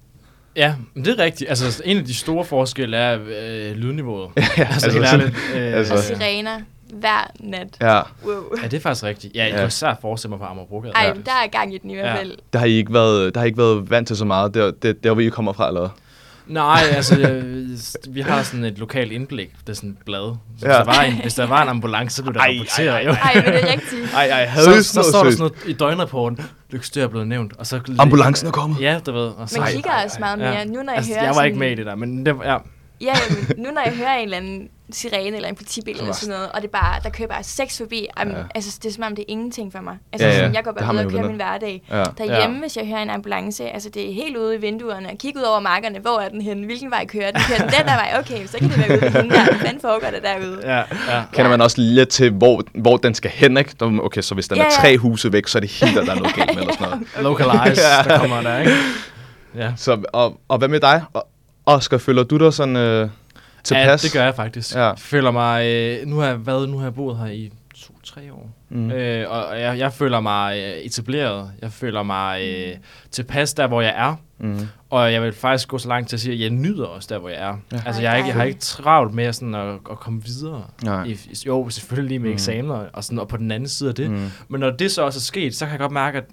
Ja, 0.57 0.75
men 0.95 1.05
det 1.05 1.21
er 1.21 1.25
rigtigt. 1.25 1.51
Altså, 1.51 1.83
en 1.85 1.97
af 1.99 2.05
de 2.05 2.15
store 2.15 2.45
forskelle 2.45 2.97
er 2.97 3.19
øh, 3.21 3.77
lydniveauet. 3.77 4.31
ja, 4.37 4.43
altså, 4.65 4.65
altså 4.87 4.91
helt 4.91 5.05
ærligt. 5.05 5.29
Øh, 5.55 5.75
altså- 5.79 5.95
Og 5.95 5.99
sirener 6.01 6.61
hver 6.95 7.31
nat. 7.41 7.69
Ja, 7.81 8.01
Wow. 8.25 8.35
Ja, 8.63 8.69
det 8.69 8.77
er 8.77 8.81
faktisk 8.81 9.05
rigtigt. 9.05 9.35
Ja, 9.37 9.43
jeg 9.45 9.51
Ja. 9.53 9.59
kunne 9.59 9.67
især 9.67 9.95
forestille 10.01 10.31
mig 10.31 10.39
på 10.39 10.45
Amagerbrogade. 10.45 10.93
Ej, 10.97 11.03
Ja. 11.07 11.13
der 11.13 11.31
er 11.45 11.47
gang 11.53 11.75
i 11.75 11.79
den 11.79 11.91
i 11.91 11.95
hvert 11.95 12.07
Ja. 12.07 12.17
fald. 12.17 12.33
der 12.53 12.59
har 12.59 12.67
I 12.67 12.73
ikke 12.73 12.93
været, 12.95 13.35
der 13.35 13.41
har 13.41 13.45
I 13.45 13.49
ikke 13.49 13.59
været 13.59 13.91
vant 13.91 14.07
til 14.09 14.17
så 14.17 14.25
meget, 14.25 14.55
der, 14.55 14.71
det, 14.71 15.05
der 15.05 15.13
hvor 15.13 15.21
I 15.23 15.29
kommer 15.29 15.53
fra, 15.53 15.69
eller 15.69 15.81
hvad? 15.81 15.91
Nej, 16.47 16.81
altså, 16.91 17.43
vi 18.15 18.21
har 18.21 18.43
sådan 18.43 18.65
et 18.65 18.79
lokalt 18.79 19.13
indblik. 19.13 19.51
Det 19.61 19.69
er 19.69 19.73
sådan 19.73 19.91
et 19.91 19.97
blad. 20.05 20.35
Så 20.59 20.67
Ja. 20.67 20.77
hvis, 20.77 20.77
der 20.77 20.85
var 20.85 21.03
en, 21.03 21.13
hvis 21.23 21.35
der 21.35 21.47
var 21.47 21.63
en 21.63 21.69
ambulance, 21.69 22.17
så 22.17 22.23
blev 22.23 22.35
der 22.35 22.41
Ej, 22.41 22.55
rapporteret. 22.59 22.89
ej, 22.89 23.01
ej. 23.03 23.19
Ej, 23.35 23.35
men 23.35 23.45
det 23.45 23.63
er 23.65 23.73
rigtigt. 23.73 24.15
Ej, 24.17 24.27
ej, 24.29 24.45
havde 24.45 24.65
Så, 24.65 24.83
så 24.83 24.93
sådan 24.93 25.11
står 25.11 25.23
der 25.25 25.31
sådan 25.31 25.39
noget 25.39 25.55
i 25.67 25.73
døgnrapporten. 25.73 26.41
Lykkestyr 26.71 27.03
er 27.03 27.09
blevet 27.09 27.29
nævnt. 27.29 27.53
Og 27.59 27.67
så, 27.67 27.81
Ambulancen 27.99 28.49
er 28.49 28.53
kommet. 28.53 28.81
Ja, 28.81 28.99
du 29.07 29.13
ved. 29.13 29.27
Og 29.29 29.49
så, 29.49 29.59
Man 29.61 29.69
Ej, 29.69 29.73
kigger 29.75 29.91
ej, 29.91 30.03
også 30.05 30.17
ej. 30.17 30.37
meget 30.37 30.39
mere. 30.39 30.67
Nu 30.67 30.83
når 30.83 30.93
jeg 30.93 30.97
altså, 30.97 31.13
hører 31.13 31.23
jeg 31.23 31.29
var 31.29 31.35
sådan, 31.35 31.47
ikke 31.47 31.59
med 31.59 31.71
i 31.71 31.75
det 31.75 31.87
der, 31.87 31.95
men 31.95 32.27
det, 32.27 32.37
ja. 32.45 32.51
Ja, 32.53 32.57
jamen, 33.01 33.65
nu 33.65 33.71
når 33.71 33.83
jeg 33.87 33.93
hører 33.97 34.15
en 34.15 34.25
eller 34.25 34.37
anden 34.37 34.69
sirene 34.93 35.37
eller 35.37 35.49
en 35.49 35.55
politibil 35.55 35.99
eller 35.99 36.13
sådan 36.13 36.35
noget, 36.35 36.49
og 36.53 36.63
det 36.63 36.69
er 36.69 36.73
bare, 36.81 37.01
der 37.05 37.11
kører 37.11 37.29
bare 37.29 37.43
seks 37.43 37.79
forbi, 37.79 38.07
Ja. 38.19 38.25
altså, 38.55 38.79
det 38.83 38.89
er 38.89 38.93
som 38.93 39.03
om, 39.05 39.17
det 39.17 39.23
er 39.23 39.27
ingenting 39.29 39.73
for 39.73 39.81
mig. 39.81 39.97
Altså, 40.13 40.29
Ja, 40.29 40.35
ja, 40.37 40.47
ja. 40.47 40.51
jeg 40.55 40.65
går 40.65 40.71
Det 40.71 40.81
bare 40.81 40.95
ud 40.95 40.99
og 40.99 41.11
kører 41.11 41.27
min 41.27 41.37
hverdag. 41.37 41.83
Ja. 41.91 42.05
Derhjemme, 42.19 42.57
ja. 42.57 42.61
hvis 42.61 42.77
jeg 42.77 42.87
hører 42.87 43.03
en 43.03 43.11
ambulance, 43.11 43.65
altså 43.69 43.89
det 43.89 44.09
er 44.11 44.15
helt 44.15 44.37
ude 44.37 44.55
i 44.55 44.61
vinduerne, 44.61 45.09
og 45.09 45.19
kigge 45.19 45.39
ud 45.39 45.45
over 45.45 45.61
markerne, 45.61 45.99
hvor 45.99 46.21
er 46.21 46.29
den 46.29 46.41
henne, 46.41 46.67
hvilken 46.67 46.91
vej 46.91 47.07
kører 47.07 47.31
den, 47.31 47.41
kører 47.49 47.59
den 47.59 47.69
den 47.69 47.87
der 47.87 47.95
vej, 47.95 48.17
okay, 48.19 48.47
så 48.47 48.59
kan 48.59 48.69
det 48.69 48.79
være 48.79 48.99
ude 49.03 49.11
hende 49.11 49.35
der, 49.35 49.45
fanden 49.59 49.81
foregår 49.81 50.09
der 50.11 50.21
derude? 50.21 50.61
Ja, 50.65 50.77
ja. 50.79 51.23
Kender 51.33 51.51
man 51.51 51.61
også 51.61 51.81
lidt 51.81 52.09
til, 52.09 52.31
hvor, 52.31 52.63
hvor 52.75 52.97
den 52.97 53.15
skal 53.15 53.31
hen, 53.31 53.57
ikke? 53.57 53.75
Okay, 53.83 54.23
så 54.23 54.35
hvis 54.35 54.49
den 54.49 54.57
Ja, 54.57 54.63
er 54.63 54.67
ja. 54.67 54.81
tre 54.83 54.99
huse 54.99 55.33
væk, 55.33 55.47
så 55.49 55.59
er 55.59 55.61
det 55.61 55.71
helt, 55.71 55.99
at 55.99 56.07
der 56.07 56.13
er 56.15 56.19
noget 56.19 56.35
galt 56.35 56.55
med, 56.55 56.63
eller 56.63 56.75
sådan 56.75 56.89
noget. 56.89 57.07
Localize, 57.41 57.83
Ja. 57.83 58.03
der 58.03 58.19
kommer 58.19 58.43
der, 58.43 58.59
ikke? 58.59 58.73
Ja. 59.57 59.73
Så, 59.77 60.03
og, 60.13 60.41
og 60.49 60.59
hvad 60.59 60.69
med 60.69 60.81
dig? 60.81 61.03
Og- 61.13 61.27
Oscar, 61.67 61.99
føler 61.99 62.23
du 62.23 62.37
dig 62.39 62.55
sådan 62.55 62.77
øh, 62.77 63.09
tilpas? 63.67 64.05
Ja, 64.05 64.07
det 64.09 64.13
gør 64.13 64.25
jeg 64.25 64.35
faktisk. 64.35 64.75
Ja. 64.75 64.93
Føler 64.97 65.31
mig, 65.31 65.67
øh, 65.67 66.07
nu 66.07 66.17
har 66.19 66.27
jeg 66.27 66.47
været, 66.47 66.69
nu 66.69 66.79
har 66.79 66.85
jeg 66.87 66.95
boet 66.95 67.19
her 67.19 67.27
i 67.27 67.53
to-tre 67.75 68.33
år. 68.33 68.51
Mm. 68.69 68.91
Øh, 68.91 69.31
og 69.31 69.61
jeg, 69.61 69.79
jeg 69.79 69.93
føler 69.93 70.21
mig 70.21 70.59
øh, 70.59 70.73
etableret. 70.77 71.51
Jeg 71.63 71.73
føler 71.73 72.03
mig 72.03 72.43
øh, 72.49 72.77
tilpas 73.11 73.55
der, 73.55 73.67
hvor 73.67 73.81
jeg 73.81 73.95
er. 73.97 74.17
Mm. 74.39 74.61
Og 74.91 75.13
jeg 75.13 75.23
vil 75.23 75.33
faktisk 75.33 75.69
gå 75.69 75.79
så 75.79 75.89
langt 75.89 76.09
til 76.09 76.17
at 76.17 76.21
sige, 76.21 76.35
at 76.35 76.41
jeg 76.41 76.51
nyder 76.51 76.87
også 76.87 77.09
der, 77.15 77.19
hvor 77.21 77.29
jeg 77.29 77.39
er. 77.39 77.57
Ja. 77.73 77.81
Altså, 77.87 78.03
jeg, 78.03 78.13
er 78.13 78.17
ikke, 78.17 78.29
jeg 78.29 78.37
har 78.37 78.45
ikke 78.45 78.61
travlt 78.61 79.15
med 79.15 79.33
sådan 79.33 79.55
at, 79.55 79.75
at 79.91 80.01
komme 80.01 80.23
videre. 80.25 80.65
Nej. 80.83 81.05
I, 81.05 81.19
jo, 81.47 81.69
selvfølgelig 81.71 82.09
lige 82.09 82.19
med 82.19 82.29
Mm. 82.31 82.35
eksamener 82.35 82.75
og, 82.93 83.05
sådan, 83.05 83.19
og 83.19 83.29
på 83.29 83.37
den 83.37 83.51
anden 83.51 83.69
side 83.69 83.89
af 83.89 83.95
det. 83.95 84.11
Mm. 84.11 84.31
Men 84.49 84.61
når 84.61 84.71
det 84.71 84.93
så 84.93 85.03
også 85.03 85.19
er 85.19 85.21
sket, 85.21 85.55
så 85.55 85.65
kan 85.65 85.73
jeg 85.73 85.81
godt 85.81 85.93
mærke, 85.93 86.19
at 86.19 86.25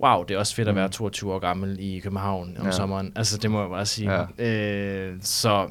wow, 0.00 0.22
det 0.22 0.34
er 0.34 0.38
også 0.38 0.54
fedt 0.54 0.68
at 0.68 0.74
Mm. 0.74 0.78
være 0.80 0.88
22 0.88 1.32
år 1.34 1.38
gammel 1.38 1.76
i 1.80 1.98
København 1.98 2.56
om 2.60 2.66
ja. 2.66 2.72
sommeren. 2.72 3.12
Altså, 3.16 3.38
det 3.38 3.50
må 3.50 3.60
jeg 3.60 3.70
bare 3.70 3.86
sige. 3.86 4.12
Ja. 4.38 4.44
Øh, 4.46 5.14
så 5.22 5.66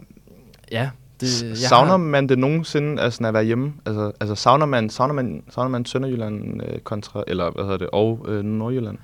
ja. 0.71 0.89
Det, 1.21 1.43
jeg 1.49 1.57
Savner 1.57 1.89
har- 1.89 1.97
man 1.97 2.29
det 2.29 2.39
nogensinde 2.39 3.01
altså, 3.01 3.23
at 3.27 3.33
være 3.33 3.43
hjemme? 3.43 3.73
Altså, 3.85 4.11
altså 4.19 4.35
savner 4.35 4.65
man, 4.65 4.89
savner 4.89 5.13
man, 5.13 5.43
savner 5.49 5.69
man 5.69 5.85
Sønderjylland 5.85 6.61
øh, 6.63 6.79
kontra, 6.79 7.23
eller 7.27 7.51
hvad 7.51 7.63
hedder 7.63 7.77
det, 7.77 7.89
og 7.93 8.25
øh, 8.27 8.43
Nordjylland? 8.43 8.97
Øh, 8.97 9.03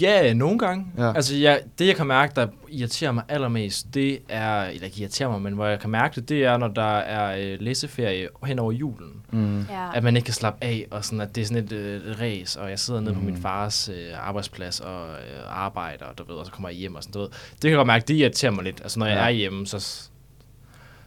ja, 0.00 0.32
nogle 0.34 0.58
gange. 0.58 0.86
Ja. 0.98 1.12
Altså, 1.14 1.36
jeg, 1.36 1.60
det 1.78 1.86
jeg 1.86 1.96
kan 1.96 2.06
mærke, 2.06 2.32
der 2.36 2.46
irriterer 2.68 3.12
mig 3.12 3.24
allermest, 3.28 3.94
det 3.94 4.18
er, 4.28 4.62
eller 4.64 4.84
ikke 4.84 5.00
irriterer 5.00 5.30
mig, 5.30 5.42
men 5.42 5.52
hvor 5.54 5.66
jeg 5.66 5.80
kan 5.80 5.90
mærke 5.90 6.14
det, 6.20 6.28
det 6.28 6.44
er, 6.44 6.56
når 6.56 6.68
der 6.68 6.82
er 6.98 7.36
øh, 7.52 7.60
læseferie 7.60 8.28
hen 8.44 8.58
over 8.58 8.72
julen. 8.72 9.12
Mm. 9.32 9.60
Ja. 9.60 9.88
At 9.94 10.02
man 10.02 10.16
ikke 10.16 10.24
kan 10.26 10.34
slappe 10.34 10.64
af, 10.64 10.86
og 10.90 11.04
sådan, 11.04 11.20
at 11.20 11.34
det 11.34 11.40
er 11.42 11.46
sådan 11.46 11.64
et 11.64 11.72
øh, 11.72 12.20
race, 12.20 12.60
og 12.60 12.70
jeg 12.70 12.78
sidder 12.78 13.00
nede 13.00 13.12
mm. 13.12 13.18
på 13.18 13.24
min 13.24 13.34
Mm. 13.34 13.42
fars 13.42 13.88
øh, 13.88 14.28
arbejdsplads 14.28 14.80
og 14.80 15.08
øh, 15.08 15.16
arbejder, 15.48 16.04
og 16.04 16.18
du 16.18 16.24
ved, 16.24 16.34
og 16.34 16.46
så 16.46 16.52
kommer 16.52 16.68
jeg 16.68 16.78
hjem 16.78 16.94
og 16.94 17.02
sådan, 17.02 17.12
du 17.12 17.18
ved. 17.20 17.28
Det 17.28 17.60
kan 17.60 17.70
jeg 17.70 17.76
godt 17.76 17.86
mærke, 17.86 18.04
det 18.08 18.14
irriterer 18.14 18.52
mig 18.52 18.64
lidt. 18.64 18.80
Altså, 18.82 18.98
når 18.98 19.06
jeg 19.06 19.16
Ja. 19.16 19.24
er 19.24 19.30
hjemme, 19.30 19.66
så, 19.66 20.08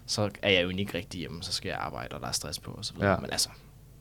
så 0.05 0.29
er 0.41 0.49
jeg 0.51 0.63
jo 0.63 0.69
ikke 0.69 0.97
rigtig 0.97 1.19
hjemme, 1.19 1.43
så 1.43 1.53
skal 1.53 1.69
jeg 1.69 1.77
arbejde, 1.79 2.15
og 2.15 2.21
der 2.21 2.27
er 2.27 2.31
stress 2.31 2.59
på, 2.59 2.71
og 2.71 2.85
så 2.85 2.93
videre. 2.93 3.09
Ja. 3.11 3.17
Men 3.19 3.29
altså, 3.31 3.49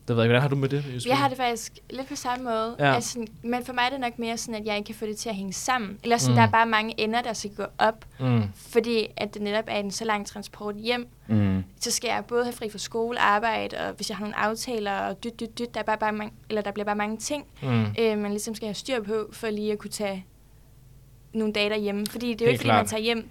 det 0.07 0.15
ved 0.15 0.23
jeg 0.23 0.27
hvordan 0.29 0.41
har 0.41 0.49
du 0.49 0.55
med 0.55 0.69
det? 0.69 1.05
Jeg 1.05 1.17
har 1.17 1.27
det 1.27 1.37
faktisk 1.37 1.73
lidt 1.89 2.07
på 2.09 2.15
samme 2.15 2.45
måde. 2.45 2.75
Ja. 2.79 2.95
Altså, 2.95 3.25
men 3.43 3.65
for 3.65 3.73
mig 3.73 3.81
er 3.85 3.89
det 3.89 3.99
nok 3.99 4.19
mere 4.19 4.37
sådan, 4.37 4.55
at 4.61 4.65
jeg 4.65 4.77
ikke 4.77 4.85
kan 4.85 4.95
få 4.95 5.05
det 5.05 5.17
til 5.17 5.29
at 5.29 5.35
hænge 5.35 5.53
sammen. 5.53 5.99
Eller 6.03 6.17
sådan, 6.17 6.31
Mm. 6.31 6.35
der 6.35 6.41
er 6.43 6.51
bare 6.51 6.65
mange 6.65 6.99
ender, 7.01 7.21
der 7.21 7.33
skal 7.33 7.51
gå 7.55 7.63
op. 7.77 8.05
Mm. 8.19 8.41
Fordi 8.55 9.07
at 9.17 9.33
det 9.33 9.41
netop 9.41 9.63
er 9.67 9.77
en 9.79 9.91
så 9.91 10.05
lang 10.05 10.27
transport 10.27 10.75
hjem. 10.75 11.07
Mm. 11.27 11.63
Så 11.79 11.91
skal 11.91 12.07
jeg 12.07 12.23
både 12.27 12.43
have 12.43 12.53
fri 12.53 12.69
fra 12.69 12.77
skole, 12.77 13.19
arbejde, 13.19 13.77
og 13.77 13.93
hvis 13.93 14.09
jeg 14.09 14.17
har 14.17 14.23
nogle 14.25 14.37
aftaler, 14.39 14.97
og 14.99 15.23
dyt, 15.23 15.39
dyt, 15.39 15.59
dyt, 15.59 15.73
der, 15.73 15.79
er 15.79 15.83
bare, 15.83 15.97
bare 15.97 16.13
mange, 16.13 16.33
eller 16.49 16.61
der 16.61 16.71
bliver 16.71 16.85
bare 16.85 16.95
mange 16.95 17.17
ting, 17.17 17.45
Mm. 17.61 17.85
øh, 17.99 18.17
man 18.17 18.31
ligesom 18.31 18.55
skal 18.55 18.67
have 18.67 18.75
styr 18.75 19.03
på, 19.03 19.29
for 19.31 19.49
lige 19.49 19.71
at 19.71 19.77
kunne 19.77 19.91
tage 19.91 20.25
nogle 21.33 21.53
dage 21.53 21.69
derhjemme. 21.69 22.05
Fordi 22.09 22.33
det 22.33 22.41
er 22.41 22.45
jo 22.45 22.51
ikke, 22.51 22.59
fordi 22.59 22.67
man 22.67 22.75
klart. 22.75 22.87
tager 22.89 23.01
hjem 23.03 23.29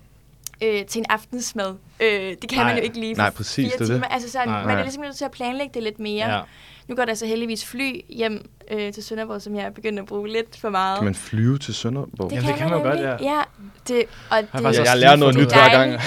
øh, 0.62 0.84
til 0.86 0.98
en 0.98 1.04
aftensmad. 1.08 1.74
Øh, 2.00 2.08
det 2.10 2.48
kan 2.48 2.58
Nej. 2.58 2.64
man 2.66 2.76
jo 2.76 2.82
ikke 2.82 3.00
lige 3.00 3.14
for 3.16 3.22
Nej, 3.22 3.30
præcis, 3.30 3.54
fire 3.54 3.64
det 3.66 3.74
er 3.74 3.78
det. 3.78 3.86
timer. 3.88 4.06
Altså 4.06 4.30
sådan, 4.30 4.48
Nej. 4.48 4.58
man 4.58 4.66
Nej. 4.68 4.78
er 4.78 4.82
ligesom 4.82 5.02
nødt 5.02 5.16
til 5.16 5.24
at 5.24 5.30
planlægge 5.30 5.70
det 5.74 5.82
lidt 5.82 5.98
mere. 5.98 6.34
Ja. 6.36 6.40
Nu 6.88 6.94
går 6.94 7.04
der 7.04 7.14
så 7.14 7.26
heldigvis 7.26 7.64
fly 7.64 8.00
hjem 8.08 8.50
øh, 8.70 8.92
til 8.92 9.02
Sønderborg, 9.04 9.42
som 9.42 9.54
jeg 9.56 9.62
er 9.64 9.70
begyndt 9.70 9.98
at 9.98 10.06
bruge 10.06 10.28
lidt 10.28 10.56
for 10.60 10.68
meget. 10.70 10.98
Kan 10.98 11.04
man 11.04 11.14
flyve 11.14 11.58
til 11.58 11.74
Sønderborg? 11.74 12.32
Jamen, 12.32 12.48
det 12.48 12.56
kan 12.56 12.70
man 12.70 12.82
godt, 12.82 13.00
nemlig. 13.00 13.18
ja. 13.22 13.34
ja 13.36 13.42
det, 13.88 14.04
og 14.30 14.38
det, 14.42 14.48
jeg, 14.54 14.62
jeg 14.74 14.74
lige 14.84 14.96
lærer 14.96 15.16
noget 15.16 15.34
nyt 15.36 15.52
hver 15.52 15.62
det. 15.62 15.72
gang. 15.72 16.00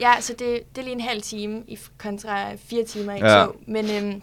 Ja, 0.00 0.12
så 0.20 0.32
det, 0.38 0.60
det 0.74 0.78
er 0.78 0.82
lige 0.82 0.92
en 0.94 1.00
halv 1.00 1.22
time 1.22 1.62
i, 1.68 1.78
kontra 1.98 2.54
fire 2.54 2.84
timer 2.84 3.12
i 3.14 3.18
Ja. 3.18 3.38
ja. 3.38 3.44
tog. 3.44 3.56
Men 3.66 3.90
øhm, 3.90 4.22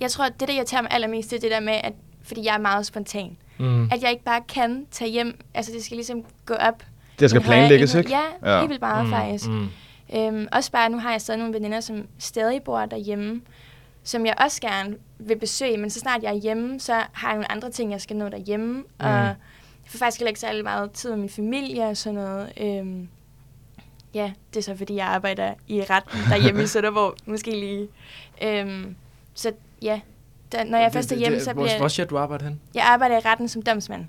jeg 0.00 0.10
tror, 0.10 0.24
at 0.24 0.32
det, 0.40 0.48
der 0.48 0.54
irriterer 0.54 0.82
mig 0.82 0.90
allermest, 0.92 1.30
det 1.30 1.36
er 1.36 1.40
det 1.40 1.50
der 1.50 1.60
med, 1.60 1.72
at 1.84 1.92
fordi 2.24 2.44
jeg 2.44 2.54
er 2.54 2.58
meget 2.58 2.86
spontan, 2.86 3.36
Mm. 3.58 3.84
at 3.92 4.02
jeg 4.02 4.10
ikke 4.10 4.24
bare 4.24 4.40
kan 4.48 4.86
tage 4.90 5.10
hjem. 5.10 5.38
Altså, 5.54 5.72
det 5.72 5.84
skal 5.84 5.96
ligesom 5.96 6.22
gå 6.46 6.54
op. 6.54 6.82
Det 7.18 7.30
skal 7.30 7.42
planlægges, 7.42 7.94
ikke? 7.94 8.10
Ja, 8.10 8.52
Ja. 8.52 8.58
helt 8.58 8.68
vildt 8.68 8.80
meget 8.82 9.04
mm. 9.06 9.12
faktisk. 9.12 9.48
Mm. 9.48 9.68
Øhm, 10.16 10.48
også 10.52 10.72
bare, 10.72 10.88
nu 10.90 10.98
har 10.98 11.10
jeg 11.10 11.20
stadig 11.20 11.38
nogle 11.38 11.54
veninder, 11.54 11.80
som 11.80 12.06
stadig 12.18 12.62
bor 12.62 12.86
derhjemme, 12.86 13.40
som 14.04 14.26
jeg 14.26 14.34
også 14.38 14.60
gerne 14.60 14.96
vil 15.18 15.38
besøge, 15.38 15.76
men 15.76 15.90
så 15.90 16.00
snart 16.00 16.22
jeg 16.22 16.30
er 16.30 16.40
hjemme, 16.40 16.80
så 16.80 16.92
har 17.12 17.28
jeg 17.28 17.34
nogle 17.34 17.52
andre 17.52 17.70
ting, 17.70 17.92
jeg 17.92 18.00
skal 18.00 18.16
nå 18.16 18.28
derhjemme, 18.28 18.72
mm. 18.72 18.84
og 18.98 19.08
jeg 19.08 19.34
får 19.86 19.98
faktisk 19.98 20.20
heller 20.20 20.28
ikke 20.28 20.40
særlig 20.40 20.64
meget 20.64 20.90
tid 20.90 21.10
med 21.10 21.18
min 21.18 21.28
familie 21.28 21.84
og 21.84 21.96
sådan 21.96 22.14
noget. 22.14 22.52
Øhm, 22.60 23.08
ja, 24.14 24.32
det 24.54 24.58
er 24.60 24.62
så 24.62 24.76
fordi, 24.76 24.94
jeg 24.94 25.06
arbejder 25.06 25.54
i 25.68 25.82
retten 25.90 26.18
derhjemme 26.30 26.62
i 26.62 26.66
Sønderborg, 26.72 27.14
måske 27.26 27.50
lige. 27.50 27.88
Øhm, 28.42 28.96
så 29.34 29.52
ja, 29.82 30.00
da, 30.52 30.64
når 30.64 30.78
jeg 30.78 30.92
først 30.92 31.12
er 31.12 31.16
hjemme, 31.16 31.40
så 31.40 31.52
hvor, 31.52 31.62
bliver 31.64 31.78
Hvor 31.78 31.88
siger 31.88 32.06
du 32.06 32.18
arbejder 32.18 32.44
hen? 32.44 32.60
jeg 32.74 32.84
arbejder 32.84 33.16
i 33.16 33.20
retten 33.20 33.48
som 33.48 33.62
domsmand. 33.62 34.04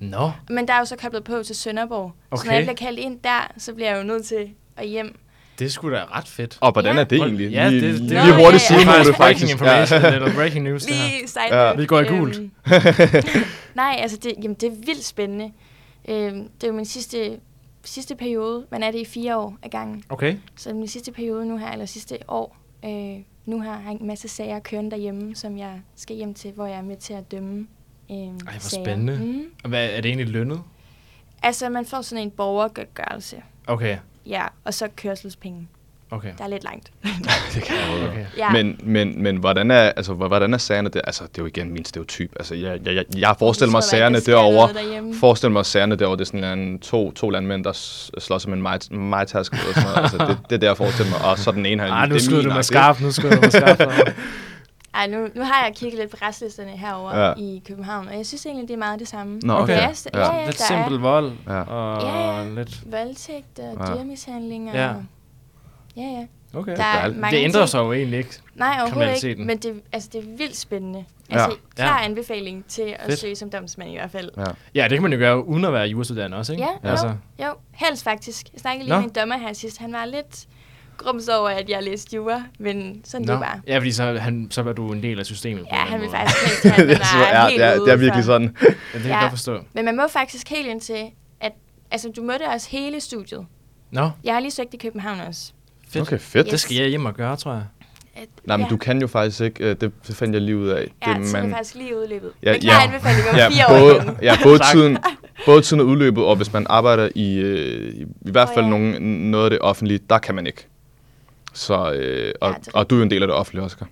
Nå. 0.00 0.30
Men 0.50 0.68
der 0.68 0.74
er 0.74 0.78
jo 0.78 0.84
så 0.84 0.96
koblet 0.96 1.24
på 1.24 1.42
til 1.42 1.56
Sønderborg, 1.56 2.12
så 2.22 2.28
når 2.30 2.38
Okay. 2.38 2.52
jeg 2.54 2.62
bliver 2.62 2.74
kaldt 2.74 2.98
ind 2.98 3.18
der, 3.24 3.52
så 3.58 3.74
bliver 3.74 3.90
jeg 3.90 3.98
jo 3.98 4.02
nødt 4.06 4.24
til 4.26 4.50
at 4.76 4.88
hjem. 4.88 5.18
Det 5.58 5.64
er 5.64 5.68
sgu 5.68 5.90
da 5.90 6.04
ret 6.04 6.28
fedt. 6.28 6.58
Og 6.60 6.72
hvordan 6.72 6.94
Ja. 6.94 7.00
er 7.00 7.04
det 7.04 7.18
egentlig? 7.18 7.50
Ja, 7.50 7.68
lige, 7.68 7.80
det- 7.80 7.92
det- 7.94 8.00
lige 8.02 8.14
Nå, 8.14 8.20
hurtigt 8.24 8.42
ja, 8.42 8.52
ja. 8.52 8.58
siden 8.58 8.86
Det 8.88 8.98
er 8.98 9.04
det 9.04 9.16
faktisk 9.16 9.52
information, 9.52 10.00
ja. 10.02 10.14
eller 10.14 10.34
breaking 10.34 10.64
news, 10.64 10.84
det 10.84 10.94
her. 10.94 11.08
Lige 11.18 11.28
side 11.28 11.44
Ja. 11.66 11.74
Vi 11.74 11.86
går 11.86 12.00
i 12.00 12.04
gult. 12.04 12.36
Øhm, 12.38 12.50
nej, 13.74 13.96
altså 13.98 14.16
det, 14.16 14.32
jamen, 14.42 14.54
det 14.54 14.66
er 14.66 14.76
vildt 14.86 15.04
spændende. 15.04 15.52
Øhm, 16.08 16.48
det 16.48 16.64
er 16.64 16.68
jo 16.68 16.72
min 16.74 16.84
sidste, 16.84 17.38
sidste 17.84 18.14
periode. 18.16 18.66
Man 18.70 18.82
er 18.82 18.90
det 18.90 18.98
i 18.98 19.04
fire 19.04 19.36
år 19.38 19.56
ad 19.62 19.70
gangen. 19.70 20.02
Okay. 20.08 20.36
Så 20.56 20.74
min 20.74 20.88
sidste 20.88 21.12
periode 21.12 21.46
nu 21.46 21.56
her, 21.56 21.70
eller 21.72 21.86
sidste 21.86 22.18
år, 22.28 22.56
øh, 22.84 23.16
nu 23.46 23.60
har 23.62 23.82
jeg 23.86 23.96
en 24.00 24.06
masse 24.06 24.28
sager 24.28 24.58
kørende 24.58 24.90
derhjemme, 24.90 25.34
som 25.36 25.58
jeg 25.58 25.80
skal 25.96 26.16
hjem 26.16 26.34
til, 26.34 26.52
hvor 26.52 26.66
jeg 26.66 26.78
er 26.78 26.82
med 26.82 26.96
til 26.96 27.12
at 27.12 27.30
dømme 27.30 27.66
øh, 28.10 28.16
Ej, 28.16 28.30
hvor 28.30 28.52
sager. 28.58 28.84
spændende. 28.84 29.18
Mm. 29.22 29.42
Og 29.64 29.68
Hvad, 29.68 29.84
er 29.90 29.96
det 30.00 30.06
egentlig 30.06 30.28
lønnet? 30.28 30.60
Altså, 31.42 31.68
man 31.68 31.86
får 31.86 32.02
sådan 32.02 32.24
en 32.24 32.30
borgergørelse. 32.30 33.36
Okay. 33.66 33.96
Ja, 34.26 34.42
og 34.64 34.74
så 34.74 34.88
kørselspenge. 34.96 35.68
Okay. 36.10 36.32
Der 36.38 36.44
er 36.44 36.48
lidt 36.48 36.64
langt. 36.64 36.90
Det 37.54 37.62
kan 37.62 37.76
jeg 37.76 38.00
jo. 38.02 38.08
okay. 38.08 38.26
Ja. 38.38 38.50
Men, 38.52 38.80
men, 38.82 39.22
men 39.22 39.36
hvordan 39.36 39.70
er, 39.70 39.78
altså, 39.80 40.12
hvordan 40.12 40.54
er 40.54 40.58
sagerne 40.58 40.88
der? 40.88 41.00
Altså, 41.00 41.22
det 41.24 41.38
er 41.38 41.42
jo 41.42 41.46
igen 41.46 41.72
min 41.72 41.84
stereotyp. 41.84 42.32
Altså, 42.36 42.54
jeg, 42.54 42.80
jeg, 42.84 42.94
jeg, 42.94 43.04
jeg 43.16 43.36
forestiller 43.38 43.70
mig 43.70 43.82
der 43.82 43.86
sagerne 43.88 44.20
derovre. 44.20 44.54
noget 44.54 44.74
derhjemme. 44.74 45.14
Forestil 45.14 45.50
mig 45.50 45.66
sagerne 45.66 45.96
derovre, 45.96 46.16
det 46.16 46.20
er 46.20 46.24
sådan 46.38 46.58
en, 46.58 46.78
to, 46.78 47.12
to 47.12 47.30
landmænd, 47.30 47.64
der 47.64 47.72
s- 47.72 48.10
slås 48.18 48.46
om 48.46 48.52
en 48.52 48.62
maj- 48.66 48.90
majtask 48.94 49.52
noget. 49.52 49.96
Altså, 49.96 50.16
det, 50.18 50.38
det 50.50 50.54
er 50.56 50.58
det, 50.60 50.66
jeg 50.66 50.76
forestiller 50.76 51.12
mig. 51.12 51.30
Og 51.30 51.38
så 51.38 51.50
den 51.52 51.66
ene 51.66 51.82
her. 51.82 51.90
Ej, 51.92 52.06
nu 52.06 52.14
er 52.14 52.18
skyder 52.18 52.42
du 52.42 52.52
med 52.54 52.62
skarp, 52.62 53.00
nu 53.00 53.12
skyder 53.12 53.34
du 53.34 53.40
med 53.40 53.50
skarp. 53.50 53.78
Ej, 54.96 55.06
nu, 55.06 55.28
nu 55.34 55.42
har 55.42 55.64
jeg 55.66 55.74
kigget 55.76 55.98
lidt 56.00 56.10
på 56.10 56.16
restlisterne 56.22 56.70
herover 56.70 57.16
Ja. 57.18 57.26
ja. 57.28 57.32
i 57.38 57.62
København, 57.68 58.08
og 58.08 58.16
jeg 58.16 58.26
synes 58.26 58.46
egentlig, 58.46 58.68
det 58.68 58.74
er 58.74 58.78
meget 58.78 59.00
det 59.00 59.08
samme. 59.08 59.38
Nå, 59.42 59.52
okay. 59.52 59.82
er, 59.82 59.88
st- 59.92 60.06
Ja. 60.14 60.18
ja, 60.20 60.36
ja, 60.40 60.46
Lidt 60.46 60.60
simpel 60.62 60.98
vold. 60.98 61.32
Ja. 61.46 61.60
Og 61.60 62.02
Ja, 62.02 62.38
ja. 62.42 62.48
lidt... 62.54 62.92
voldtægt 62.92 63.58
og 63.58 63.76
Ja. 63.88 63.94
dyremishandling 63.94 64.68
og... 64.68 64.74
Ja. 64.76 64.92
Ja, 65.96 66.02
ja. 66.02 66.26
Okay. 66.54 66.76
Der 66.76 66.82
er 66.84 67.14
mange 67.14 67.36
Det 67.36 67.44
ændrer 67.44 67.66
sig 67.66 67.78
jo 67.78 67.92
egentlig 67.92 68.18
ikke. 68.18 68.30
Nej, 68.54 68.78
overhovedet 68.82 69.24
ikke, 69.24 69.44
men 69.44 69.58
det, 69.58 69.82
altså, 69.92 70.08
det 70.12 70.18
er 70.24 70.36
vildt 70.36 70.56
spændende. 70.56 71.04
Ja. 71.30 71.34
Altså, 71.42 71.58
klar 71.76 71.98
Ja. 71.98 72.04
anbefaling 72.04 72.64
til 72.68 72.82
at 72.98 73.06
Fedt. 73.06 73.18
søge 73.18 73.36
som 73.36 73.50
domsmand 73.50 73.90
i 73.90 73.94
hvert 73.94 74.10
fald. 74.10 74.30
Ja. 74.36 74.44
Ja, 74.74 74.82
det 74.82 74.90
kan 74.92 75.02
man 75.02 75.12
jo 75.12 75.18
gøre 75.18 75.46
uden 75.48 75.64
at 75.64 75.72
være 75.72 75.86
jurastuderende 75.86 76.36
også, 76.36 76.52
ikke? 76.52 76.64
Ja, 76.64 76.70
jo. 76.84 76.90
Altså, 76.90 77.12
Jo, 77.42 77.46
helst 77.72 78.04
faktisk. 78.04 78.46
Jeg 78.52 78.60
snakkede 78.60 78.84
lige 78.84 78.94
Nå. 78.94 79.00
med 79.00 79.08
en 79.08 79.14
dommer 79.14 79.36
her 79.38 79.52
sidst. 79.52 79.78
Han 79.78 79.92
var 79.92 80.04
lidt 80.04 80.46
grums 80.96 81.28
over, 81.28 81.48
at 81.48 81.68
jeg 81.70 81.82
læste 81.82 82.16
jura, 82.16 82.42
men 82.58 83.00
sådan 83.04 83.26
Nå. 83.26 83.32
det 83.32 83.38
er 83.38 83.42
bare. 83.44 83.60
Ja, 83.66 83.78
fordi 83.78 83.92
så, 83.92 84.04
han, 84.18 84.46
så 84.50 84.62
var 84.62 84.72
du 84.72 84.92
en 84.92 85.02
del 85.02 85.18
af 85.18 85.26
systemet. 85.26 85.64
Ja, 85.72 85.76
han 85.76 86.00
vil 86.00 86.08
faktisk 86.10 86.40
helst 86.46 86.76
have, 86.76 86.88
det, 86.90 86.98
man 86.98 87.22
er, 87.22 87.26
er 87.26 87.42
ja, 87.42 87.48
helt 87.48 87.60
ja, 87.62 87.76
ude 87.76 87.84
det 87.86 87.92
er 87.92 87.96
virkelig 87.96 88.24
for- 88.24 88.32
sådan. 88.32 88.56
Ja, 88.62 88.66
det 88.68 88.76
kan 88.92 89.00
jeg 89.02 89.08
Ja. 89.10 89.20
godt 89.20 89.30
forstå. 89.30 89.58
Men 89.72 89.84
man 89.84 89.96
må 89.96 90.02
faktisk 90.08 90.48
helt 90.48 90.66
ind 90.68 90.80
til, 90.80 91.04
at 91.40 91.52
altså, 91.90 92.08
du 92.16 92.22
det 92.28 92.46
også 92.54 92.68
hele 92.70 93.00
studiet. 93.00 93.46
Nå, 93.90 94.10
Jeg 94.24 94.32
har 94.34 94.40
lige 94.40 94.50
søgt 94.50 94.74
i 94.74 94.76
København 94.76 95.20
også. 95.28 95.52
fedt. 95.88 96.02
Okay, 96.02 96.18
fedt. 96.18 96.50
Det 96.50 96.60
skal 96.60 96.76
jeg 96.76 96.88
hjem 96.88 97.06
og 97.06 97.14
gøre, 97.14 97.36
tror 97.36 97.52
jeg. 97.52 97.64
At, 98.14 98.28
Nej, 98.44 98.56
men 98.56 98.64
ja. 98.66 98.70
du 98.70 98.76
kan 98.76 99.00
jo 99.00 99.06
faktisk 99.06 99.40
ikke, 99.40 99.64
øh, 99.70 99.76
det 99.80 99.92
fandt 100.02 100.34
jeg 100.34 100.42
lige 100.42 100.56
ud 100.56 100.68
af. 100.68 100.88
Ja, 101.06 101.14
det, 101.18 101.28
så 101.28 101.36
er 101.36 101.42
det 101.42 101.50
faktisk 101.50 101.74
lige 101.74 101.96
udløbet. 101.98 102.32
Ja, 102.42 102.52
men 102.52 102.60
klar 102.60 102.74
ja. 102.74 102.84
anbefaling 102.86 103.28
om 103.30 103.36
ja, 103.36 103.48
fire 103.48 103.66
år 103.66 103.78
både, 103.80 103.96
igen. 103.96 104.16
ja, 104.22 104.36
både 104.42 104.58
tiden, 104.72 104.98
både 105.46 105.62
tiden 105.62 105.80
er 105.80 105.84
udløbet, 105.84 106.24
og 106.24 106.36
hvis 106.36 106.52
man 106.52 106.66
arbejder 106.68 107.08
i, 107.14 107.34
øh, 107.38 107.94
i, 107.94 108.02
i 108.02 108.30
hvert 108.30 108.48
fald 108.54 108.64
ja. 108.64 108.70
nogen, 108.70 109.02
noget 109.30 109.44
af 109.44 109.50
det 109.50 109.58
offentlige, 109.60 110.00
der 110.10 110.18
kan 110.18 110.34
man 110.34 110.46
ikke. 110.46 110.66
Så, 111.56 111.92
øh, 111.92 112.32
og, 112.40 112.50
Ja, 112.50 112.56
og 112.74 112.90
du 112.90 112.94
er 112.94 112.98
jo 112.98 113.02
en 113.04 113.10
del 113.10 113.22
af 113.22 113.28
det 113.28 113.34
offentlige, 113.36 113.64
Oscar. 113.64 113.88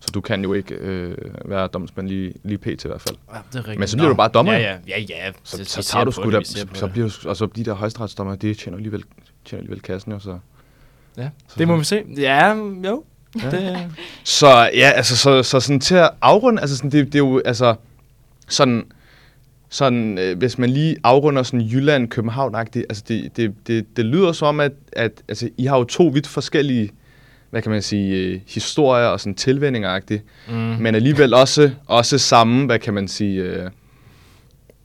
Så 0.00 0.08
du 0.14 0.20
kan 0.20 0.42
jo 0.44 0.52
ikke 0.52 0.74
øh, 0.74 1.16
være 1.44 1.66
domsmand 1.66 2.08
lige, 2.08 2.34
lige 2.44 2.58
pt. 2.58 2.84
i 2.84 2.88
hvert 2.88 3.00
fald. 3.00 3.16
Ja, 3.34 3.38
det 3.52 3.54
er 3.54 3.58
rigtigt. 3.58 3.78
Men 3.78 3.88
så 3.88 3.96
bliver 3.96 4.08
du 4.08 4.14
bare 4.14 4.28
dommer, 4.28 4.52
Ja, 4.52 4.58
ja, 4.58 4.76
ja. 4.88 5.00
ja. 5.08 5.32
Så, 5.44 5.56
Det- 5.56 5.68
så 5.68 5.82
ser 5.82 5.92
tager 5.92 6.04
du 6.04 6.10
sgu 6.12 6.30
ser 6.30 6.42
så, 6.44 6.66
så 6.74 6.86
bliver 6.86 7.08
du, 7.22 7.28
og 7.28 7.36
så 7.36 7.46
de 7.46 7.64
der 7.64 7.74
højesteretsdommer, 7.74 8.34
de 8.34 8.54
tjener 8.54 8.76
alligevel, 8.76 9.02
tjener 9.44 9.60
alligevel 9.60 9.82
kassen 9.82 10.12
jo, 10.12 10.18
så. 10.18 10.38
Ja, 11.16 11.28
Så- 11.48 11.54
det 11.58 11.68
må 11.68 11.76
vi 11.76 11.84
se. 11.84 12.02
Ja, 12.18 12.54
jo. 12.84 13.04
Det, 13.34 13.88
Så 14.24 14.48
ja, 14.74 14.90
altså 14.90 15.16
så, 15.16 15.42
så 15.42 15.60
sådan 15.60 15.80
til 15.80 15.94
at 15.94 16.10
afrunde, 16.22 16.60
altså 16.60 16.76
sådan, 16.76 16.90
det, 16.90 17.06
det 17.06 17.14
er 17.14 17.18
jo 17.18 17.42
altså 17.44 17.74
sådan, 18.48 18.84
sådan 19.68 20.18
øh, 20.18 20.38
hvis 20.38 20.58
man 20.58 20.70
lige 20.70 20.96
afrunder 21.04 21.42
sådan 21.42 21.60
Jylland, 21.66 22.08
København 22.08 22.54
altså 22.54 23.04
det, 23.08 23.36
det, 23.36 23.54
det, 23.66 23.96
det 23.96 24.04
lyder 24.04 24.32
som 24.32 24.48
om, 24.48 24.60
at, 24.60 24.72
at 24.92 25.12
altså, 25.28 25.50
I 25.56 25.64
har 25.66 25.78
jo 25.78 25.84
to 25.84 26.06
vidt 26.06 26.26
forskellige, 26.26 26.90
hvad 27.56 27.62
kan 27.62 27.72
man 27.72 27.82
sige, 27.82 28.16
øh, 28.16 28.40
historier 28.46 29.06
og 29.06 29.20
sådan 29.20 29.34
tilvændinger 29.34 30.00
mm. 30.48 30.54
men 30.54 30.94
alligevel 30.94 31.34
også, 31.34 31.70
også 31.86 32.18
samme, 32.18 32.66
hvad 32.66 32.78
kan 32.78 32.94
man 32.94 33.08
sige, 33.08 33.42
øh, 33.42 33.70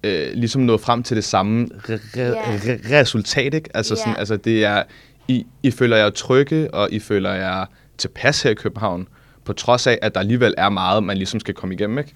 øh, 0.04 0.28
ligesom 0.34 0.62
nået 0.62 0.82
frem 0.82 1.04
til 1.04 1.16
det 1.16 1.24
samme 1.24 1.68
re- 1.76 2.20
Ja. 2.20 2.32
re- 2.34 2.92
resultat, 2.94 3.54
ikke? 3.54 3.70
Altså, 3.74 3.96
sådan, 3.96 4.14
Ja. 4.14 4.20
altså 4.20 4.38
det 4.38 4.66
er, 4.66 4.84
I, 5.28 5.46
I 5.64 5.72
føler 5.72 5.98
jer 5.98 6.10
trygge, 6.10 6.74
og 6.74 6.92
I 6.92 7.00
føler 7.00 7.34
jer 7.34 7.66
tilpas 7.98 8.42
her 8.42 8.52
i 8.52 8.54
København, 8.54 9.08
på 9.46 9.54
trods 9.54 9.88
af, 9.88 10.00
at 10.02 10.14
der 10.14 10.20
alligevel 10.20 10.54
er 10.58 10.70
meget, 10.70 11.04
man 11.04 11.18
ligesom 11.18 11.40
skal 11.40 11.54
komme 11.54 11.76
igennem, 11.76 11.98
ikke? 11.98 12.14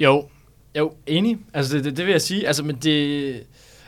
Jo, 0.00 0.26
jo, 0.78 0.92
enig. 1.06 1.38
Altså, 1.54 1.76
det, 1.76 1.84
det, 1.84 1.96
det 1.96 2.04
vil 2.06 2.12
jeg 2.12 2.22
sige. 2.22 2.46
Altså, 2.46 2.64
men 2.64 2.76
det... 2.76 3.34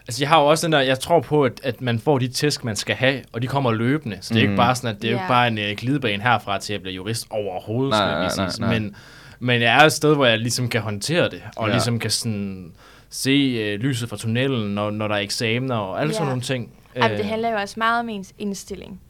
Altså, 0.08 0.22
jeg 0.22 0.28
har 0.28 0.40
jo 0.40 0.46
også 0.46 0.66
den 0.66 0.72
der, 0.72 0.80
jeg 0.80 0.98
tror 1.00 1.20
på, 1.20 1.44
at, 1.44 1.60
at 1.62 1.80
man 1.80 1.98
får 1.98 2.18
de 2.18 2.28
tæsk, 2.28 2.64
man 2.64 2.76
skal 2.76 2.94
have, 2.96 3.22
og 3.32 3.42
de 3.42 3.46
kommer 3.46 3.72
løbende. 3.72 4.18
Så 4.20 4.34
det 4.34 4.40
er 4.40 4.44
Mm. 4.46 4.50
ikke 4.50 4.56
bare 4.62 4.74
sådan, 4.74 4.96
at 4.96 5.02
det 5.02 5.08
er 5.08 5.12
jo 5.12 5.16
Ja. 5.18 5.22
ikke 5.22 5.28
bare 5.28 5.48
en 5.48 5.58
uh, 5.58 5.76
glidebane 5.76 6.22
herfra 6.22 6.58
til 6.58 6.72
at 6.74 6.82
blive 6.82 6.94
jurist 6.94 7.26
overhovedet, 7.30 7.90
Nej, 7.90 7.98
skal 7.98 8.08
jeg 8.08 8.14
nej, 8.18 8.28
lige 8.28 8.36
nej, 8.36 8.50
sige. 8.50 8.60
nej. 8.60 8.78
Men, 8.78 8.96
men 9.38 9.62
jeg 9.62 9.76
er 9.82 9.86
et 9.86 9.92
sted, 9.92 10.14
hvor 10.14 10.26
jeg 10.26 10.38
ligesom 10.38 10.68
kan 10.68 10.80
håndtere 10.80 11.24
det, 11.24 11.42
og 11.56 11.62
Ja. 11.64 11.66
ja. 11.68 11.72
ligesom 11.72 11.98
kan 11.98 12.10
sådan 12.10 12.72
se 13.10 13.74
uh, 13.74 13.80
lyset 13.80 14.08
fra 14.08 14.16
tunnelen, 14.16 14.74
når, 14.74 14.90
når 14.90 15.08
der 15.08 15.14
er 15.14 15.18
eksamener 15.20 15.74
og 15.76 16.00
alle 16.00 16.10
Ja. 16.10 16.14
sådan 16.14 16.26
nogle 16.26 16.42
ting. 16.42 16.70
Men 16.94 17.02
det 17.10 17.20
Øh, 17.20 17.26
handler 17.26 17.50
jo 17.50 17.56
også 17.56 17.74
meget 17.78 18.00
om 18.00 18.08
ens 18.08 18.32
indstilling. 18.38 19.00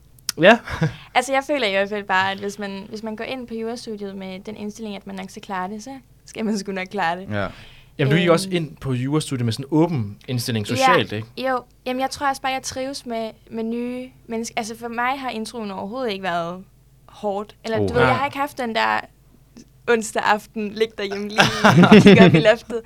Ja, 0.41 0.59
Altså, 1.15 1.33
jeg 1.33 1.43
føler 1.47 1.67
i 1.67 1.71
hvert 1.71 1.89
fald 1.89 2.05
bare, 2.05 2.31
at 2.33 2.39
hvis 2.39 2.59
man, 2.59 2.83
hvis 2.89 3.03
man 3.03 3.17
går 3.17 3.25
ind 3.25 3.47
på 3.49 3.55
jurastudiet 3.55 4.17
med 4.17 4.41
den 4.41 4.57
indstilling, 4.57 4.97
at 4.97 5.07
man 5.07 5.17
nok 5.17 5.31
skal 5.31 5.43
klare 5.43 5.69
det, 5.71 5.83
så 5.83 5.91
skal 6.27 6.45
man 6.45 6.59
sgu 6.59 6.73
nok 6.73 6.87
klare 6.91 7.21
det. 7.21 7.27
Ja. 7.33 7.47
Jamen, 7.99 8.11
du 8.13 8.17
gik 8.17 8.27
Øhm. 8.27 8.33
også 8.33 8.49
ind 8.53 8.77
på 8.77 8.93
jurastudiet 8.93 9.45
med 9.45 9.53
sådan 9.53 9.65
en 9.65 9.69
åben 9.71 10.19
indstilling 10.29 10.67
socialt, 10.67 11.13
ikke? 11.13 11.29
Jo, 11.39 11.63
jamen 11.87 12.01
jeg 12.01 12.11
tror 12.11 12.29
også 12.29 12.43
bare, 12.43 12.53
jeg 12.53 12.63
trives 12.63 13.07
med, 13.07 13.31
med 13.51 13.65
nye 13.65 14.09
mennesker. 14.27 14.55
Altså 14.57 14.77
for 14.79 14.89
mig 14.89 15.21
har 15.21 15.31
introen 15.31 15.71
overhovedet 15.71 16.11
ikke 16.13 16.23
været 16.23 16.65
hårdt. 17.07 17.55
Eller 17.65 17.79
Oh. 17.81 17.89
du 17.89 17.93
ved, 17.95 18.03
jeg 18.03 18.17
har 18.17 18.25
ikke 18.27 18.39
haft 18.39 18.59
den 18.59 18.75
der 18.75 19.01
onsdag 19.89 20.23
aften, 20.23 20.69
ligge 20.71 20.95
derhjemme 20.99 21.29
lige 21.29 21.41
og 21.91 22.03
kigge 22.03 22.25
op 22.25 22.35
i 22.35 22.39
loftet. 22.41 22.81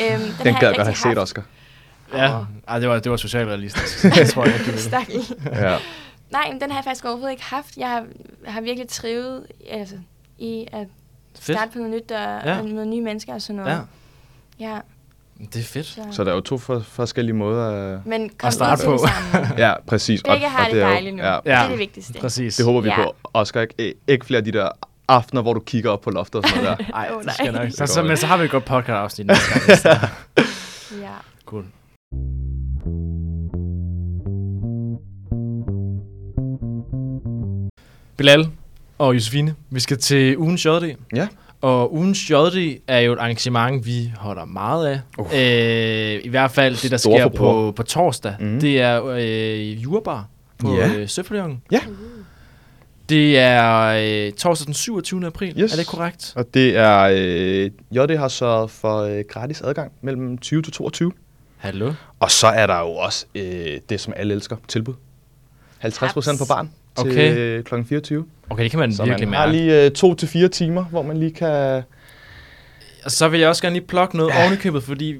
Øhm, 0.00 0.20
den, 0.20 0.20
Den 0.20 0.26
har 0.28 0.42
gad 0.42 0.52
jeg 0.52 0.62
jeg 0.62 0.74
godt 0.76 0.86
have 0.86 0.94
set. 0.96 1.18
Oscar. 1.18 1.42
Ja, 2.14 2.38
Ej, 2.68 2.78
det 2.78 2.88
var, 2.88 2.98
det 2.98 3.10
var 3.10 3.16
socialrealistisk. 3.16 4.04
jeg 4.18 4.28
tror 4.30 4.44
jeg, 4.44 4.54
ikke, 4.54 4.72
du. 4.72 5.50
Ja. 5.54 5.76
Nej, 6.30 6.50
men 6.52 6.60
den 6.60 6.70
har 6.70 6.78
jeg 6.78 6.84
faktisk 6.84 7.04
overhovedet 7.04 7.30
ikke 7.32 7.44
haft. 7.44 7.76
Jeg 7.76 7.88
har, 7.88 8.04
har 8.46 8.60
virkelig 8.60 8.88
trivet 8.88 9.46
altså, 9.70 9.94
i 10.38 10.66
at 10.72 10.86
Fedt. 11.40 11.58
starte 11.58 11.72
på 11.72 11.78
noget 11.78 11.94
nyt 11.94 12.10
og, 12.12 12.18
Ja. 12.18 12.52
ja. 12.52 12.58
og 12.58 12.64
med 12.64 12.86
nye 12.86 13.00
mennesker 13.00 13.34
og 13.34 13.42
sådan 13.42 13.56
noget. 13.62 13.70
Ja, 13.72 13.78
ja 14.60 14.78
det 15.52 15.56
er 15.60 15.64
fedt. 15.64 15.86
så. 15.86 16.00
Så 16.10 16.24
der 16.24 16.30
er 16.30 16.34
jo 16.34 16.40
to 16.40 16.58
for, 16.58 16.80
forskellige 16.80 17.34
måder. 17.36 17.94
at- 17.96 18.06
Men 18.06 18.28
kom 18.38 18.46
At 18.48 18.52
starte 18.54 18.82
det 18.82 19.00
på. 19.00 19.06
Ja, 19.62 19.72
præcis. 19.86 20.22
Begge 20.22 20.48
har 20.48 20.68
det 20.68 20.74
er 20.82 20.86
jo- 20.86 20.92
dejligt 20.92 21.16
nu. 21.16 21.22
Ja, 21.22 21.38
Det 21.44 21.52
er 21.52 21.68
det 21.68 21.78
vigtigste. 21.78 22.12
Præcis. 22.20 22.56
det 22.56 22.64
håber 22.64 22.80
vi 22.80 22.88
Ja. 22.88 22.96
på. 23.04 23.14
Oscar, 23.34 23.60
ikke, 23.60 23.94
ikke 24.08 24.26
flere 24.26 24.38
af 24.38 24.44
de 24.44 24.52
der 24.52 24.68
aftener, 25.08 25.42
hvor 25.42 25.54
du 25.54 25.60
kigger 25.60 25.90
op 25.90 26.00
på 26.00 26.10
loftet 26.10 26.42
og 26.44 26.48
sådan 26.48 26.64
noget 26.64 26.78
der. 26.78 26.84
Ej, 26.94 27.10
Åh, 27.16 27.22
det 27.22 27.32
skal 27.34 27.52
nej. 27.52 27.64
nok. 27.64 27.72
Så, 27.72 27.82
Det 27.84 27.90
så, 27.90 28.02
men 28.02 28.16
så 28.16 28.26
har 28.26 28.36
vi 28.36 28.44
et 28.44 28.50
godt 28.50 28.64
podcast-afsnit 28.64 29.26
næste 29.26 29.50
gang. 29.52 29.66
det. 29.66 30.44
Ja. 31.02 31.08
cool. 31.46 31.64
Bilal 38.16 38.46
og 38.98 39.14
Josefine, 39.14 39.54
vi 39.70 39.80
skal 39.80 39.98
til 39.98 40.38
ugens 40.38 40.66
JD. 40.66 40.94
Ja. 41.14 41.28
Og 41.66 41.94
ugens 41.94 42.30
JD 42.30 42.78
er 42.86 42.98
jo 42.98 43.12
et 43.12 43.18
arrangement, 43.18 43.86
vi 43.86 44.12
holder 44.16 44.44
meget 44.44 44.86
af. 44.86 45.00
Uh. 45.18 45.26
Øh, 45.34 46.20
I 46.24 46.28
hvert 46.28 46.50
fald 46.50 46.76
det, 46.82 46.90
der 46.90 46.96
Store 46.96 47.18
sker 47.18 47.28
på, 47.28 47.72
på 47.76 47.82
torsdag. 47.82 48.34
Mhm. 48.40 48.60
Det 48.60 48.80
er 48.80 49.04
øh, 49.04 49.82
jurabar 49.82 50.28
på 50.58 50.74
Ja. 50.74 50.94
øh, 50.94 51.08
Søfløjen. 51.08 51.62
Ja. 51.72 51.80
Det 53.08 53.38
er 53.38 54.26
øh, 54.26 54.32
torsdag 54.32 54.66
den 54.66 54.74
27. 54.74 55.26
april. 55.26 55.54
Yes. 55.62 55.72
Er 55.72 55.76
det 55.76 55.86
korrekt? 55.86 56.32
Og 56.36 56.54
det 56.54 56.76
er, 56.76 56.98
øh, 57.12 57.70
JD 57.90 58.16
har 58.18 58.28
sørget 58.28 58.70
for 58.70 58.98
øh, 59.00 59.24
gratis 59.28 59.60
adgang 59.60 59.92
mellem 60.02 60.38
20 60.38 60.62
til 60.62 60.72
22. 60.72 61.12
Hallo. 61.56 61.92
Og 62.20 62.30
så 62.30 62.46
er 62.46 62.66
der 62.66 62.80
jo 62.80 62.88
også 62.90 63.26
øh, 63.34 63.80
det, 63.88 64.00
som 64.00 64.12
alle 64.16 64.34
elsker, 64.34 64.56
tilbud. 64.68 64.94
50 65.78 66.12
procent 66.12 66.38
på 66.38 66.42
Haps. 66.44 66.48
barn 66.48 66.70
til 66.98 67.10
Okay. 67.10 67.36
øh, 67.38 67.64
kl. 67.64 67.74
24. 67.88 68.24
Okay, 68.50 68.62
det 68.62 68.70
kan 68.70 68.80
man 68.80 68.92
Så 68.92 69.04
virkelig 69.04 69.28
man 69.28 69.38
har 69.38 69.46
mærke. 69.46 69.58
lige 69.58 69.84
øh, 69.84 69.90
to 69.90 70.14
til 70.14 70.28
fire 70.28 70.48
timer, 70.48 70.84
hvor 70.84 71.02
man 71.02 71.16
lige 71.16 71.32
kan... 71.34 71.82
Og 73.04 73.10
så 73.10 73.28
vil 73.28 73.40
jeg 73.40 73.48
også 73.48 73.62
gerne 73.62 73.74
lige 73.76 73.86
plukke 73.86 74.16
noget 74.16 74.30
Ja. 74.30 74.38
ja. 74.38 74.44
oven 74.44 74.54
i 74.54 74.56
købet, 74.56 74.82
fordi 74.82 75.14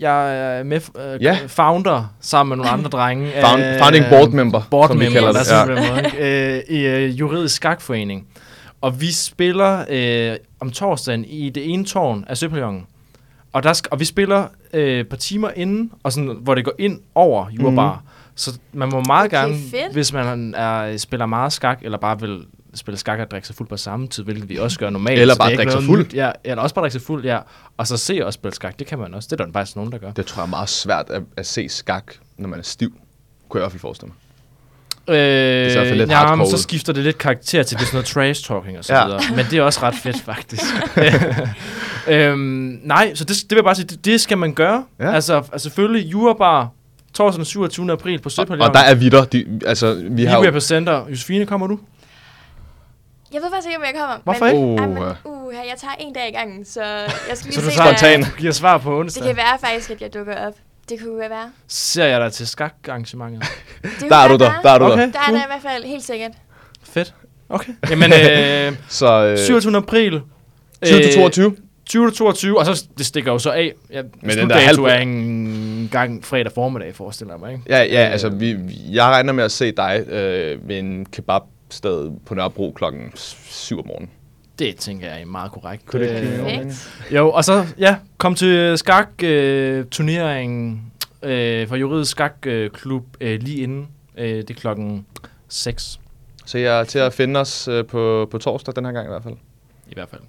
jeg 0.00 0.36
er 0.58 0.62
med 0.62 0.80
øh, 1.14 1.22
Ja. 1.22 1.38
founder 1.46 2.14
sammen 2.20 2.48
med 2.48 2.56
nogle 2.64 2.70
andre 2.78 2.90
drenge. 2.90 3.30
Found, 3.46 3.62
af- 3.62 3.78
founding 3.80 4.04
board 4.10 4.28
member, 4.30 4.62
board 4.70 4.88
som 4.88 5.00
vi 5.00 5.04
member, 5.04 5.20
kalder 5.20 5.66
lad 5.66 5.76
det. 5.76 5.90
måde, 5.90 6.02
ikke? 6.04 6.56
øh, 6.56 6.62
i 6.76 6.86
øh, 6.86 7.20
juridisk 7.20 7.54
skakforening. 7.56 8.26
Og 8.80 9.00
vi 9.00 9.12
spiller 9.12 9.84
øh, 9.90 10.36
om 10.60 10.70
torsdagen 10.70 11.24
i 11.24 11.50
det 11.50 11.70
ene 11.72 11.84
tårn 11.84 12.24
af 12.28 12.36
Søpavillonen. 12.38 12.86
Og, 13.52 13.62
der 13.62 13.72
sk- 13.74 13.88
og 13.90 14.00
vi 14.00 14.04
spiller 14.04 14.48
øh, 14.72 15.00
et 15.00 15.08
par 15.08 15.16
timer 15.16 15.50
inden, 15.56 15.92
og 16.02 16.12
sådan, 16.12 16.38
hvor 16.42 16.54
det 16.54 16.64
går 16.64 16.72
ind 16.78 17.00
over 17.14 17.50
jurabar. 17.50 17.94
Mm. 17.94 18.08
Så 18.34 18.58
man 18.72 18.88
må 18.88 19.02
meget 19.06 19.26
Okay, 19.26 19.36
gerne, 19.36 19.54
fedt. 19.54 19.92
hvis 19.92 20.12
man 20.12 20.54
er, 20.54 20.96
spiller 20.96 21.26
meget 21.26 21.52
skak, 21.52 21.78
eller 21.82 21.98
bare 21.98 22.20
vil 22.20 22.46
spille 22.74 22.98
skak 22.98 23.18
og 23.18 23.30
drikke 23.30 23.46
sig 23.46 23.56
fuld 23.56 23.68
på 23.68 23.76
samme 23.76 24.08
tid, 24.08 24.24
hvilket 24.24 24.48
vi 24.48 24.56
også 24.56 24.78
gør 24.78 24.90
normalt. 24.90 25.20
Eller 25.20 25.36
bare 25.36 25.54
drikke 25.56 25.72
sig 25.72 25.82
fuld. 25.82 26.12
Ja, 26.14 26.30
eller 26.44 26.62
også 26.62 26.74
bare 26.74 26.82
drikke 26.82 26.92
sig 26.92 27.02
fuld, 27.02 27.24
ja. 27.24 27.38
Og 27.76 27.86
så 27.86 27.96
se 27.96 28.20
os 28.24 28.34
spille 28.34 28.54
skak, 28.54 28.78
det 28.78 28.86
kan 28.86 28.98
man 28.98 29.14
også. 29.14 29.28
Det 29.30 29.40
er 29.40 29.44
der 29.44 29.52
faktisk 29.52 29.76
nogen, 29.76 29.92
der 29.92 29.98
gør. 29.98 30.10
Det 30.12 30.26
tror 30.26 30.42
jeg 30.42 30.46
er 30.46 30.50
meget 30.50 30.68
svært 30.68 31.10
at, 31.10 31.22
at 31.36 31.46
se 31.46 31.68
skak, 31.68 32.14
når 32.38 32.48
man 32.48 32.58
er 32.58 32.62
stiv. 32.62 32.96
Kunne 33.48 33.58
jeg 33.58 33.62
i 33.62 33.64
hvert 33.64 33.72
fald 33.72 33.80
forestille 33.80 34.08
mig. 34.08 34.16
Øh, 35.08 35.14
fald 35.72 35.94
lidt 35.94 36.10
ja, 36.10 36.34
men 36.34 36.46
så 36.50 36.58
skifter 36.62 36.92
det 36.92 37.02
lidt 37.04 37.18
karakter 37.18 37.62
til 37.62 37.76
det 37.78 37.82
er 37.82 37.86
sådan 37.86 37.96
noget 37.96 38.06
trash 38.06 38.44
talking 38.48 38.78
og 38.78 38.84
så 38.84 38.94
Ja. 38.94 39.04
videre. 39.04 39.20
Men 39.36 39.46
det 39.50 39.58
er 39.58 39.62
også 39.62 39.80
ret 39.82 39.94
fedt, 39.94 40.20
faktisk. 40.20 40.62
øhm, 42.08 42.80
nej, 42.84 43.14
så 43.14 43.24
det, 43.24 43.36
det 43.36 43.50
vil 43.50 43.56
jeg 43.56 43.64
bare 43.64 43.74
sige, 43.74 43.86
det, 43.86 44.04
det 44.04 44.20
skal 44.20 44.38
man 44.38 44.54
gøre. 44.54 44.84
Ja. 45.00 45.12
Altså, 45.12 45.34
altså 45.36 45.58
selvfølgelig 45.58 46.12
jurabar 46.12 46.68
torsdag 47.14 47.36
den 47.38 47.44
27. 47.44 47.92
april 47.92 48.18
på 48.18 48.24
Og, 48.26 48.32
Søpavillonen. 48.32 48.68
og 48.70 48.74
der 48.74 48.80
er 48.80 48.94
vitter. 48.94 49.24
De, 49.24 49.60
altså, 49.66 49.94
vi 49.94 50.08
vi 50.10 50.24
har 50.24 50.38
jo, 50.38 50.44
repræsenter. 50.44 51.06
Josefine, 51.10 51.46
kommer 51.46 51.66
du? 51.66 51.78
Jeg 53.32 53.40
ved 53.42 53.48
faktisk 53.52 53.66
ikke, 53.68 53.78
om 53.78 53.84
jeg 53.84 53.94
kommer. 54.00 54.16
Hvorfor 54.24 54.44
men, 54.44 54.72
ikke? 54.72 54.86
Men, 54.94 54.98
Uh. 55.24 55.46
uh, 55.46 55.54
jeg 55.54 55.74
tager 55.80 55.94
en 56.00 56.12
dag 56.14 56.28
i 56.28 56.32
gangen, 56.32 56.64
så 56.64 56.82
jeg 56.82 57.08
skal 57.34 57.44
lige 57.50 57.54
Så 57.54 57.60
du 57.60 57.70
se, 57.70 57.76
tager 57.76 57.96
Spontan. 57.96 58.20
du 58.22 58.26
giver 58.38 58.52
svar 58.52 58.78
på 58.78 58.98
onsdag. 59.00 59.22
Det 59.22 59.28
kan 59.28 59.36
være 59.36 59.58
faktisk, 59.70 59.90
at 59.90 60.00
jeg 60.02 60.14
dukker 60.14 60.46
op. 60.46 60.52
Det 60.88 61.00
kunne 61.00 61.18
være. 61.18 61.50
Ser 61.68 62.04
jeg 62.04 62.20
dig 62.20 62.32
til 62.32 62.46
skakarrangementet? 62.46 63.42
Der 64.10 64.16
er 64.16 64.28
du 64.28 64.36
der. 64.36 64.52
Der 64.62 64.70
er 64.70 64.78
du 64.78 64.84
Okay. 64.84 64.96
der. 65.02 65.10
Der 65.12 65.18
er 65.28 65.30
der 65.32 65.38
i 65.44 65.46
hvert 65.46 65.62
fald 65.72 65.84
helt 65.84 66.02
sikkert. 66.04 66.30
Fedt. 66.84 67.14
Okay. 67.48 67.72
Jamen, 67.90 68.12
øh, 68.12 68.72
Så 68.88 69.24
øh, 69.26 69.38
27. 69.38 69.76
april. 69.76 70.20
20 70.84 71.02
til 71.02 71.14
22. 71.14 71.56
20 71.86 72.10
til 72.10 72.16
22, 72.18 72.58
og 72.58 72.66
så 72.66 72.84
det 72.98 73.06
stikker 73.06 73.32
jo 73.32 73.38
så 73.38 73.50
af. 73.50 73.72
Ja, 73.92 74.02
Men 74.22 74.38
den 74.38 74.50
der 74.50 74.56
halv- 74.56 74.78
er 74.78 74.98
en 74.98 75.88
gang 75.92 76.24
fredag 76.24 76.52
formiddag, 76.52 76.94
forestiller 76.94 77.34
jeg 77.34 77.40
mig, 77.40 77.52
ikke? 77.52 77.64
Ja, 77.68 77.78
ja, 77.82 78.08
altså, 78.08 78.28
vi, 78.28 78.56
jeg 78.90 79.04
regner 79.04 79.32
med 79.32 79.44
at 79.44 79.52
se 79.52 79.72
dig 79.72 80.04
øh, 80.08 80.68
ved 80.68 80.78
en 80.78 81.06
kebabsted 81.12 82.10
på 82.26 82.34
Nørrebro 82.34 82.72
klokken 82.76 83.12
7 83.14 83.78
om 83.78 83.86
morgenen. 83.86 84.10
Det 84.58 84.76
tænker 84.76 85.06
jeg 85.08 85.22
er 85.22 85.26
meget 85.26 85.52
korrekt. 85.52 85.86
Kunne 85.86 86.08
det 86.08 86.22
ikke 86.22 86.42
Øh? 86.42 86.64
Perfekt. 86.64 87.12
Jo, 87.14 87.30
og 87.30 87.44
så, 87.44 87.66
ja, 87.78 87.96
kom 88.18 88.34
til 88.34 88.78
skak-turneringen 88.78 90.92
øh, 91.22 91.68
for 91.68 91.76
juridisk 91.76 92.10
skakklub 92.10 93.06
øh, 93.20 93.40
lige 93.40 93.62
inden. 93.62 93.88
Øh, 94.18 94.28
det 94.28 94.50
er 94.50 94.54
klokken 94.54 95.06
6 95.48 96.00
Så 96.46 96.58
jeg 96.58 96.80
er 96.80 96.84
til 96.84 96.98
at 96.98 97.12
finde 97.12 97.40
os 97.40 97.68
øh, 97.68 97.86
på, 97.86 98.28
på 98.30 98.38
torsdag 98.38 98.74
den 98.76 98.84
her 98.84 98.92
gang 98.92 99.06
i 99.06 99.10
hvert 99.10 99.22
fald. 99.22 99.34
i 99.88 99.94
hvert 99.94 100.08
fald. 100.08 100.22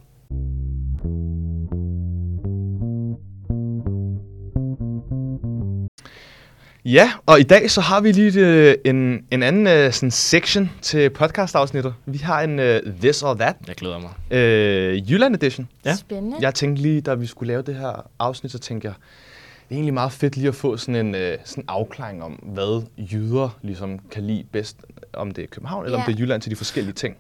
Ja, 6.86 7.12
og 7.26 7.40
i 7.40 7.44
dag 7.44 7.72
så 7.72 7.82
har 7.82 8.02
vi 8.02 8.12
lige 8.12 8.40
øh, 8.48 8.76
en, 8.86 9.26
en 9.32 9.44
anden 9.44 9.68
øh, 9.68 9.92
sådan 9.94 10.12
section 10.12 10.72
til 10.82 11.10
podcastafsnittet. 11.10 11.94
Vi 12.06 12.18
har 12.18 12.42
en 12.42 12.60
øh, 12.60 12.82
This 13.02 13.24
or 13.24 13.34
That, 13.34 13.56
Jeg 13.68 13.76
glæder 13.76 14.00
mig. 14.00 14.38
øh, 14.38 15.12
Jylland 15.12 15.36
edition. 15.36 15.68
Ja. 15.86 15.96
Spændende. 15.96 16.38
Jeg 16.42 16.54
tænkte 16.56 16.82
lige, 16.82 17.02
da 17.02 17.14
vi 17.14 17.26
skulle 17.26 17.48
lave 17.48 17.62
det 17.62 17.76
her 17.76 18.10
afsnit, 18.20 18.52
så 18.52 18.60
tænkte 18.60 18.86
jeg, 18.88 18.94
det 19.70 19.76
er 19.76 19.76
egentlig 19.76 19.94
meget 19.94 20.12
fedt 20.12 20.38
lige 20.38 20.48
at 20.48 20.56
få 20.56 20.78
sådan 20.78 21.06
en 21.08 21.16
øh, 21.16 21.38
sådan 21.46 21.64
afklaring 21.68 22.24
om, 22.24 22.32
hvad 22.32 22.84
jyder 22.98 23.58
ligesom 23.62 24.00
kan 24.12 24.24
lide 24.24 24.44
bedst, 24.52 24.78
om 25.14 25.32
det 25.32 25.44
er 25.44 25.48
København 25.48 25.86
eller 25.86 25.98
om 25.98 26.04
Ja. 26.08 26.12
det 26.12 26.18
er 26.20 26.24
Jylland 26.24 26.42
til 26.42 26.52
de 26.52 26.56
forskellige 26.56 26.94
ting. 26.94 27.16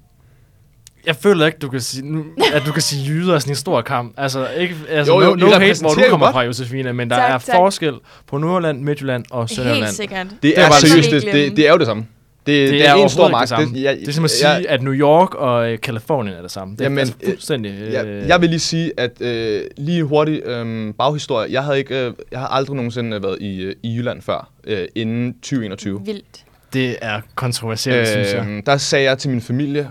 Jeg 1.05 1.15
føler 1.15 1.45
ikke, 1.45 1.57
du 1.57 1.69
kan 1.69 1.81
sige, 1.81 2.23
at 2.53 2.61
du 2.65 2.71
kan 2.71 2.81
sige 2.81 3.07
jyder 3.07 3.35
er 3.35 3.39
sådan 3.39 3.51
en 3.51 3.55
stor 3.55 3.81
kamp. 3.81 4.13
Altså, 4.17 4.47
ikke, 4.57 4.75
altså 4.89 5.13
Jo, 5.13 5.21
jo, 5.21 5.35
no, 5.35 5.45
no 5.45 5.51
hate, 5.59 5.79
hvor 5.81 5.89
du 5.89 6.01
kommer 6.09 6.31
fra, 6.31 6.41
Josefine, 6.41 6.93
men 6.93 7.09
der 7.09 7.15
Tak, 7.15 7.31
er 7.31 7.37
tak. 7.37 7.55
forskel 7.55 7.93
på 8.27 8.37
Nordjylland, 8.37 8.81
Midtjylland 8.81 9.25
og 9.31 9.49
Sønderjylland. 9.49 9.83
Helt 9.85 9.95
sikkert. 9.95 10.27
Det 10.43 10.59
er 10.59 10.67
var 10.67 10.71
seriøst, 10.71 11.11
det, 11.11 11.23
det, 11.33 11.57
det 11.57 11.67
er 11.67 11.71
jo 11.71 11.77
det 11.77 11.87
samme. 11.87 12.05
Det, 12.45 12.69
det, 12.69 12.69
det 12.69 12.79
er, 12.81 12.83
en 12.85 12.89
overhovedet 12.89 13.11
stor 13.11 13.25
ikke 13.27 13.31
magt. 13.31 13.41
Det, 13.41 13.49
samme. 13.49 13.81
jeg, 13.81 13.97
det 13.99 14.07
er 14.07 14.11
som 14.11 14.23
at 14.23 14.31
sige, 14.31 14.49
jeg, 14.49 14.65
at 14.69 14.81
New 14.83 14.93
York 14.93 15.35
og 15.35 15.71
øh, 15.71 15.79
Kalifornien 15.79 16.35
er 16.35 16.41
det 16.41 16.51
samme. 16.51 16.73
Det 16.73 16.81
er 16.81 16.85
Jamen, 16.85 16.99
altså 16.99 17.13
øh, 17.23 17.29
fuldstændig... 17.29 17.75
jeg, 17.91 18.05
øh, 18.05 18.27
jeg 18.27 18.41
vil 18.41 18.49
lige 18.49 18.59
sige, 18.59 18.91
at 18.97 19.21
øh, 19.21 19.61
lige 19.77 20.03
hurtigt 20.03 20.47
øh, 20.47 20.93
baghistorie. 20.93 21.51
Jeg 21.51 21.63
havde 21.63 21.77
ikke, 21.77 22.05
øh, 22.05 22.13
jeg 22.31 22.39
har 22.39 22.47
aldrig 22.47 22.75
nogensinde 22.75 23.23
været 23.23 23.37
i, 23.41 23.61
øh, 23.61 23.75
i 23.83 23.95
Jylland 23.97 24.21
før, 24.21 24.49
øh, 24.63 24.87
inden 24.95 25.33
2021. 25.33 26.01
Vildt. 26.05 26.43
Det 26.73 26.95
er 27.01 27.21
kontroversielt, 27.35 27.99
øh, 27.99 28.07
synes 28.07 28.33
jeg. 28.33 28.47
Øh, 28.47 28.63
der 28.65 28.77
sagde 28.77 29.05
jeg 29.05 29.17
til 29.17 29.29
min 29.29 29.41
familie, 29.41 29.89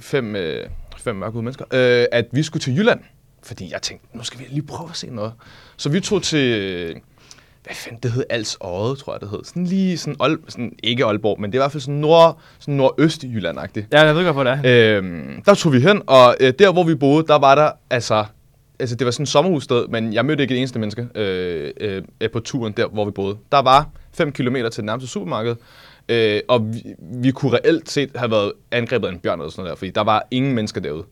fem, 0.00 0.36
øh, 0.36 0.66
fem 0.98 1.16
mørkede 1.16 1.42
mennesker, 1.42 1.64
øh, 1.72 2.06
at 2.12 2.26
vi 2.32 2.42
skulle 2.42 2.60
til 2.60 2.76
Jylland. 2.76 3.00
Fordi 3.42 3.72
jeg 3.72 3.82
tænkte, 3.82 4.16
nu 4.16 4.22
skal 4.24 4.40
vi 4.40 4.44
lige 4.48 4.66
prøve 4.66 4.90
at 4.90 4.96
se 4.96 5.10
noget. 5.10 5.32
Så 5.76 5.88
vi 5.88 6.00
tog 6.00 6.22
til, 6.22 7.00
hvad 7.64 7.74
fanden 7.74 8.00
det 8.02 8.12
hed, 8.12 8.24
Als 8.30 8.56
Odde, 8.60 8.96
tror 8.96 9.12
jeg 9.12 9.20
det 9.20 9.30
hed. 9.30 9.44
Sådan 9.44 9.64
lige 9.64 9.98
sådan, 9.98 10.16
Ol, 10.18 10.40
sådan 10.48 10.72
ikke 10.82 11.04
Aalborg, 11.04 11.40
men 11.40 11.52
det 11.52 11.58
er 11.58 11.60
i 11.60 11.62
hvert 11.62 11.72
fald 11.72 11.80
sådan, 11.80 11.94
nord, 11.94 12.40
sådan 12.58 12.74
nordøst 12.74 13.24
Jylland-agtigt. 13.24 13.86
Ja, 13.92 14.00
jeg 14.00 14.14
ved 14.16 14.24
godt, 14.24 14.34
hvor 14.34 14.44
det 14.44 14.60
er. 14.64 14.96
Øhm, 14.96 15.42
der 15.46 15.54
tog 15.54 15.72
vi 15.72 15.80
hen, 15.80 16.02
og 16.06 16.36
øh, 16.40 16.52
der 16.58 16.72
hvor 16.72 16.84
vi 16.84 16.94
boede, 16.94 17.26
der 17.26 17.38
var 17.38 17.54
der 17.54 17.70
altså... 17.90 18.24
Altså, 18.80 18.96
det 18.96 19.04
var 19.04 19.10
sådan 19.10 19.22
et 19.22 19.28
sommerhussted, 19.28 19.86
men 19.88 20.12
jeg 20.12 20.24
mødte 20.24 20.42
ikke 20.42 20.54
et 20.54 20.58
eneste 20.58 20.78
menneske 20.78 21.08
øh, 21.14 21.72
øh, 21.80 22.30
på 22.32 22.40
turen 22.40 22.72
der, 22.72 22.86
hvor 22.86 23.04
vi 23.04 23.10
boede. 23.10 23.36
Der 23.52 23.62
var 23.62 23.88
5 24.12 24.32
km 24.32 24.54
til 24.54 24.64
det 24.76 24.84
nærmeste 24.84 25.10
supermarked, 25.10 25.56
øh, 26.10 26.40
og 26.48 26.74
vi, 26.74 26.82
vi 26.98 27.30
kunne 27.30 27.52
reelt 27.52 27.90
set 27.90 28.10
have 28.14 28.30
været 28.30 28.52
angrebet 28.70 29.08
af 29.08 29.12
en 29.12 29.18
bjørn 29.18 29.40
eller 29.40 29.50
sådan 29.50 29.62
noget 29.62 29.70
der, 29.70 29.76
fordi 29.76 29.90
der 29.90 30.00
var 30.00 30.26
ingen 30.30 30.54
mennesker 30.54 30.80
derude. 30.80 31.04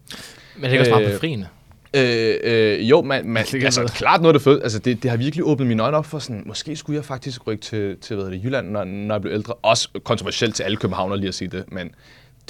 Men 0.57 0.63
det 0.63 0.69
er 0.69 0.73
ikke 0.73 0.83
også 0.83 0.91
meget 0.91 1.07
øh, 1.07 1.13
befriende. 1.13 1.47
Øh, 1.95 2.35
øh, 2.43 2.91
jo, 2.91 3.03
man, 3.03 3.29
man, 3.29 3.45
Det 3.45 3.65
altså 3.65 3.93
klart 3.95 4.21
noget 4.21 4.35
af 4.35 4.39
det 4.39 4.45
fede. 4.45 4.63
Altså, 4.63 4.79
det, 4.79 5.03
det 5.03 5.11
har 5.11 5.19
virkelig 5.19 5.45
åbnet 5.47 5.69
mine 5.69 5.83
øjne 5.83 5.97
op 5.97 6.07
for 6.07 6.19
sådan, 6.19 6.43
måske 6.47 6.77
skulle 6.77 6.97
jeg 6.97 7.05
faktisk 7.05 7.47
rykke 7.47 7.63
til, 7.63 7.97
til 8.01 8.17
hvad 8.17 8.27
det, 8.31 8.45
Jylland, 8.45 8.71
når, 8.71 8.85
når 8.85 9.15
jeg 9.15 9.23
blev 9.23 9.33
ældre. 9.33 9.55
Også 9.55 9.89
kontroversielt 10.05 10.55
til 10.55 10.63
alle 10.63 10.77
københavner 10.77 11.17
lige 11.17 11.29
at 11.29 11.35
sige 11.35 11.49
det, 11.49 11.65
men 11.73 11.91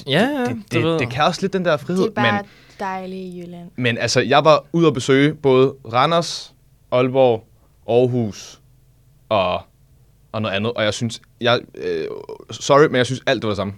Ja, 0.07 0.19
ja, 0.21 0.45
det, 0.45 0.63
du 0.73 0.79
ved. 0.79 0.91
det, 0.91 0.99
det 0.99 1.09
kan 1.09 1.23
også 1.23 1.41
lidt 1.41 1.53
den 1.53 1.65
der 1.65 1.77
frihed. 1.77 2.01
Det 2.01 2.09
er 2.09 2.13
bare 2.13 2.33
men, 2.33 2.45
dejligt 2.79 3.35
i 3.35 3.41
Jylland. 3.41 3.71
men 3.75 3.97
altså, 3.97 4.21
jeg 4.21 4.45
var 4.45 4.65
ude 4.73 4.87
at 4.87 4.93
besøge 4.93 5.33
både 5.33 5.73
Randers, 5.93 6.53
Aalborg, 6.91 7.43
Aarhus 7.89 8.59
og, 9.29 9.61
og 10.31 10.41
noget 10.41 10.55
andet, 10.55 10.73
og 10.73 10.83
jeg 10.83 10.93
synes, 10.93 11.21
jeg, 11.41 11.59
øh, 11.77 12.05
sorry, 12.51 12.85
men 12.85 12.95
jeg 12.95 13.05
synes 13.05 13.21
alt 13.25 13.41
det 13.41 13.47
var 13.47 13.49
det 13.49 13.57
samme. 13.57 13.73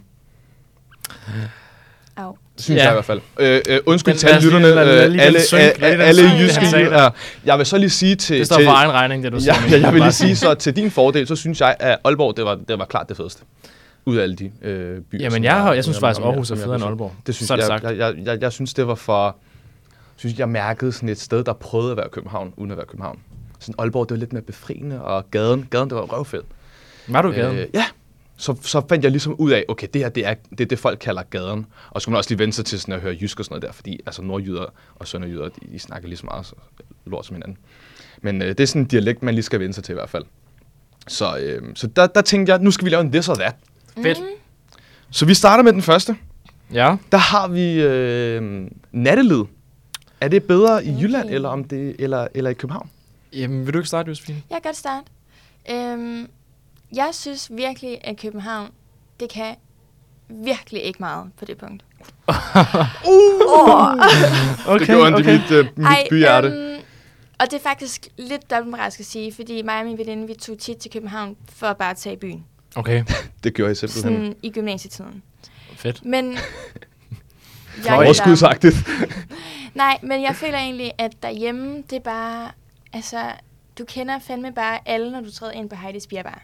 Au. 2.18 2.36
Det 2.56 2.64
synes 2.64 2.78
Ja. 2.80 2.84
jeg 2.84 2.92
i 2.92 2.96
hvert 2.96 3.06
fald. 3.06 3.22
Øh, 3.40 3.62
øh, 3.70 3.80
undskyld 3.86 4.16
til 4.16 4.28
alle 4.28 4.44
lytterne, 4.46 4.68
øh, 4.68 4.76
alle, 4.76 5.22
alle, 5.82 6.04
alle 6.04 6.24
jyske 6.40 6.66
jyder. 6.78 7.10
Jeg 7.46 7.58
vil 7.58 7.66
så 7.66 7.78
lige 7.78 7.90
sige 7.90 8.16
til... 8.16 8.40
Det 8.40 8.46
står 8.46 8.56
til, 8.56 8.66
for 8.66 8.72
egen 8.74 8.92
regning, 8.92 9.24
det 9.24 9.32
du 9.32 9.40
siger. 9.40 9.54
Ja, 9.72 9.80
jeg 9.86 9.94
vil 9.94 10.02
lige 10.02 10.12
sige 10.12 10.36
så, 10.36 10.54
til 10.64 10.76
din 10.76 10.92
fordel, 10.92 11.28
så 11.28 11.36
synes 11.36 11.62
jeg, 11.62 11.76
at 11.80 11.98
Aalborg, 12.04 12.38
det 12.38 12.46
var, 12.46 12.56
det 12.68 12.80
var 12.80 12.86
klart 12.86 13.10
det 13.10 13.18
fedeste. 13.18 13.44
Ud 14.06 14.18
af 14.18 14.24
alle 14.24 14.36
de 14.36 14.52
øh, 14.62 15.02
byer. 15.02 15.20
Jamen, 15.22 15.44
jeg, 15.44 15.54
har, 15.62 15.74
jeg 15.74 15.84
synes 15.84 16.00
faktisk, 16.00 16.26
Aarhus 16.26 16.52
er 16.52 16.56
federe 16.56 16.76
end. 16.76 16.84
Aalborg. 16.84 17.14
Det 17.28 17.36
synes 17.36 17.52
er 17.52 17.56
jeg, 17.56 17.66
sagt. 17.66 17.84
jeg, 17.84 17.98
jeg, 17.98 18.16
jeg, 18.26 18.42
jeg, 18.42 18.52
synes, 18.52 18.74
det 18.74 18.88
var 18.88 18.96
for... 18.96 19.36
synes, 20.16 20.40
jeg 20.40 20.50
mærkede 20.50 20.92
sådan 20.92 21.10
et 21.10 21.20
sted, 21.20 21.44
der 21.44 21.54
prøvede 21.54 21.92
at 21.92 21.98
være 21.98 22.10
København, 22.12 22.54
uden 22.58 22.72
at 22.72 22.78
være 22.78 22.86
København. 22.86 23.20
Sådan 23.62 23.76
Aalborg, 23.78 24.10
det 24.10 24.16
var 24.16 24.20
lidt 24.20 24.34
mere 24.34 24.44
befriende, 24.44 25.02
og 25.04 25.32
gaden, 25.32 25.68
gaden 25.72 25.90
det 25.90 25.98
var 25.98 26.02
røvfed. 26.02 26.42
Var 27.08 27.22
du 27.22 27.32
i 27.32 27.36
gaden? 27.36 27.58
Øh, 27.58 27.68
ja, 27.74 27.86
så, 28.38 28.56
så 28.62 28.82
fandt 28.90 29.04
jeg 29.04 29.12
ligesom 29.12 29.36
ud 29.36 29.52
af, 29.52 29.66
okay, 29.68 29.88
det 29.94 30.02
her, 30.02 30.10
det 30.10 30.26
er 30.26 30.34
det, 30.50 30.62
er 30.62 30.66
det 30.66 30.80
folk 30.80 31.00
kalder 31.00 31.24
gaden. 31.24 31.66
Og 31.90 32.02
så 32.02 32.06
kunne 32.06 32.12
man 32.12 32.18
også 32.18 32.30
lige 32.30 32.40
vente 32.40 32.56
sig 32.56 32.66
til 32.66 32.80
sådan 32.80 32.94
at 32.94 33.02
høre 33.02 33.18
jysk 33.22 33.40
og 33.40 33.46
sådan 33.46 33.54
noget 33.54 33.62
der, 33.64 33.72
fordi 33.72 34.00
altså 34.06 34.22
nordjyder 34.22 34.66
og 34.96 35.08
sønderjyder, 35.08 35.44
de, 35.44 35.60
de 35.74 35.80
snakker 35.80 36.08
lige 36.08 36.18
så 36.18 36.26
meget 36.26 36.46
så, 36.46 36.54
lort 37.06 37.26
som 37.26 37.36
hinanden. 37.36 37.58
Men 38.22 38.42
øh, 38.42 38.48
det 38.48 38.60
er 38.60 38.66
sådan 38.66 38.82
en 38.82 38.88
dialekt, 38.88 39.24
man 39.24 39.34
lige 39.34 39.44
skal 39.44 39.60
vende 39.60 39.74
sig 39.74 39.84
til 39.84 39.94
i 39.94 39.96
hvert 39.96 40.10
fald. 40.10 40.24
Så, 41.08 41.38
øh, 41.38 41.62
så 41.76 41.88
der, 41.88 42.08
der 42.08 42.22
tænkte 42.22 42.54
jeg, 42.54 42.62
nu 42.62 42.72
skal 42.72 42.86
vi 42.86 42.90
lave 42.90 43.02
en 43.02 43.12
this 43.12 43.30
or 43.30 43.36
that. 43.36 43.56
Fedt. 44.04 44.18
Så 45.12 45.26
vi 45.26 45.34
starter 45.34 45.64
med 45.64 45.74
den 45.74 45.82
første. 45.82 46.16
Ja. 46.74 46.96
Der 47.12 47.18
har 47.18 47.48
vi 47.48 47.82
øh, 47.82 48.68
nattelyd. 48.92 49.44
Er 50.22 50.28
det 50.28 50.44
bedre 50.44 50.86
i 50.86 51.02
Jylland, 51.02 51.26
Okay. 51.26 51.36
eller, 51.36 51.50
om 51.50 51.64
det, 51.64 51.96
eller, 52.00 52.28
eller 52.34 52.50
i 52.50 52.54
København? 52.54 52.90
Jamen, 53.34 53.66
vil 53.66 53.74
du 53.74 53.80
ikke 53.80 53.88
starte, 53.88 54.08
Josefine? 54.10 54.44
Jeg 54.50 54.56
kan 54.62 54.70
godt 54.70 54.76
starte. 54.78 55.06
Øhm, 55.70 56.28
jeg 56.96 57.10
synes 57.12 57.52
virkelig, 57.54 57.98
at 58.04 58.18
København, 58.18 58.70
det 59.20 59.30
kan 59.30 59.56
virkelig 60.30 60.82
ikke 60.82 61.00
meget 61.00 61.32
på 61.40 61.46
det 61.46 61.58
punkt. 61.58 61.86
oh. 63.08 63.94
Okay, 64.68 64.80
det 64.80 64.88
gjorde 64.88 65.16
ondt 65.16 65.20
i 65.20 65.32
mit, 65.32 65.52
øh, 65.52 65.66
mit 65.76 65.88
Ej, 65.88 66.08
byhjerte. 66.10 66.48
øhm, 66.48 66.82
og 67.40 67.52
det 67.52 67.54
er 67.54 67.64
faktisk 67.64 68.08
lidt 68.18 68.52
dobbeltmoralsk 68.52 69.00
at 69.00 69.06
sige, 69.06 69.34
fordi 69.34 69.62
mig 69.62 69.80
og 69.80 69.86
min 69.86 69.98
veninde, 69.98 70.28
vi 70.28 70.34
tog 70.34 70.58
tit 70.60 70.78
til 70.78 70.92
København 70.92 71.38
for 71.50 71.68
at 71.68 71.78
bare 71.78 71.94
tage 71.94 72.14
i 72.14 72.18
byen. 72.20 72.46
Okay, 72.76 73.04
Det 73.44 73.54
gjorde 73.54 73.70
jeg 73.70 73.78
simpelthen. 73.78 74.14
Sådan 74.16 74.36
i 74.44 74.50
gymnasietiden. 74.52 75.24
fedt. 75.76 76.06
Men... 76.06 76.38
Jeg 77.86 77.94
er 77.94 77.98
Overskudsagtigt. 77.98 78.76
Nej, 79.76 80.00
men 80.04 80.22
jeg 80.22 80.36
føler 80.36 80.58
egentlig, 80.58 80.92
at 80.98 81.12
derhjemme, 81.24 81.84
det 81.90 81.96
er 81.96 82.00
bare... 82.00 82.52
Altså, 82.94 83.18
du 83.80 83.86
kender 83.86 84.20
fandme 84.20 84.54
bare 84.54 84.80
alle, 84.86 85.12
når 85.12 85.22
du 85.22 85.32
træder 85.32 85.54
ind 85.54 85.70
på 85.70 85.76
Heidi's 85.76 86.08
Beer 86.10 86.24
Bar. 86.24 86.44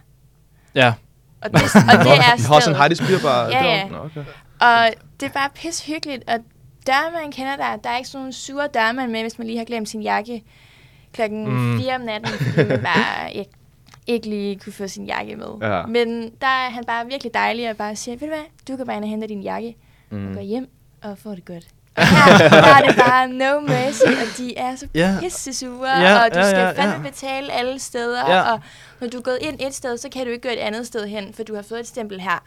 Ja. 0.75 0.93
Og 1.41 1.51
det, 1.51 1.61
og 1.91 2.05
det 2.05 2.11
er 2.11 2.15
I 2.15 2.17
har 2.17 2.37
sådan 2.37 2.61
stedet. 2.61 2.77
Heidi's 2.77 3.07
Beer 3.07 3.19
Bar 3.21 3.47
Ja, 3.49 3.65
ja. 3.65 3.75
deroppe? 3.77 3.93
Nå, 3.93 4.21
okay. 4.21 4.25
Og 4.61 4.93
det 5.19 5.25
er 5.25 5.31
bare 5.33 5.49
pis 5.55 5.85
hyggeligt, 5.85 6.23
og 6.29 6.39
dørmand 6.87 7.33
kender 7.33 7.55
der. 7.55 7.75
Der 7.75 7.89
er 7.89 7.97
ikke 7.97 8.09
sådan 8.09 8.21
nogle 8.21 8.33
sure 8.33 8.67
dørmand 8.67 9.11
med, 9.11 9.21
hvis 9.21 9.37
man 9.37 9.47
lige 9.47 9.57
har 9.57 9.65
glemt 9.65 9.89
sin 9.89 10.01
jakke 10.01 10.43
klokken 11.13 11.47
mm. 11.71 11.79
4 11.79 11.95
om 11.95 12.01
natten, 12.01 12.29
fordi 12.29 12.67
man 12.67 12.81
bare 12.83 13.33
ikke, 13.33 13.51
ikke 14.07 14.29
lige 14.29 14.59
kunne 14.59 14.73
få 14.73 14.87
sin 14.87 15.05
jakke 15.05 15.35
med. 15.35 15.47
Ja. 15.61 15.85
Men 15.85 16.21
der 16.41 16.47
er 16.47 16.69
han 16.69 16.83
bare 16.87 17.05
virkelig 17.07 17.33
dejlig 17.33 17.69
og 17.69 17.77
bare 17.77 17.95
siger, 17.95 18.15
ved 18.17 18.27
du 18.27 18.33
hvad, 18.33 18.43
du 18.67 18.77
kan 18.77 18.85
bare 18.85 18.95
ind 18.95 19.03
og 19.03 19.09
hente 19.09 19.27
din 19.27 19.41
jakke 19.41 19.75
Mm. 20.09 20.27
og 20.29 20.33
gå 20.35 20.41
hjem 20.41 20.69
og 21.03 21.17
få 21.17 21.35
det 21.35 21.45
godt. 21.45 21.67
Her 21.97 22.49
der 22.49 22.75
er 22.75 22.81
det 22.87 22.95
bare 22.95 23.27
no 23.27 23.59
mercy, 23.59 24.03
og 24.03 24.37
de 24.37 24.57
er 24.57 24.75
så 24.75 24.87
Ja. 24.95 25.17
pisse 25.21 25.53
sure, 25.53 25.89
Ja, 25.89 26.23
og 26.25 26.33
du 26.33 26.39
ja, 26.39 26.49
skal 26.49 26.59
ja, 26.59 26.69
fandme 26.71 26.95
ja. 27.05 27.09
betale 27.09 27.53
alle 27.53 27.79
steder, 27.79 28.31
Ja. 28.33 28.41
og 28.51 28.59
når 29.01 29.07
du 29.07 29.17
er 29.17 29.21
gået 29.21 29.37
ind 29.41 29.59
et 29.61 29.73
sted, 29.75 29.97
så 29.97 30.09
kan 30.09 30.25
du 30.25 30.31
ikke 30.31 30.47
gå 30.47 30.53
et 30.53 30.59
andet 30.59 30.87
sted 30.87 31.07
hen, 31.07 31.33
for 31.33 31.43
du 31.43 31.55
har 31.55 31.61
fået 31.69 31.79
et 31.79 31.87
stempel 31.87 32.19
her. 32.21 32.43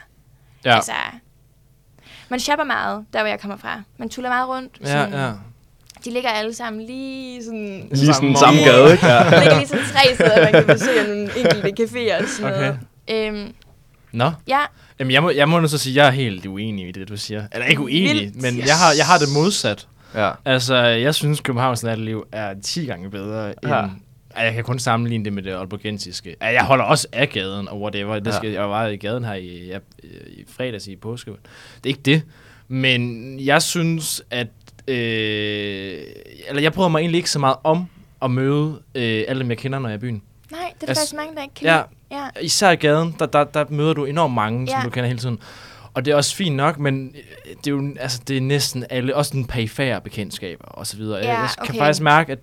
Ja. 0.65 0.75
Altså, 0.75 0.93
man 2.29 2.41
shopper 2.41 2.65
meget, 2.65 3.05
der 3.13 3.19
hvor 3.21 3.29
jeg 3.29 3.41
kommer 3.41 3.57
fra. 3.57 3.83
Man 3.99 4.09
tuller 4.09 4.31
meget 4.31 4.49
rundt. 4.49 4.79
Ja, 4.81 4.87
sådan, 4.87 5.13
ja. 5.13 5.31
De 6.05 6.11
ligger 6.11 6.31
alle 6.31 6.55
sammen 6.55 6.83
lige 6.87 7.45
sådan... 7.45 7.89
Lige 7.93 8.15
sådan 8.15 8.37
Samme 8.37 8.61
gade, 8.61 8.93
ikke? 8.93 9.07
Ja. 9.07 9.23
ligger 9.41 9.57
lige 9.57 9.69
sådan 9.69 9.85
tre 9.85 10.15
steder, 10.15 10.43
man 10.45 10.53
kan 10.53 10.67
besøge 10.67 11.03
nogle 11.09 11.23
enkelte 11.39 11.83
caféer 11.85 12.23
og 12.23 12.29
sådan 12.29 12.53
Okay. 12.53 12.61
noget. 12.61 13.35
Øhm, 13.45 13.55
Nå. 14.13 14.31
ja, 14.49 14.61
Jamen, 15.01 15.11
jeg 15.13 15.23
må, 15.23 15.31
jeg 15.31 15.49
må 15.49 15.61
nu 15.61 15.69
så 15.69 15.79
sige, 15.79 15.93
at 15.93 15.97
jeg 15.97 16.07
er 16.07 16.11
helt 16.11 16.47
uenig 16.47 16.89
i 16.89 16.93
det, 16.93 17.09
du 17.09 17.17
siger. 17.17 17.45
Eller 17.53 17.67
ikke 17.67 17.81
uenig, 17.83 18.15
Vildt. 18.15 18.43
men 18.43 18.59
jeg 18.59 18.75
har, 18.77 18.93
jeg 18.97 19.07
har 19.07 19.19
det 19.19 19.29
modsat. 19.35 19.89
ja. 20.15 20.31
Altså, 20.45 20.77
jeg 20.77 21.15
synes, 21.15 21.41
Københavns 21.41 21.83
natteliv 21.83 22.27
er 22.33 22.55
10 22.63 22.85
gange 22.87 23.11
bedre 23.11 23.47
end... 23.49 23.57
Ja. 23.65 23.77
Ja. 23.77 23.89
Jeg 24.37 24.55
kan 24.55 24.65
kun 24.65 24.79
sammenligne 24.79 25.25
det 25.25 25.33
med 25.33 25.43
det 25.43 25.51
alborgensiske. 25.61 26.37
Ja, 26.43 26.47
Jeg 26.47 26.63
holder 26.65 26.85
også 26.85 27.07
af 27.13 27.29
gaden 27.29 27.69
og 27.69 27.81
whatever. 27.81 28.19
Det 28.19 28.27
Ja. 28.27 28.37
skal, 28.37 28.51
Jeg 28.51 28.71
var 28.71 28.87
i 28.87 28.97
gaden 28.97 29.25
her 29.25 29.35
i, 29.35 29.67
ja, 29.67 29.79
i 30.27 30.45
fredags 30.49 30.87
i 30.89 30.97
påske. 30.97 31.31
Det 31.31 31.39
er 31.85 31.89
ikke 31.89 32.01
det. 32.05 32.23
Men 32.69 33.37
jeg 33.41 33.63
synes, 33.63 34.23
at... 34.31 34.47
Øh, 34.89 35.99
eller 36.49 36.63
jeg 36.63 36.73
bryder 36.73 36.89
mig 36.89 36.99
egentlig 37.01 37.19
ikke 37.19 37.31
så 37.31 37.39
meget 37.39 37.57
om 37.65 37.87
at 38.23 38.31
møde 38.31 38.81
øh, 38.95 39.25
alle 39.29 39.43
dem, 39.43 39.51
jeg 39.51 39.59
kender, 39.59 39.79
når 39.79 39.89
jeg 39.89 39.95
er 39.95 39.99
i 39.99 40.01
byen. 40.01 40.23
Nej, 40.51 40.73
det 40.75 40.83
er 40.83 40.89
Altså, 40.89 41.01
faktisk 41.01 41.15
mange, 41.17 41.35
der 41.37 41.43
ikke 41.43 41.55
kan 41.55 41.67
Ja, 41.67 41.83
ja. 42.11 42.27
især 42.43 42.71
i 42.71 42.77
gaden, 42.77 43.17
der, 43.19 43.27
der, 43.27 43.45
der 43.45 43.65
møder 43.69 43.93
du 43.95 44.05
enormt 44.05 44.35
mange, 44.35 44.67
som 44.69 44.79
Ja. 44.79 44.85
du 44.85 44.91
kender 44.91 45.07
hele 45.07 45.19
tiden. 45.19 45.39
Og 45.95 46.05
det 46.05 46.11
er 46.11 46.17
også 46.17 46.37
fint 46.37 46.57
nok, 46.57 46.79
men 46.79 47.15
øh, 47.15 47.57
det 47.57 47.67
er 47.67 47.71
jo 47.71 47.95
altså, 48.01 48.21
det 48.29 48.37
er 48.37 48.41
næsten 48.41 48.85
alle, 48.91 49.17
også 49.17 49.33
den 49.33 49.45
perifære 49.47 50.01
bekendtskaber 50.01 50.65
og 50.65 50.87
så 50.87 50.97
videre. 50.97 51.17
jeg, 51.19 51.25
Ja, 51.25 51.41
jeg 51.41 51.49
kan 51.65 51.71
okay. 51.71 51.79
faktisk 51.79 52.03
mærke, 52.03 52.33
at 52.33 52.39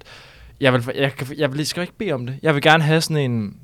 jeg 0.61 0.73
vil, 0.73 0.83
jeg, 0.95 1.13
kan, 1.13 1.27
jeg 1.37 1.53
vil, 1.53 1.65
skal 1.67 1.81
ikke 1.81 1.93
bede 1.97 2.11
om 2.11 2.25
det. 2.25 2.39
Jeg 2.41 2.53
vil 2.55 2.61
gerne 2.61 2.83
have 2.83 3.01
sådan 3.01 3.31
en, 3.31 3.57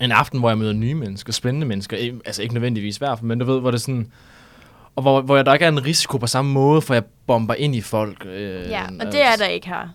en 0.00 0.12
aften, 0.12 0.40
hvor 0.40 0.48
jeg 0.48 0.58
møder 0.58 0.72
nye 0.72 0.94
mennesker, 0.94 1.32
spændende 1.32 1.66
mennesker. 1.66 1.96
Altså 2.24 2.42
ikke 2.42 2.54
nødvendigvis 2.54 2.96
hver, 2.96 3.16
men 3.22 3.38
du 3.38 3.44
ved, 3.44 3.60
hvor 3.60 3.70
det 3.70 3.78
er 3.78 3.80
sådan... 3.82 4.12
Og 4.96 5.02
hvor, 5.02 5.20
hvor 5.20 5.42
der 5.42 5.52
ikke 5.52 5.64
er 5.64 5.68
en 5.68 5.84
risiko 5.84 6.18
på 6.18 6.26
samme 6.26 6.52
måde, 6.52 6.82
for 6.82 6.94
jeg 6.94 7.02
bomber 7.26 7.54
ind 7.54 7.74
i 7.74 7.80
folk. 7.80 8.26
Øh, 8.26 8.68
ja, 8.70 8.82
og 9.00 9.06
det 9.12 9.22
er 9.22 9.36
der 9.36 9.46
ikke 9.46 9.66
her. 9.68 9.88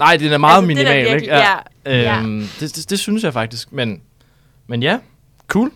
Nej, 0.00 0.16
det 0.16 0.32
er 0.32 0.38
meget 0.38 0.56
Altså, 0.56 0.68
det 0.68 0.72
er 0.72 0.76
minimal, 0.76 1.04
virkelig- 1.04 1.22
ikke? 1.22 1.36
ja. 1.86 2.18
Øhm, 2.20 2.48
det, 2.60 2.76
det, 2.76 2.90
det 2.90 2.98
synes 2.98 3.24
jeg 3.24 3.32
faktisk, 3.32 3.72
men, 3.72 4.02
men 4.66 4.82
ja, 4.82 4.98
Cool. 5.48 5.70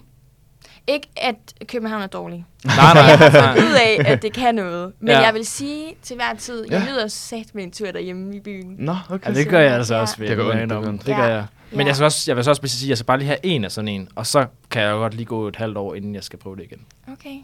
Ikke, 0.86 1.06
at 1.16 1.34
København 1.68 2.02
er 2.02 2.06
dårlig. 2.06 2.44
Nej, 2.64 2.74
Jeg 2.84 2.94
nej, 2.94 3.02
har 3.16 3.30
nej. 3.30 3.54
fundet 3.54 3.68
ud 3.70 3.74
af, 3.74 4.12
at 4.12 4.22
det 4.22 4.32
kan 4.32 4.54
noget. 4.54 4.92
Men 5.00 5.08
Ja. 5.08 5.14
ja. 5.18 5.24
jeg 5.24 5.34
vil 5.34 5.46
sige 5.46 5.84
til 6.02 6.16
hver 6.16 6.34
tid, 6.38 6.64
jeg 6.70 6.82
Ja. 6.86 6.92
nyder 6.92 7.08
sat 7.08 7.54
med 7.54 7.64
en 7.64 7.70
tur 7.70 7.90
derhjemme 7.90 8.36
i 8.36 8.40
byen. 8.40 8.74
Nå, 8.78 8.96
okay. 9.10 9.28
Ja, 9.28 9.34
det 9.34 9.48
gør 9.48 9.60
jeg 9.60 9.72
altså 9.74 9.94
Ja. 9.94 10.00
også. 10.00 10.16
vil 10.18 10.28
Det 10.28 10.36
gør 10.36 10.44
jeg 10.52 10.60
ondt, 10.62 10.70
det 10.70 10.78
om. 10.78 10.84
gør. 10.84 10.90
Det 10.90 11.04
gør 11.16 11.24
Ja. 11.26 11.34
jeg. 11.34 11.46
Men 11.70 11.80
Ja. 11.80 11.86
jeg, 11.86 11.96
skal 11.96 12.04
også, 12.04 12.24
jeg 12.30 12.36
vil 12.36 12.44
så 12.44 12.50
også 12.50 12.62
sige, 12.66 12.86
at 12.86 12.88
jeg 12.88 12.98
skal 12.98 13.06
bare 13.06 13.18
lige 13.18 13.26
have 13.26 13.38
en 13.42 13.64
af 13.64 13.72
sådan 13.72 13.88
en, 13.88 14.08
og 14.14 14.26
så 14.26 14.46
kan 14.70 14.82
jeg 14.82 14.90
jo 14.90 14.96
godt 14.96 15.14
lige 15.14 15.26
gå 15.26 15.48
et 15.48 15.56
halvt 15.56 15.76
år, 15.76 15.94
inden 15.94 16.14
jeg 16.14 16.24
skal 16.24 16.38
prøve 16.38 16.56
det 16.56 16.62
igen. 16.62 16.80
Okay. 17.12 17.36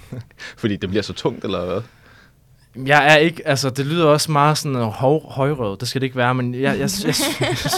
Fordi 0.60 0.76
det 0.76 0.88
bliver 0.88 1.02
så 1.02 1.12
tungt, 1.12 1.44
eller 1.44 1.64
hvad? 1.64 1.80
Jeg 2.86 3.12
er 3.12 3.16
ikke, 3.16 3.48
altså 3.48 3.70
det 3.70 3.86
lyder 3.86 4.06
også 4.06 4.32
meget 4.32 4.58
sådan 4.58 4.76
høj, 4.76 5.18
højrød, 5.24 5.76
det 5.78 5.88
skal 5.88 6.00
det 6.00 6.06
ikke 6.06 6.16
være, 6.16 6.34
men 6.34 6.54
jeg, 6.54 6.62
jeg, 6.62 6.78
jeg, 6.78 6.90
jeg, 7.04 7.14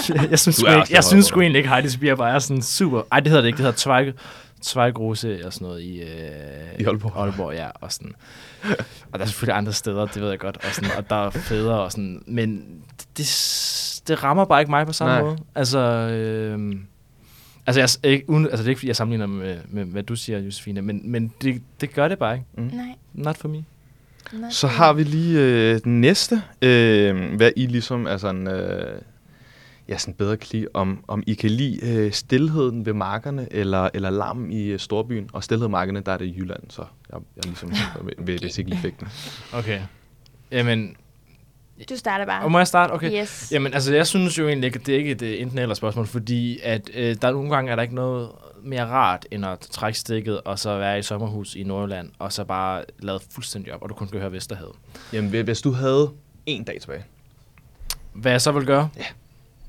jeg, 0.09 0.31
jeg 0.31 0.39
synes, 0.39 0.57
sgu 0.57 0.67
ikke, 0.67 0.95
jeg 0.95 1.05
synes 1.05 1.27
sgu 1.27 1.41
egentlig 1.41 1.59
ikke, 1.59 1.71
Heidi 1.71 1.89
Spier 1.89 2.15
bare 2.15 2.31
er 2.35 2.39
sådan 2.39 2.63
super, 2.63 3.03
ej 3.13 3.21
det 3.21 3.29
hedder 3.29 3.43
det 3.43 3.49
ikke, 3.49 3.57
det 3.57 3.65
hedder 3.65 3.79
Zweig, 3.79 4.15
Zweigrose 4.65 5.47
og 5.47 5.53
sådan 5.53 5.67
noget 5.67 5.83
i, 5.83 6.01
øh, 6.01 6.81
I 6.81 6.85
Aalborg. 6.85 7.13
Aalborg, 7.17 7.55
ja, 7.55 7.69
og 7.75 7.93
sådan. 7.93 8.13
Og 9.13 9.19
der 9.19 9.21
er 9.21 9.27
selvfølgelig 9.27 9.57
andre 9.57 9.73
steder, 9.73 10.07
det 10.07 10.23
ved 10.23 10.31
jeg 10.31 10.39
godt, 10.39 10.57
og, 10.57 10.75
sådan, 10.75 10.91
og 10.99 11.11
der 11.11 11.27
er 11.27 11.31
fædre 11.31 11.81
og 11.81 11.93
sådan, 11.93 12.23
men 12.27 12.65
det, 13.17 13.27
det 14.09 14.25
rammer 14.25 14.45
bare 14.45 14.61
ikke 14.61 14.71
mig 14.71 14.87
på 14.87 14.93
samme 14.93 15.15
Nej. 15.15 15.23
måde. 15.23 15.39
Altså, 15.55 15.79
øh, 15.79 16.75
altså, 17.67 17.81
jeg, 17.81 17.89
er 18.03 18.15
ikke, 18.15 18.31
uden, 18.31 18.45
altså 18.45 18.59
det 18.59 18.65
er 18.65 18.69
ikke, 18.69 18.79
fordi 18.79 18.89
jeg 18.89 18.97
sammenligner 18.97 19.27
med, 19.27 19.59
med, 19.69 19.85
hvad 19.85 20.03
du 20.03 20.17
siger, 20.17 20.39
Josefine, 20.39 20.83
men, 20.83 21.11
men 21.11 21.33
det, 21.43 21.63
det 21.81 21.95
gør 21.95 22.09
det 22.09 22.19
bare 22.19 22.35
ikke. 22.35 22.77
Nej. 22.77 22.95
Not 23.15 23.37
for 23.37 23.49
me. 23.49 23.65
Så 24.51 24.66
har 24.66 24.93
vi 24.93 25.03
lige 25.03 25.41
øh, 25.41 25.81
den 25.85 26.01
næste. 26.01 26.43
Øh, 26.62 27.35
hvad 27.37 27.51
I 27.57 27.66
ligesom 27.66 28.07
er 28.07 28.16
sådan... 28.16 28.49
Øh, 28.49 29.01
ja, 29.89 29.99
sådan 29.99 30.14
bedre 30.14 30.37
kan 30.37 30.49
lide, 30.53 30.66
om, 30.74 31.05
om 31.09 31.22
I 31.26 31.35
kan 31.35 31.51
lide 31.51 31.79
øh, 31.83 32.12
stillheden 32.12 32.87
ved 32.87 32.93
markerne, 32.93 33.49
eller, 33.51 33.89
eller 33.95 34.11
larmen 34.11 34.53
i 34.53 34.64
øh, 34.66 34.79
storbyen. 34.79 35.31
Og 35.33 35.45
stillhed 35.45 35.68
markerne, 35.68 36.01
der 36.01 36.12
er 36.12 36.16
det 36.16 36.24
i 36.24 36.35
Jylland, 36.39 36.62
så 36.68 36.83
jeg, 37.12 37.20
jeg 37.37 37.45
ligesom 37.45 37.70
ved, 37.70 38.12
ved, 38.18 38.39
hvis 38.39 38.59
ikke 38.59 38.70
lige 38.70 38.81
fik 38.81 39.01
den. 39.01 39.09
Okay. 39.53 39.81
Jamen, 40.53 40.97
Du 41.91 41.97
starter 41.97 42.26
bare. 42.26 42.45
og 42.45 42.51
må 42.53 42.59
jeg 42.59 42.66
starte? 42.66 42.93
Okay. 42.93 43.20
Yes. 43.22 43.49
Jamen, 43.53 43.74
altså, 43.74 43.95
jeg 43.95 44.07
synes 44.07 44.39
jo 44.39 44.49
egentlig 44.49 44.66
ikke, 44.66 44.79
at 44.81 44.87
det 44.87 44.95
er 44.95 44.99
ikke 44.99 45.11
et 45.11 45.43
enten 45.43 45.59
eller 45.59 45.74
spørgsmål, 45.74 46.07
fordi 46.07 46.59
at 46.62 46.91
øh, 46.95 47.16
der 47.22 47.29
er 47.29 47.33
nogle 47.33 47.51
gange 47.51 47.70
er 47.72 47.76
der 47.76 47.83
ikke 47.83 47.95
noget 47.95 48.29
mere 48.63 48.87
rart, 48.87 49.27
end 49.31 49.47
at 49.47 49.59
trække 49.61 49.99
stikket, 49.99 50.41
og 50.41 50.59
så 50.59 50.79
være 50.79 50.99
i 50.99 51.03
sommerhus 51.03 51.55
i 51.55 51.63
Nordjylland, 51.63 52.11
og 52.19 52.33
så 52.33 52.45
bare 52.45 52.85
lade 52.99 53.21
fuldstændig 53.31 53.75
op, 53.75 53.83
og 53.83 53.89
du 53.89 53.95
kun 53.95 54.09
kan 54.09 54.21
høre 54.21 54.33
Vesterhavet. 54.33 54.73
Jamen, 55.13 55.45
hvis- 55.45 55.63
du 55.63 55.73
havde 55.73 56.11
en 56.47 56.65
dag 56.65 56.81
tilbage. 56.81 57.05
Hvad 58.13 58.33
jeg 58.33 58.41
så 58.41 58.53
vil 58.53 58.67
gøre? 58.67 58.89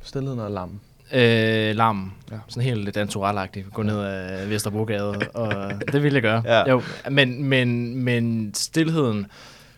Stillheden 0.02 0.40
og 0.40 0.52
larmen. 0.52 0.82
Øh, 1.14 1.76
larm. 1.76 2.12
Ja. 2.30 2.36
Ja. 2.36 2.42
Sådan 2.48 2.64
helt 2.64 2.84
lidt 2.86 2.96
naturalagtigt. 2.96 3.74
Gå 3.74 3.84
ned 3.84 4.00
ad 4.06 4.48
Vesterbrogade, 4.48 5.14
og 5.34 5.72
det 5.92 6.04
vil 6.04 6.14
jeg 6.14 6.22
gøre. 6.22 6.42
Ja. 6.46 6.70
Jo, 6.70 6.82
men, 7.12 7.44
men, 7.44 7.96
men 7.96 8.54
stillheden 8.54 9.28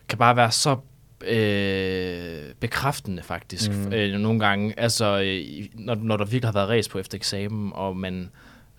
kan 0.10 0.18
bare 0.18 0.36
være 0.36 0.52
så 0.52 0.78
øh, 1.28 2.54
bekræftende 2.60 3.24
faktisk 3.24 3.72
Mm. 3.72 3.94
øh, 3.94 4.20
nogle 4.20 4.40
gange. 4.40 4.74
Altså, 4.80 5.22
øh, 5.22 5.66
når, 5.74 5.96
når 5.96 6.18
der 6.18 6.26
virkelig 6.26 6.48
har 6.48 6.54
været 6.54 6.70
ræs 6.70 6.90
på 6.90 7.00
efter 7.00 7.18
eksamen, 7.18 7.72
og 7.76 7.98
man, 7.98 8.30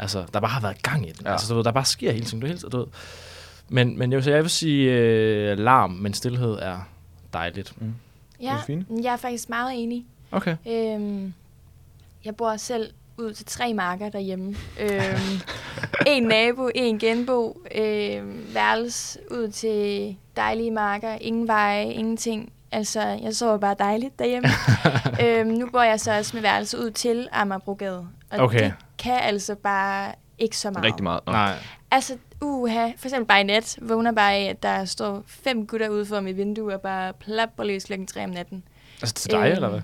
altså, 0.02 0.24
der 0.34 0.40
bare 0.40 0.50
har 0.50 0.60
været 0.60 0.82
gang 0.82 1.08
i 1.08 1.12
den. 1.12 1.26
Ja. 1.26 1.32
Altså, 1.32 1.48
du 1.48 1.54
ved, 1.56 1.64
der 1.64 1.72
bare 1.72 1.84
sker 1.84 2.12
hele 2.12 2.24
tiden. 2.24 2.40
Du 2.40 2.46
er 2.46 2.48
hele 2.48 2.58
tiden, 2.58 2.70
du 2.70 2.78
ved. 2.78 2.86
Men, 3.68 3.98
men 3.98 4.12
jeg 4.12 4.16
vil, 4.16 4.24
sige- 4.24 4.34
jeg 4.34 4.42
vil 4.42 4.50
sige 4.50 4.92
øh, 4.92 5.58
larm, 5.58 5.90
men 5.90 6.14
stillhed 6.14 6.52
er 6.62 6.88
dejligt. 7.32 7.72
Ja, 8.42 8.54
Josefine? 8.54 8.84
jeg 9.02 9.12
er 9.12 9.16
faktisk 9.16 9.48
meget 9.48 9.82
enig. 9.82 10.06
Okay. 10.32 10.56
Øhm, 10.68 11.32
jeg 12.24 12.36
bor 12.36 12.56
selv 12.56 12.90
ud 13.16 13.32
til 13.32 13.46
tre 13.46 13.74
marker 13.74 14.08
derhjemme. 14.08 14.56
Øhm, 14.80 15.40
en 16.06 16.22
nabo, 16.22 16.68
en 16.74 16.98
genbo, 16.98 17.62
øhm, 17.74 18.44
værelse 18.54 19.18
ud 19.30 19.48
til 19.50 20.16
dejlige 20.36 20.70
marker, 20.70 21.18
ingen 21.20 21.48
veje, 21.48 21.92
ingenting. 21.92 22.52
Altså, 22.72 23.00
jeg 23.00 23.34
sover 23.36 23.58
bare 23.58 23.76
dejligt 23.78 24.18
derhjemme. 24.18 24.48
øhm, 25.24 25.48
nu 25.48 25.68
bor 25.72 25.82
jeg 25.82 26.00
så 26.00 26.18
også 26.18 26.30
med 26.36 26.42
værelse 26.42 26.78
ud 26.78 26.90
til 26.90 27.28
Amagerbrogade. 27.32 28.06
Og 28.32 28.40
Okay. 28.44 28.64
det 28.64 28.74
kan 28.98 29.18
altså 29.22 29.54
bare 29.54 30.12
ikke 30.38 30.56
så 30.56 30.70
meget. 30.70 30.84
Rigtig 30.84 31.02
meget. 31.04 31.20
Nej. 31.26 31.54
Altså, 31.90 32.16
uha, 32.40 32.86
for 32.96 33.06
eksempel 33.06 33.26
bare 33.26 33.40
i 33.40 33.44
nat, 33.44 33.78
vågner 33.82 34.12
bare 34.12 34.34
af, 34.34 34.44
at 34.44 34.62
der 34.62 34.84
står 34.84 35.22
fem 35.26 35.66
gutter 35.66 35.88
ude 35.88 36.06
for 36.06 36.20
mit 36.20 36.36
vindue 36.36 36.74
og 36.74 36.80
bare 36.80 37.12
plapper 37.12 37.64
løs 37.64 37.84
klokken 37.84 38.06
3 38.06 38.24
om 38.24 38.30
natten. 38.30 38.62
Altså 39.02 39.14
til 39.14 39.30
dig, 39.30 39.40
Øh, 39.46 39.50
eller 39.52 39.68
hvad? 39.68 39.80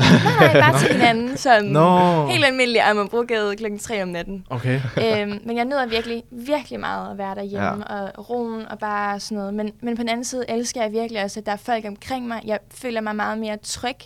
Nej, 0.00 0.52
nej, 0.52 0.60
bare 0.60 0.78
til 0.80 0.92
hinanden, 0.92 1.36
sådan 1.36 1.64
Nå. 1.64 2.26
helt 2.26 2.44
almindelig 2.44 2.80
Amagerbrogade 2.82 3.56
klokken 3.56 3.78
3 3.78 4.02
om 4.02 4.08
natten. 4.08 4.46
Okay. 4.50 4.80
øhm, 5.04 5.40
men 5.44 5.56
jeg 5.56 5.64
nyder 5.64 5.86
virkelig, 5.86 6.22
virkelig 6.30 6.80
meget 6.80 7.10
at 7.10 7.18
være 7.18 7.34
derhjemme, 7.34 7.84
ja. 7.94 8.02
og 8.16 8.30
roen 8.30 8.66
og 8.68 8.78
bare 8.78 9.20
sådan 9.20 9.38
noget. 9.38 9.54
Men, 9.54 9.72
men 9.80 9.96
på 9.96 10.00
den 10.02 10.08
anden 10.08 10.24
side 10.24 10.44
elsker 10.50 10.82
jeg 10.82 10.92
virkelig 10.92 11.24
også, 11.24 11.40
at 11.40 11.46
der 11.46 11.52
er 11.52 11.56
folk 11.56 11.84
omkring 11.84 12.28
mig. 12.28 12.40
Jeg 12.44 12.58
føler 12.74 13.00
mig 13.00 13.16
meget 13.16 13.38
mere 13.38 13.56
tryg, 13.56 13.96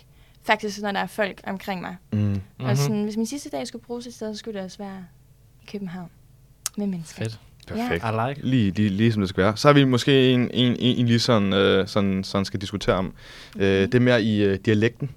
faktisk, 0.51 0.81
når 0.81 0.91
der 0.91 0.99
er 0.99 1.07
folk 1.07 1.41
omkring 1.47 1.81
mig. 1.81 1.95
Mm. 2.11 2.19
Mm-hmm. 2.19 2.41
Mhm. 2.59 2.69
Og 2.69 2.77
sådan, 2.77 3.03
hvis 3.03 3.17
min 3.17 3.25
sidste 3.25 3.49
dag 3.49 3.67
skulle 3.67 3.85
bruges 3.85 4.07
et 4.07 4.13
sted, 4.13 4.33
så 4.33 4.39
skulle 4.39 4.57
det 4.57 4.65
også 4.65 4.77
være 4.77 5.05
i 5.63 5.65
København 5.71 6.09
med 6.77 6.87
mennesker. 6.87 7.23
Fedt. 7.23 7.39
Perfekt. 7.67 8.03
I 8.03 8.27
like. 8.27 8.47
Lige, 8.47 8.71
lige, 8.71 8.89
lige 8.89 9.11
som 9.11 9.21
det 9.21 9.29
skal 9.29 9.43
være. 9.43 9.57
Så 9.57 9.67
har 9.67 9.73
vi 9.73 9.83
måske 9.83 10.31
en, 10.31 10.41
en, 10.41 10.49
en, 10.53 10.77
en 10.79 11.05
lige 11.05 11.19
sådan, 11.19 11.53
øh, 11.53 11.87
sådan, 11.87 12.23
sådan 12.23 12.45
skal 12.45 12.61
diskutere 12.61 12.95
om. 12.95 13.13
Øh, 13.57 13.81
det 13.81 13.95
er 13.95 13.99
mere 13.99 14.23
i 14.23 14.43
øh, 14.43 14.59
dialekten. 14.65 15.11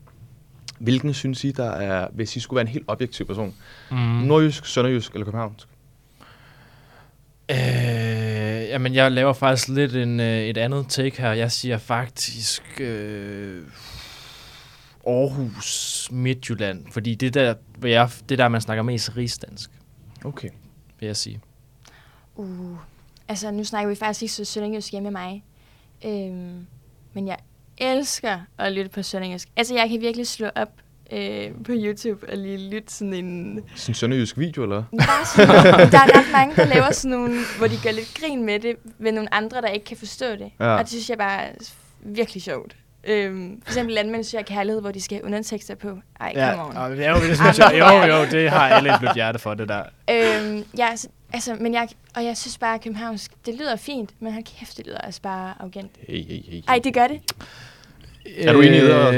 Hvilken 0.78 1.14
synes 1.14 1.44
I, 1.44 1.50
der 1.50 1.70
er, 1.70 2.08
hvis 2.12 2.36
I 2.36 2.40
skulle 2.40 2.56
være 2.56 2.66
en 2.66 2.72
helt 2.72 2.84
objektiv 2.88 3.26
person? 3.26 3.54
Mm. 3.90 3.96
Nordjysk, 3.96 4.66
sønderjysk 4.66 5.12
eller 5.12 5.24
københavnsk? 5.24 5.66
Øh, 7.50 7.56
jamen, 8.68 8.94
jeg 8.94 9.12
laver 9.12 9.32
faktisk 9.32 9.68
lidt 9.68 9.96
en, 9.96 10.20
øh, 10.20 10.42
et 10.42 10.58
andet 10.58 10.86
take 10.88 11.22
her. 11.22 11.32
Jeg 11.32 11.52
siger 11.52 11.78
faktisk 11.78 12.80
øh, 12.80 13.62
Aarhus, 15.06 16.08
Midtjylland. 16.12 16.84
Fordi 16.92 17.14
det 17.14 17.34
der, 17.34 17.54
jeg, 17.82 18.10
det 18.28 18.38
der, 18.38 18.48
man 18.48 18.60
snakker 18.60 18.82
mest 18.82 19.16
rigsdansk, 19.16 19.70
Okay. 20.24 20.48
vil 21.00 21.06
jeg 21.06 21.16
sige. 21.16 21.40
Uh, 22.36 22.76
altså 23.28 23.50
nu 23.50 23.64
snakker 23.64 23.88
vi 23.88 23.94
faktisk 23.94 24.22
ikke 24.22 24.34
så 24.34 24.44
sønderjysk 24.44 24.92
hjemme 24.92 25.10
med 25.10 25.20
mig. 25.20 25.44
Øhm, 26.04 26.66
men 27.12 27.26
jeg 27.26 27.36
elsker 27.78 28.40
at 28.58 28.72
lytte 28.72 28.90
på 28.90 29.02
sønderjysk. 29.02 29.48
Altså 29.56 29.74
jeg 29.74 29.88
kan 29.88 30.00
virkelig 30.00 30.26
slå 30.26 30.48
op 30.54 30.68
øh, 31.12 31.50
på 31.64 31.72
YouTube 31.74 32.30
og 32.30 32.36
lige 32.36 32.70
lytte 32.70 32.92
sådan 32.92 33.14
en... 33.14 33.60
Sådan 33.74 33.90
en 33.90 33.94
sønderjysk 33.94 34.38
video, 34.38 34.62
eller? 34.62 34.84
Bare 34.98 35.26
sådan, 35.36 35.48
der 35.92 35.98
er 35.98 36.18
ret 36.18 36.32
mange, 36.32 36.56
der 36.56 36.64
laver 36.64 36.92
sådan 36.92 37.10
nogle, 37.18 37.40
hvor 37.58 37.66
de 37.66 37.74
gør 37.82 37.90
lidt 37.90 38.14
grin 38.20 38.46
med 38.46 38.60
det, 38.60 38.76
ved 38.98 39.12
nogle 39.12 39.34
andre, 39.34 39.60
der 39.60 39.68
ikke 39.68 39.84
kan 39.86 39.96
forstå 39.96 40.26
det. 40.26 40.50
Ja. 40.60 40.66
Og 40.66 40.80
det 40.80 40.88
synes 40.88 41.10
jeg 41.10 41.18
bare 41.18 41.42
er 41.42 41.52
virkelig 42.00 42.42
sjovt. 42.42 42.76
Øhm, 43.08 43.60
for 43.64 43.70
eksempel 43.70 43.94
Landmænd 43.94 44.24
søger 44.24 44.44
kærlighed, 44.44 44.80
hvor 44.80 44.90
de 44.90 45.00
skal 45.00 45.16
have 45.16 45.24
undertekster 45.24 45.74
på. 45.74 45.98
Ej, 46.20 46.54
come 46.56 46.80
on. 46.84 46.98
ja, 46.98 47.10
jo, 47.10 47.16
det 47.28 47.36
synes 47.36 47.58
jeg, 47.58 47.74
jo, 47.78 48.14
jo, 48.14 48.24
det 48.30 48.50
har 48.50 48.68
alle 48.68 48.94
et 48.94 49.00
blødt 49.00 49.14
hjerte 49.14 49.38
for, 49.38 49.54
det 49.54 49.68
der. 49.68 49.82
Øhm, 50.10 50.64
ja, 50.78 50.86
altså, 50.90 51.08
altså, 51.32 51.56
men 51.60 51.74
jeg, 51.74 51.88
og 52.16 52.24
jeg 52.24 52.36
synes 52.36 52.58
bare, 52.58 52.74
at 52.74 52.82
københavnsk, 52.84 53.30
det 53.46 53.54
lyder 53.60 53.76
fint, 53.76 54.10
men 54.20 54.32
hold 54.32 54.44
kæft, 54.58 54.76
det 54.76 54.86
lyder 54.86 54.98
også 54.98 55.22
bare 55.22 55.54
arrogant. 55.60 55.90
Hey, 56.08 56.24
hey, 56.24 56.40
hey. 56.48 56.62
Ej, 56.68 56.80
det 56.84 56.94
gør 56.94 57.06
det. 57.06 57.20
Er 58.38 58.52
du 58.52 58.60
enig 58.60 58.78
i 58.78 58.80
det, 58.80 58.82
eller? 58.90 59.08
Øh, 59.08 59.14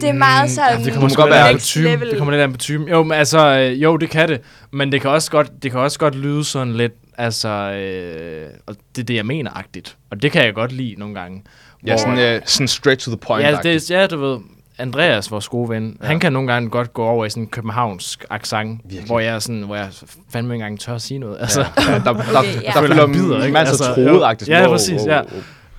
Det 0.00 0.04
er 0.04 0.12
meget 0.12 0.50
sådan 0.50 0.78
det 0.78 0.86
Du 0.86 0.90
kommer 0.90 1.02
må 1.04 1.08
sgu 1.08 1.22
godt 1.22 1.30
være 1.30 1.52
på 1.52 1.58
typen. 1.60 2.00
Det 2.00 2.18
kommer 2.18 2.32
lidt 2.32 2.42
an 2.42 2.52
på 2.52 2.58
typen. 2.58 2.88
Jo, 2.88 3.02
men 3.02 3.12
altså, 3.18 3.38
øh, 3.58 3.82
jo, 3.82 3.96
det 3.96 4.10
kan 4.10 4.28
det. 4.28 4.40
Men 4.70 4.92
det 4.92 5.00
kan 5.00 5.10
også 5.10 5.30
godt, 5.30 5.62
det 5.62 5.70
kan 5.70 5.80
også 5.80 5.98
godt 5.98 6.14
lyde 6.14 6.44
sådan 6.44 6.74
lidt, 6.74 6.92
altså, 7.18 7.48
øh, 7.48 8.50
og 8.66 8.76
det 8.96 9.02
er 9.02 9.06
det, 9.06 9.14
jeg 9.14 9.26
mener-agtigt. 9.26 9.96
Og 10.10 10.22
det 10.22 10.32
kan 10.32 10.44
jeg 10.44 10.54
godt 10.54 10.72
lide 10.72 10.94
nogle 10.98 11.14
gange. 11.14 11.42
Ja, 11.86 11.92
Hvor- 11.92 11.98
sådan, 11.98 12.18
øh, 12.18 12.40
sådan 12.44 12.68
straight 12.68 13.00
to 13.00 13.10
the 13.10 13.16
point. 13.18 13.42
Ja, 13.48 13.56
det, 13.62 13.90
ja, 13.90 14.06
du 14.06 14.20
ved, 14.20 14.38
Andreas, 14.78 15.30
vores 15.30 15.48
gode 15.48 15.68
ven, 15.68 15.84
Ja. 16.00 16.04
ja. 16.06 16.08
han 16.08 16.20
kan 16.20 16.32
nogle 16.32 16.52
gange 16.52 16.70
godt 16.70 16.92
gå 16.92 17.04
over 17.04 17.24
i 17.26 17.30
sådan 17.30 17.42
en 17.42 17.46
københavnsk 17.48 18.24
accent, 18.30 18.80
Virkelig. 18.84 19.06
hvor 19.06 19.20
jeg, 19.20 19.42
sådan, 19.42 19.62
hvor 19.62 19.76
jeg 19.76 19.88
fandme 20.32 20.54
ikke 20.54 20.62
engang 20.64 20.80
tør 20.80 20.94
at 20.94 21.02
sige 21.02 21.18
noget. 21.18 21.36
Altså, 21.40 21.60
ja. 21.60 21.82
der, 21.84 21.98
der, 22.04 22.12
der, 22.12 22.38
Okay, 22.38 22.54
ja. 22.54 22.66
der 22.66 22.72
Føler, 22.72 22.88
følger 22.88 23.06
han 23.06 23.12
bider, 23.12 23.44
ikke? 23.44 23.58
Altså, 23.58 23.84
troet-agtigt. 23.84 24.50
ja, 24.50 24.62
Wow, 24.62 24.70
præcis, 24.72 25.00
ja. 25.06 25.20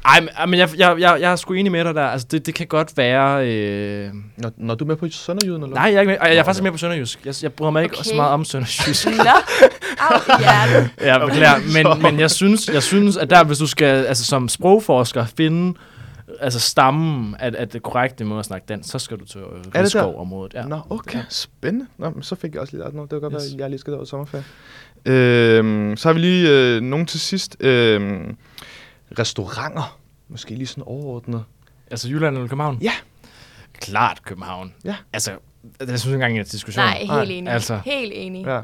ej, 0.05 0.45
men, 0.47 0.59
jeg, 0.59 0.69
jeg, 0.77 0.95
jeg, 0.99 1.17
jeg 1.21 1.31
er 1.31 1.35
sgu 1.35 1.53
enig 1.53 1.71
med 1.71 1.85
dig 1.85 1.95
der. 1.95 2.05
Altså, 2.05 2.27
det, 2.31 2.45
det 2.45 2.55
kan 2.55 2.67
godt 2.67 2.97
være... 2.97 3.47
Øh... 3.47 4.09
Når, 4.37 4.51
når 4.57 4.75
du 4.75 4.83
er 4.83 4.87
med 4.87 4.95
på 4.95 5.07
Sønderjyden, 5.11 5.63
eller 5.63 5.75
Nej, 5.75 5.83
jeg 5.83 5.93
er, 5.95 5.99
ikke 6.01 6.09
med. 6.09 6.17
Ej, 6.21 6.27
jeg 6.27 6.37
er 6.37 6.43
faktisk 6.43 6.61
okay. 6.61 6.65
med 6.65 6.71
på 6.71 6.77
Sønderjysk. 6.77 7.25
Jeg, 7.25 7.33
jeg 7.43 7.53
bryder 7.53 7.71
mig 7.71 7.83
ikke 7.83 7.95
Okay. 7.95 8.03
så 8.09 8.15
meget 8.15 8.31
om 8.31 8.45
Sønderjysk. 8.45 9.05
Nå, 9.07 9.11
au. 9.99 10.19
Ja, 11.01 11.25
beklager. 11.25 11.59
Men, 11.93 12.01
men 12.01 12.19
jeg, 12.19 12.31
synes, 12.31 12.69
jeg 12.73 12.83
synes, 12.83 13.17
at 13.17 13.29
der, 13.29 13.43
hvis 13.43 13.57
du 13.57 13.67
skal 13.67 14.05
altså, 14.05 14.25
som 14.25 14.49
sprogforsker 14.49 15.25
finde 15.37 15.77
altså 16.39 16.59
stammen 16.59 17.36
af, 17.39 17.51
af 17.57 17.69
det 17.69 17.83
korrekte 17.83 18.23
måde 18.25 18.39
at 18.39 18.45
snakke 18.45 18.65
dansk, 18.69 18.91
så 18.91 18.99
skal 18.99 19.17
du 19.19 19.25
til 19.25 19.41
det 19.41 19.73
der? 19.73 19.79
Rigskov-området. 19.81 20.53
Ja. 20.53 20.63
Nå, 20.65 20.79
okay. 20.89 21.19
Spændende. 21.29 21.88
Nå, 21.97 22.09
men 22.09 22.23
så 22.23 22.36
fik 22.36 22.53
jeg 22.53 22.61
også 22.61 22.73
lige 22.73 22.83
lært 22.83 22.93
noget. 22.93 23.11
Det 23.11 23.21
var 23.21 23.29
godt, 23.29 23.43
Yes. 23.43 23.53
at 23.53 23.59
jeg 23.59 23.69
lige 23.69 23.79
skal 23.79 23.93
over 23.93 24.05
sommerferie. 24.05 24.43
Øhm, 25.05 25.97
så 25.97 26.07
har 26.09 26.13
vi 26.13 26.19
lige 26.19 26.49
øh, 26.49 26.81
nogen 26.81 27.05
til 27.05 27.19
sidst. 27.19 27.57
Øhm, 27.59 28.38
restauranter. 29.19 29.97
Måske 30.27 30.55
lige 30.55 30.67
sådan 30.67 30.83
overordnet. 30.83 31.43
Altså 31.91 32.09
Jylland 32.09 32.36
eller 32.36 32.47
København? 32.47 32.77
Ja. 32.81 32.91
Klart 33.73 34.23
København. 34.23 34.73
Ja. 34.86 34.95
Altså, 35.13 35.31
jeg 35.79 35.88
synes 35.88 36.05
ikke 36.05 36.13
engang, 36.13 36.38
en 36.39 36.45
diskussion. 36.45 36.86
Nej, 36.86 36.97
helt 37.19 37.31
enig. 37.31 37.53
altså. 37.53 37.79
Helt 37.86 38.11
enig. 38.15 38.45
Ja. 38.45 38.61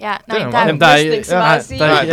Ja, 0.00 0.06
nej, 0.28 0.38
er 0.38 0.42
der 0.44 0.50
meget- 0.50 0.54
er 0.62 0.66
Jamen, 0.66 0.80
der 0.80 0.86
er- 0.86 0.96
ikke 0.96 1.24
så 1.24 1.34
meget 1.34 1.46
nej, 1.48 1.56
at 1.58 1.64
sige. 1.64 1.78
der 1.78 1.86
Nej, 1.86 2.04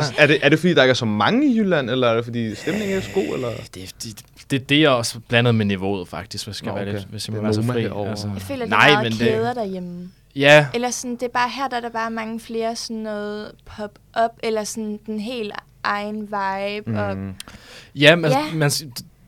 der, 0.00 0.22
er, 0.22 0.26
det, 0.26 0.38
er 0.42 0.48
det 0.48 0.58
fordi, 0.58 0.74
der 0.74 0.82
ikke 0.82 0.90
er 0.90 0.94
så 0.94 1.04
mange 1.04 1.46
i 1.46 1.58
Jylland, 1.58 1.90
eller 1.90 2.08
er 2.08 2.14
det 2.14 2.24
fordi 2.24 2.54
stemningen 2.54 2.96
er 2.96 3.00
så 3.00 3.10
god? 3.14 3.34
Eller? 3.34 3.48
Det, 3.74 3.94
det, 4.02 4.22
det, 4.50 4.68
det 4.68 4.84
er 4.84 4.88
også 4.88 5.20
blandet 5.28 5.54
med 5.54 5.64
niveauet, 5.66 6.08
faktisk, 6.08 6.44
hvis 6.44 6.48
jeg 6.48 6.54
skal 6.54 6.68
Nå, 6.68 6.74
være 6.74 6.82
okay. 6.84 6.92
lidt, 6.92 7.04
hvis 7.10 7.28
jeg 7.28 7.32
Det 7.32 7.38
er 7.38 7.42
være 7.42 7.54
så 7.54 7.62
fri. 7.62 7.84
Altså. 8.10 8.28
Jeg 8.34 8.42
føler, 8.42 8.60
det 8.60 8.70
Nej, 8.70 8.88
er 8.88 8.92
meget 8.92 9.02
men 9.12 9.18
kæder 9.28 9.46
det, 9.48 9.56
derhjemme. 9.56 10.10
ja, 10.36 10.66
Eller 10.74 10.90
sådan, 10.90 11.14
det 11.14 11.22
er 11.22 11.28
bare 11.34 11.50
her, 11.50 11.68
der 11.68 11.76
er 11.76 11.80
der 11.80 11.90
bare 11.90 12.10
mange 12.10 12.40
flere 12.40 12.76
sådan 12.76 12.96
noget 12.96 13.52
pop-up, 13.76 14.30
eller 14.42 14.64
sådan 14.64 14.98
den 15.06 15.20
helt 15.20 15.52
egen 15.84 16.20
vibe. 16.20 16.90
Mm. 16.90 16.96
Og, 16.96 17.16
ja, 17.94 18.16
man, 18.16 18.30
Ja. 18.30 18.44
man, 18.54 18.70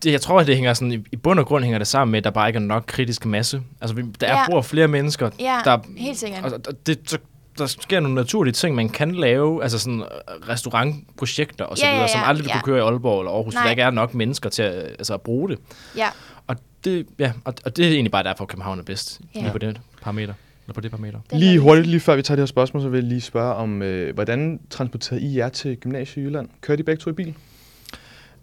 det, 0.02 0.12
jeg 0.12 0.20
tror, 0.20 0.40
at 0.40 0.46
det 0.46 0.54
hænger 0.56 0.74
sådan, 0.74 0.92
i, 0.92 0.98
i 1.12 1.16
bund 1.16 1.40
og 1.40 1.46
grund 1.46 1.64
hænger 1.64 1.78
det 1.78 1.86
sammen 1.88 2.12
med, 2.12 2.18
at 2.18 2.24
der 2.24 2.30
bare 2.30 2.48
ikke 2.48 2.56
er 2.56 2.60
nok 2.60 2.84
kritisk 2.86 3.26
masse. 3.26 3.60
Altså, 3.80 3.96
vi, 3.96 4.02
der 4.20 4.26
er 4.26 4.38
Ja. 4.38 4.46
brug 4.46 4.64
for 4.64 4.68
flere 4.68 4.88
mennesker, 4.88 5.30
ja, 5.40 5.58
der, 5.64 5.78
helt 5.96 6.18
sikkert. 6.18 6.44
og, 6.44 6.52
og 6.68 6.86
det, 6.86 6.98
så, 7.06 7.18
der 7.58 7.66
sker 7.66 8.00
nogle 8.00 8.14
naturlige 8.14 8.52
ting, 8.52 8.74
man 8.74 8.88
kan 8.88 9.14
lave, 9.14 9.62
altså 9.62 9.78
sådan 9.78 10.00
øh, 10.00 10.48
restaurantprojekter 10.48 11.64
og 11.64 11.78
så 11.78 11.84
Ja, 11.86 11.90
ja, 11.90 11.96
videre, 11.96 12.08
som 12.08 12.20
ja, 12.20 12.28
aldrig 12.28 12.44
vil 12.44 12.50
ja. 12.54 12.60
kunne 12.62 12.72
køre 12.74 12.78
i 12.84 12.88
Aalborg 12.88 13.20
eller 13.20 13.32
Aarhus, 13.32 13.54
Nej. 13.54 13.62
der 13.62 13.70
ikke 13.70 13.82
er 13.82 13.90
nok 13.90 14.14
mennesker 14.14 14.50
til 14.50 14.62
at, 14.62 14.74
altså 14.74 15.14
at 15.14 15.20
bruge 15.20 15.48
det. 15.48 15.58
ja. 15.96 16.08
Og 16.46 16.56
det, 16.84 17.06
ja, 17.18 17.32
og, 17.44 17.54
og 17.64 17.76
det 17.76 17.86
er 17.86 17.90
egentlig 17.90 18.10
bare 18.12 18.22
derfor, 18.22 18.44
at 18.44 18.48
København 18.48 18.78
er 18.78 18.82
bedst, 18.82 19.20
Ja. 19.34 19.40
lige 19.40 19.52
på 19.52 19.58
det 19.58 19.80
parameter. 20.02 20.34
Eller 20.66 20.74
på 20.74 20.80
det 20.80 20.90
parameter. 20.90 21.18
Det 21.30 21.38
Lige 21.40 21.58
hurtigt, 21.58 21.86
lige 21.86 22.00
før 22.00 22.16
vi 22.16 22.22
tager 22.22 22.36
det 22.36 22.42
her 22.42 22.46
spørgsmål, 22.46 22.82
så 22.82 22.88
vil 22.88 22.98
jeg 22.98 23.08
lige 23.08 23.20
spørge 23.20 23.54
om, 23.54 23.82
øh, 23.82 24.14
hvordan 24.14 24.60
transporterer 24.70 25.20
I 25.20 25.36
jer 25.36 25.48
til 25.48 25.76
gymnasiet 25.76 26.22
i 26.22 26.26
Jylland? 26.26 26.48
Kører 26.60 26.76
de 26.76 26.82
begge 26.82 27.00
to 27.00 27.10
i 27.10 27.12
bil? 27.12 27.34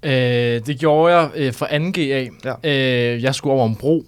Øh, 0.03 0.11
det 0.66 0.80
gjorde 0.80 1.16
jeg 1.18 1.30
øh, 1.36 1.53
for 1.53 1.66
2G 1.66 1.99
af. 1.99 2.30
Ja. 2.45 2.53
Øh, 3.16 3.24
jeg 3.24 3.36
skulle 3.36 3.53
over 3.53 3.68
en 3.68 3.76
bro. 3.76 4.05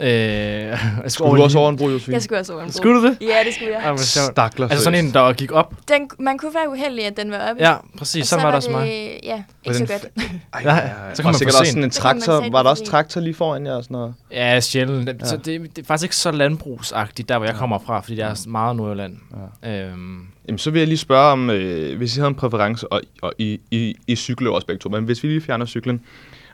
Øh, 0.00 0.08
jeg 0.10 0.78
Skulle 1.06 1.36
du 1.36 1.42
også 1.42 1.58
over 1.58 1.70
en 1.70 1.76
bro, 1.76 1.88
Josefine? 1.88 2.14
Jeg 2.14 2.22
skulle 2.22 2.38
også 2.40 2.52
over 2.52 2.62
en 2.62 2.68
bro. 2.68 2.72
Skulle 2.72 3.00
du 3.00 3.06
det? 3.06 3.16
Ja, 3.20 3.36
det 3.46 3.54
skulle 3.54 3.70
jeg. 3.72 3.82
Ja. 3.84 3.96
Stakler, 3.96 4.68
Altså 4.68 4.84
sådan 4.84 5.04
en, 5.04 5.12
der 5.12 5.32
gik 5.32 5.52
op. 5.52 5.74
Den, 5.88 6.10
man 6.18 6.38
kunne 6.38 6.54
være 6.54 6.70
uheldig, 6.70 7.06
at 7.06 7.16
den 7.16 7.30
var 7.30 7.50
oppe. 7.50 7.62
Ja, 7.68 7.76
præcis. 7.98 8.22
og 8.22 8.26
Sådan 8.26 8.42
var 8.42 8.50
det 8.50 8.56
også 8.56 8.70
mig. 8.70 9.20
Ja, 9.22 9.42
ikke 9.64 9.78
så 9.78 9.86
godt. 9.86 10.06
Ej, 10.54 10.62
Nej, 10.64 10.74
ja, 10.74 11.14
så 11.14 11.22
kom 11.22 11.28
og 11.28 11.32
man 11.32 11.38
sikkert 11.38 11.60
også 11.60 11.70
sådan 11.72 11.84
en 11.84 11.90
Så 11.90 12.00
traktor. 12.00 12.40
satme 12.40 12.52
Var 12.52 12.62
der 12.62 12.70
også 12.70 12.84
traktor 12.84 13.20
lige 13.20 13.34
foran 13.34 13.66
jer 13.66 13.74
og 13.74 13.82
sådan 13.84 13.94
noget? 13.94 14.14
Ja, 14.30 14.60
sjældent. 14.60 15.08
Ja. 15.20 15.26
Så 15.26 15.36
det, 15.36 15.76
det 15.76 15.82
er 15.82 15.86
faktisk 15.86 16.04
ikke 16.04 16.16
så 16.16 16.30
landbrugsagtigt, 16.30 17.28
der 17.28 17.38
hvor 17.38 17.46
jeg 17.46 17.54
kommer 17.54 17.78
fra, 17.78 18.00
fordi 18.00 18.16
det 18.16 18.24
er 18.24 18.48
meget 18.48 18.76
Nordjylland. 18.76 19.16
Ja. 19.64 19.82
Øhm, 19.82 20.26
Jamen, 20.48 20.58
så 20.58 20.70
vil 20.70 20.78
jeg 20.78 20.88
lige 20.88 20.98
spørge 20.98 21.32
om, 21.32 21.50
øh, 21.50 21.96
hvis 21.96 22.16
I 22.16 22.20
havde 22.20 22.28
en 22.28 22.34
præference, 22.34 22.92
og, 22.92 23.02
og 23.22 23.32
I, 23.38 23.60
I, 23.70 23.94
I 24.06 24.16
cykler 24.16 24.50
også 24.50 24.66
begge 24.66 24.80
to, 24.80 24.88
men 24.88 25.04
hvis 25.04 25.22
vi 25.22 25.28
lige 25.28 25.40
fjerner 25.40 25.66
cyklen, 25.66 26.00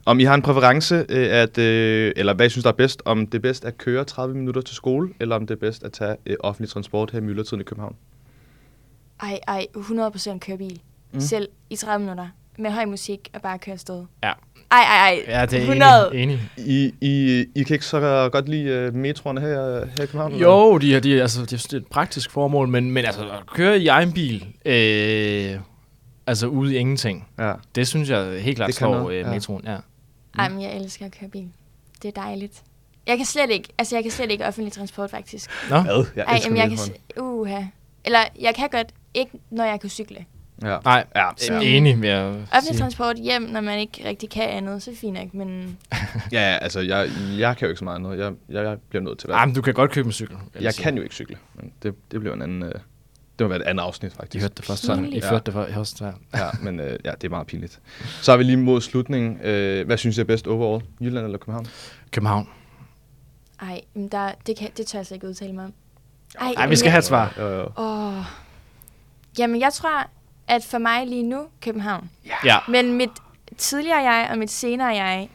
om 0.06 0.20
I 0.20 0.24
har 0.24 0.34
en 0.34 0.42
præference, 0.42 0.94
øh, 1.08 1.28
at, 1.30 1.58
øh, 1.58 2.12
eller 2.16 2.34
hvad 2.34 2.46
I 2.46 2.48
synes, 2.48 2.62
der 2.62 2.70
er 2.70 2.76
bedst, 2.76 3.02
om 3.04 3.26
det 3.26 3.38
er 3.38 3.42
bedst 3.42 3.64
at 3.64 3.78
køre 3.78 4.04
30 4.04 4.34
minutter 4.36 4.60
til 4.62 4.76
skole, 4.76 5.08
eller 5.20 5.36
om 5.36 5.46
det 5.46 5.54
er 5.54 5.58
bedst 5.58 5.84
at 5.84 5.92
tage 5.92 6.16
øh, 6.26 6.36
offentlig 6.40 6.68
transport 6.70 7.10
her 7.10 7.18
i 7.18 7.22
myldretiden 7.22 7.60
i 7.60 7.64
København? 7.64 7.96
Ej, 9.22 9.38
ej, 9.48 9.66
100% 9.76 10.38
køre 10.38 10.58
bil. 10.58 10.80
Mm. 11.12 11.20
Selv 11.20 11.48
i 11.70 11.76
30 11.76 11.98
minutter. 12.04 12.26
Med 12.58 12.70
høj 12.70 12.84
musik 12.84 13.28
og 13.34 13.42
bare 13.42 13.58
køre 13.58 13.72
afsted. 13.72 14.04
Ja. 14.22 14.32
Ej, 14.70 14.80
ej, 14.80 14.96
ej. 15.28 15.40
ja, 15.40 15.46
det 15.46 15.58
er 15.58 15.62
100. 15.62 16.14
enig. 16.14 16.22
enig. 16.58 16.66
I, 16.66 16.94
I, 17.00 17.44
I 17.54 17.62
kan 17.62 17.74
ikke 17.74 17.86
så 17.86 18.28
godt 18.32 18.48
lide 18.48 18.64
øh, 18.70 18.94
metroerne 18.94 19.40
her, 19.40 19.84
her 19.86 20.02
i 20.02 20.06
København? 20.06 20.34
Jo, 20.34 20.78
de, 20.78 20.96
er- 20.96 21.00
de, 21.00 21.18
er- 21.18 21.22
altså, 21.22 21.40
det 21.42 21.52
er 21.52 21.56
det 21.56 21.72
er 21.72 21.76
et 21.76 21.86
praktisk 21.86 22.30
formål, 22.30 22.68
men, 22.68 22.90
men 22.90 23.04
altså, 23.04 23.20
at 23.22 23.46
køre 23.46 23.78
i 23.80 23.86
egen 23.86 24.12
bil, 24.12 24.46
øh, 24.66 25.60
altså 26.26 26.46
ude 26.46 26.74
i 26.74 26.76
ingenting, 26.76 27.28
Ja. 27.38 27.52
det 27.74 27.86
synes 27.88 28.10
jeg 28.10 28.42
helt 28.42 28.56
klart 28.56 28.66
Det 28.66 28.74
slår 28.74 29.10
øh, 29.10 29.16
ja. 29.16 29.30
metroen. 29.30 29.62
Ja. 29.66 29.76
Ej, 30.38 30.48
men 30.48 30.62
jeg 30.62 30.76
elsker 30.76 31.06
at 31.06 31.12
køre 31.20 31.30
bil. 31.30 31.48
Det 32.02 32.08
er 32.08 32.22
dejligt. 32.22 32.62
Jeg 33.06 33.16
kan 33.16 33.26
slet 33.26 33.50
ikke, 33.50 33.68
altså 33.78 33.96
jeg 33.96 34.02
kan 34.04 34.12
slet 34.12 34.30
ikke 34.30 34.46
offentlig 34.46 34.72
transport, 34.72 35.10
faktisk. 35.10 35.50
Nå? 35.70 35.80
Hvad? 35.80 36.04
Jeg 36.16 36.24
Ej, 36.24 36.34
elsker 36.34 36.50
jamen 36.54 36.70
jeg 36.70 36.78
kan, 37.16 37.22
uha. 37.24 37.62
Eller 38.04 38.18
jeg 38.40 38.54
kan 38.54 38.68
godt, 38.72 38.94
ikke 39.14 39.30
når 39.50 39.64
jeg 39.64 39.80
kan 39.80 39.90
cykle. 39.90 40.24
Ja. 40.62 40.78
Nej, 40.84 41.04
Ja, 41.14 41.24
ja. 41.48 41.54
ja. 41.54 41.60
enig 41.60 41.98
med 41.98 42.08
at 42.08 42.24
Offentlig 42.26 42.62
sige. 42.62 42.78
transport 42.78 43.16
hjem, 43.16 43.42
når 43.42 43.60
man 43.60 43.78
ikke 43.78 44.08
rigtig 44.08 44.30
kan 44.30 44.42
andet, 44.48 44.82
så 44.82 44.90
fint 44.96 45.14
nok, 45.14 45.34
men 45.34 45.78
ja, 46.32 46.50
ja, 46.52 46.56
altså, 46.58 46.80
jeg, 46.80 47.08
jeg 47.38 47.56
kan 47.56 47.66
jo 47.66 47.70
ikke 47.70 47.78
så 47.78 47.84
meget 47.84 47.96
andet. 47.98 48.18
Jeg, 48.18 48.32
jeg, 48.48 48.64
jeg 48.64 48.78
bliver 48.88 49.02
nødt 49.02 49.18
til 49.18 49.28
at 49.28 49.34
Ej, 49.34 49.46
men 49.46 49.54
du 49.54 49.62
kan 49.62 49.74
godt 49.74 49.90
købe 49.90 50.06
en 50.06 50.12
cykel. 50.12 50.36
Jeg 50.60 50.74
sige. 50.74 50.82
kan 50.82 50.96
jo 50.96 51.02
ikke 51.02 51.14
cykle, 51.14 51.36
men 51.54 51.72
det, 51.82 51.94
det 52.10 52.20
bliver 52.20 52.34
en 52.34 52.42
anden... 52.42 52.62
Øh, 52.62 52.72
det 53.38 53.44
må 53.44 53.48
være 53.48 53.58
et 53.58 53.62
andet 53.62 53.82
afsnit, 53.82 54.12
I 54.12 54.16
faktisk. 54.16 54.42
hørte 54.42 54.54
det 54.54 54.64
først. 54.64 54.86
Pinligt. 54.86 55.14
I 55.14 55.18
Ja. 55.18 55.30
hørte 55.30 55.44
det 55.52 55.54
først. 55.74 56.00
Ja. 56.00 56.10
Ja, 56.34 56.50
men 56.62 56.80
øh, 56.80 56.98
ja, 57.04 57.10
det 57.10 57.24
er 57.24 57.28
meget 57.28 57.46
pinligt. 57.46 57.80
Så 58.22 58.32
er 58.32 58.36
vi 58.36 58.42
lige 58.44 58.56
mod 58.56 58.80
slutningen. 58.80 59.40
Øh, 59.40 59.86
hvad 59.86 59.96
synes 59.98 60.16
jeg 60.16 60.22
er 60.22 60.26
bedst 60.26 60.46
overall? 60.46 60.84
Jylland 61.00 61.24
eller 61.26 61.38
København? 61.38 61.66
København. 62.10 62.48
ej, 63.60 63.80
men 63.94 64.08
der, 64.08 64.32
det, 64.46 64.56
kan, 64.58 64.70
det 64.76 64.86
tør 64.86 64.98
jeg 64.98 65.06
slet 65.06 65.16
ikke 65.16 65.28
udtale 65.28 65.52
mig 65.52 65.64
om. 65.64 65.72
Ej, 66.56 66.66
vi 66.66 66.76
skal 66.76 66.90
have 66.90 66.98
et 66.98 67.04
svar. 67.04 67.34
Jo, 67.38 67.48
jo. 67.48 67.68
Åh. 67.76 68.24
Jamen, 69.38 69.60
jeg 69.60 69.72
tror, 69.72 70.06
at 70.48 70.64
for 70.64 70.78
mig 70.78 71.06
lige 71.06 71.22
nu, 71.22 71.46
København. 71.62 72.10
Ja, 72.44 72.58
Men 72.68 72.92
mit 72.92 73.10
tidligere 73.58 73.98
jeg 74.02 74.28
og 74.30 74.38
mit 74.38 74.50
senere 74.50 74.88
jeg, 74.88 75.28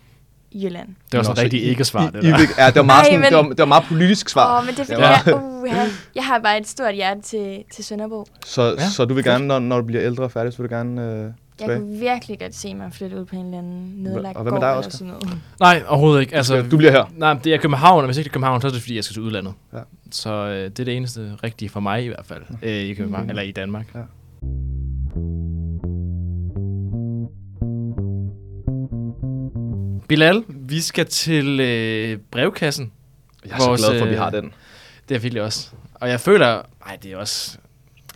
Jylland. 0.54 0.88
det 1.12 1.18
var 1.18 1.24
sådan 1.24 1.32
Nå, 1.32 1.36
så 1.36 1.42
rigtig 1.44 1.60
I- 1.64 1.64
ikke-svar, 1.70 2.10
det 2.10 2.24
I 2.24 2.28
der. 2.28 2.38
Ja, 2.58 2.68
det 2.68 2.76
var 2.76 2.82
meget, 2.84 3.00
Ej, 3.00 3.06
sådan, 3.06 3.20
men- 3.20 3.30
det 3.30 3.38
var, 3.38 3.44
det 3.44 3.60
var 3.60 3.66
meget 3.66 3.84
politisk 3.88 4.30
svar. 4.30 4.60
Åh, 4.60 4.66
men 4.66 4.76
det 4.76 4.80
er 4.80 4.84
fordi, 4.86 5.02
Ja. 5.02 5.10
jeg, 5.10 5.36
uh, 5.44 5.70
jeg, 5.70 5.88
jeg 6.16 6.24
har 6.26 6.40
bare 6.40 6.58
et 6.60 6.68
stort 6.68 6.96
hjerte 6.96 7.22
til, 7.22 7.64
til 7.74 7.84
Sønderborg. 7.86 8.28
Så, 8.46 8.76
Ja, 8.78 8.90
så 8.90 9.06
du 9.06 9.14
vil 9.14 9.24
gerne, 9.24 9.48
når, 9.48 9.60
når 9.60 9.78
du 9.82 9.86
bliver 9.86 10.04
ældre 10.04 10.24
og 10.24 10.32
færdig, 10.32 10.54
så 10.54 10.62
vil 10.62 10.70
du 10.70 10.76
gerne 10.76 11.02
øh, 11.14 11.32
Jeg 11.68 11.78
kunne 11.78 12.00
virkelig 12.00 12.40
godt 12.40 12.56
se 12.56 12.74
mig 12.76 12.90
flytte 12.94 13.20
ud 13.20 13.26
på 13.26 13.36
en 13.36 13.46
eller 13.46 13.58
anden 13.58 13.94
nedlagt 13.98 14.38
Og 14.38 14.44
hvad 14.44 14.52
med 14.52 14.62
gård 14.62 14.72
dig, 14.74 14.78
eller 14.80 14.90
sådan 14.92 15.08
noget. 15.08 15.38
Nej, 15.60 15.84
overhovedet 15.88 16.22
ikke. 16.22 16.36
Altså, 16.36 16.62
du 16.72 16.78
bliver 16.78 16.92
her. 16.92 17.06
Nej, 17.18 17.34
det 17.34 17.54
er 17.54 17.58
København, 17.58 18.00
og 18.00 18.06
hvis 18.06 18.18
ikke 18.18 18.24
det 18.28 18.32
er 18.32 18.34
København, 18.34 18.62
så 18.62 18.68
er 18.68 18.72
det 18.72 18.82
fordi, 18.82 18.96
jeg 18.96 19.04
skal 19.04 19.14
til 19.14 19.24
udlandet. 19.24 19.54
Ja. 19.74 19.80
Så 20.12 20.30
øh, 20.34 20.64
det 20.64 20.80
er 20.80 20.86
det 20.86 20.98
eneste 20.98 21.32
rigtige 21.44 21.70
for 21.70 21.80
mig 21.80 22.04
i 22.04 22.08
hvert 22.08 22.26
fald, 22.26 22.42
øh, 22.64 22.72
i 22.74 22.94
København, 22.94 23.24
Mhm. 23.24 23.30
eller 23.30 23.44
i 23.44 23.52
Danmark. 23.52 23.86
Ja. 23.96 24.00
Bilal, 30.10 30.44
vi 30.48 30.82
skal 30.82 31.06
til 31.06 31.60
øh, 31.60 32.18
brevkassen. 32.32 32.92
Jeg 33.46 33.52
er 33.52 33.68
Vores, 33.68 33.82
så 33.82 33.88
glad 33.88 34.00
for, 34.00 34.06
at 34.06 34.10
vi 34.10 34.16
øh, 34.16 34.22
har 34.22 34.30
den. 34.30 34.54
Det 35.10 35.16
er 35.16 35.20
virkelig 35.20 35.44
også. 35.44 35.70
Og 35.94 36.10
jeg 36.10 36.20
føler, 36.20 36.62
nej, 36.86 36.98
det 37.04 37.12
er 37.12 37.18
også, 37.18 37.58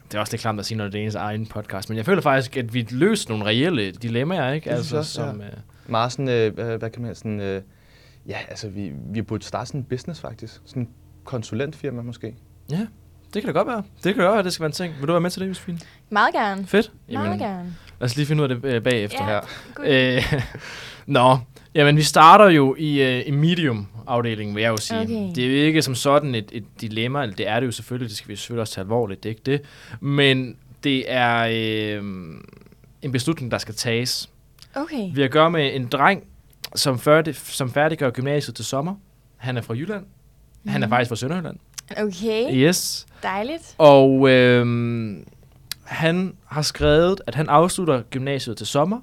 det 0.08 0.16
er 0.16 0.20
også 0.20 0.34
lidt 0.34 0.42
klamt 0.42 0.60
at 0.60 0.66
sige, 0.66 0.78
når 0.78 0.88
det 0.88 1.02
er 1.02 1.06
ens 1.06 1.16
egen 1.16 1.46
podcast, 1.46 1.90
men 1.90 1.98
jeg 1.98 2.06
føler 2.06 2.22
faktisk, 2.22 2.58
at 2.58 2.74
vi 2.74 2.88
løser 2.90 3.30
nogle 3.30 3.46
reelle 3.46 3.92
dilemmaer, 3.92 4.52
ikke? 4.54 4.70
Det 4.70 4.92
jeg 4.92 5.00
også, 5.00 5.14
som, 5.14 5.42
øh, 5.42 5.48
Meget 5.88 6.12
sådan, 6.12 6.30
øh, 6.30 6.54
hvad, 6.54 6.90
kan 6.90 7.02
man 7.02 7.16
sådan... 7.16 7.40
Øh, 7.40 7.62
ja, 8.28 8.38
altså, 8.50 8.70
vi, 8.70 8.92
vi 9.14 9.22
burde 9.22 9.44
starte 9.44 9.68
sådan 9.68 9.82
en 9.82 9.86
business, 9.86 10.22
faktisk. 10.22 10.62
Sådan 10.66 10.84
en 10.84 10.90
konsulentfirma, 11.24 12.02
måske. 12.02 12.36
ja, 12.72 12.88
det 13.34 13.42
kan 13.42 13.54
da 13.54 13.60
godt 13.60 13.68
være. 13.68 13.84
Det 14.04 14.16
kan 14.16 14.24
da 14.24 14.24
godt 14.24 14.36
være, 14.36 14.44
det 14.44 14.54
skal 14.54 14.64
være 14.64 14.70
en 14.70 14.74
ting. 14.74 14.94
Vil 15.00 15.08
du 15.08 15.14
være 15.14 15.22
med 15.22 15.30
til 15.30 15.42
det, 15.42 15.48
Josefine? 15.50 15.80
Meget 16.10 16.34
gerne. 16.34 16.66
Fedt. 16.68 16.92
Meget 17.12 17.40
gerne. 17.40 17.76
Lad 18.04 18.10
os 18.10 18.16
lige 18.16 18.26
finde 18.26 18.44
ud 18.44 18.50
af 18.50 18.56
det 18.62 18.66
øh, 18.74 18.84
bagefter. 18.84 19.30
Ja. 19.32 19.40
Good. 19.76 19.88
Øh, 19.88 20.34
Nå, 21.06 21.38
jamen 21.76 21.98
vi 21.98 22.02
starter 22.02 22.50
jo 22.50 22.76
i, 22.80 23.02
øh, 23.02 23.24
i 23.28 23.32
medium-afdelingen, 23.32 24.56
vil 24.56 24.62
jeg 24.62 24.70
jo 24.70 24.78
sige. 24.78 25.00
Okay. 25.02 25.30
Det 25.36 25.44
er 25.44 25.48
jo 25.60 25.66
ikke 25.66 25.82
som 25.82 25.96
sådan 25.96 26.36
et, 26.36 26.50
et 26.52 26.64
dilemma, 26.82 27.26
det 27.26 27.48
er 27.50 27.60
det 27.60 27.68
jo 27.68 27.72
selvfølgelig, 27.72 28.10
det 28.10 28.18
skal 28.18 28.30
vi 28.30 28.36
selvfølgelig 28.36 28.62
også 28.62 28.74
tage 28.74 28.84
alvorligt, 28.84 29.24
det 29.24 29.30
er 29.30 29.32
ikke 29.32 29.42
det. 29.46 29.62
Men 30.00 30.56
det 30.84 31.04
er 31.08 31.48
øh, 32.00 32.04
en 33.02 33.12
beslutning, 33.12 33.52
der 33.52 33.58
skal 33.58 33.76
tages. 33.76 34.30
Okay. 34.76 35.10
Vi 35.14 35.22
har 35.22 35.26
at 35.26 35.32
gøre 35.32 35.52
med 35.52 35.76
en 35.76 35.88
dreng, 35.88 36.24
som, 36.76 37.00
færdig, 37.00 37.36
som 37.36 37.72
færdiggør 37.74 38.10
gymnasiet 38.10 38.56
til 38.56 38.66
sommer. 38.66 38.96
Han 39.38 39.58
er 39.58 39.62
fra 39.62 39.74
Jylland. 39.74 40.06
Han 40.68 40.84
er 40.84 40.88
Mhm. 40.88 40.92
faktisk 40.92 41.10
fra 41.10 41.16
Sønderjylland. 41.16 41.58
Okay. 41.98 42.54
Yes. 42.54 43.06
Dejligt. 43.24 43.76
Og 43.78 44.30
øh, 44.30 44.66
han 45.94 46.34
har 46.46 46.62
skrevet, 46.62 47.22
at 47.28 47.36
han 47.36 47.50
afslutter 47.50 48.02
gymnasiet 48.02 48.58
til 48.58 48.68
sommer, 48.68 49.00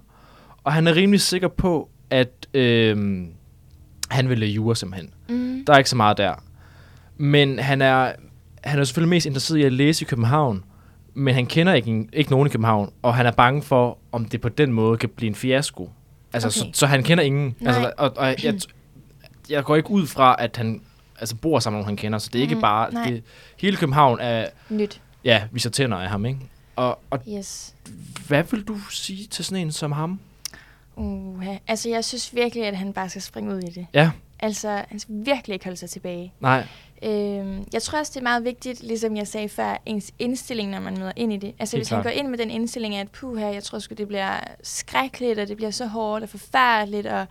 og 0.65 0.73
han 0.73 0.87
er 0.87 0.95
rimelig 0.97 1.21
sikker 1.21 1.49
på, 1.49 1.89
at 2.11 2.47
øh, 2.55 3.25
han 4.11 4.29
vil 4.29 4.39
lade 4.39 4.51
jura 4.51 4.75
simpelthen. 4.75 5.11
Mm. 5.29 5.65
Der 5.67 5.73
er 5.73 5.79
ikke 5.79 5.91
så 5.91 5.97
meget 5.97 6.19
der. 6.19 6.35
Men 7.17 7.59
han 7.59 7.83
er, 7.83 8.13
han 8.65 8.79
er 8.79 8.85
selvfølgelig 8.85 9.09
mest 9.11 9.27
interesseret 9.27 9.59
i 9.59 9.63
at 9.63 9.73
læse 9.73 10.05
i 10.05 10.07
København, 10.07 10.65
men 11.15 11.35
han 11.35 11.47
kender 11.47 11.73
ikke, 11.73 12.09
ikke 12.13 12.31
nogen 12.31 12.47
i 12.47 12.51
København, 12.51 12.93
og 13.03 13.15
han 13.15 13.27
er 13.27 13.31
bange 13.31 13.63
for, 13.63 13.99
om 14.13 14.25
det 14.25 14.41
på 14.41 14.49
den 14.49 14.73
måde 14.73 14.99
kan 14.99 15.09
blive 15.09 15.29
en 15.29 15.35
fiasko. 15.35 15.91
Altså, 16.33 16.49
okay. 16.49 16.73
så, 16.73 16.79
så 16.79 16.87
han 16.87 17.03
kender 17.03 17.25
ingen. 17.25 17.55
Nej. 17.61 17.75
Altså, 17.75 17.93
og, 17.99 18.13
og 18.17 18.45
jeg, 18.45 18.55
jeg 19.51 19.65
går 19.65 19.77
ikke 19.77 19.91
ud 19.91 20.07
fra, 20.07 20.37
at 20.39 20.57
han 20.57 20.81
altså, 21.21 21.37
bor 21.37 21.59
sammen 21.59 21.77
med 21.79 21.83
nogen, 21.85 21.89
han 21.89 21.97
kender, 21.97 22.19
så 22.19 22.31
det 22.33 22.39
er 22.39 22.43
ikke 22.43 22.55
Mhm, 22.55 22.61
bare... 22.63 22.93
nej. 22.95 23.05
Det, 23.05 23.23
hele 23.61 23.77
København 23.77 24.19
er, 24.21 24.47
Nyt. 24.71 25.01
ja, 25.25 25.43
vi 25.53 25.61
så 25.61 25.71
tænder 25.71 25.97
af 25.97 26.09
ham, 26.09 26.27
ikke? 26.27 26.39
Og, 26.77 26.99
og 27.11 27.21
Yes. 27.29 27.75
hvad 28.27 28.43
vil 28.43 28.63
du 28.65 28.79
sige 28.79 29.27
til 29.27 29.45
sådan 29.45 29.67
en 29.67 29.73
som 29.73 29.93
ham? 29.93 30.21
Uh, 30.97 31.47
altså, 31.69 31.89
jeg 31.89 32.05
synes 32.05 32.35
virkelig, 32.35 32.65
at 32.67 32.77
han 32.77 32.93
bare 32.93 33.09
skal 33.09 33.23
springe 33.23 33.55
ud 33.55 33.61
i 33.61 33.71
det. 33.71 33.87
Ja, 33.95 34.11
Altså, 34.43 34.85
han 34.89 34.99
skal 34.99 35.15
virkelig 35.19 35.55
ikke 35.55 35.65
holde 35.65 35.77
sig 35.77 35.91
tilbage. 35.91 36.33
nej. 36.41 36.67
Øhm, 37.03 37.65
jeg 37.73 37.83
tror 37.83 37.99
også, 37.99 38.11
det 38.15 38.21
er 38.21 38.23
meget 38.23 38.45
vigtigt, 38.45 38.83
ligesom 38.83 39.17
jeg 39.17 39.29
sagde 39.29 39.49
før, 39.49 39.77
ens 39.87 40.11
indstilling, 40.19 40.71
når 40.71 40.81
man 40.81 40.99
møder 40.99 41.13
ind 41.17 41.33
i 41.33 41.37
det. 41.37 41.55
Altså, 41.59 41.77
Helt 41.77 41.81
hvis 41.87 41.89
han 41.89 42.03
går 42.03 42.11
ind 42.11 42.29
med 42.29 42.39
den 42.39 42.51
indstilling 42.51 42.95
af, 42.95 43.01
at 43.01 43.11
puh 43.11 43.39
her, 43.39 43.49
jeg 43.49 43.63
tror 43.65 43.79
sgu, 43.79 43.95
det 43.95 44.09
bliver 44.09 44.41
skrækkeligt, 44.63 45.39
og 45.39 45.49
det 45.49 45.57
bliver 45.57 45.71
så 45.71 45.87
hårdt 45.87 46.23
og 46.23 46.29
forfærdeligt, 46.29 47.07
og 47.07 47.27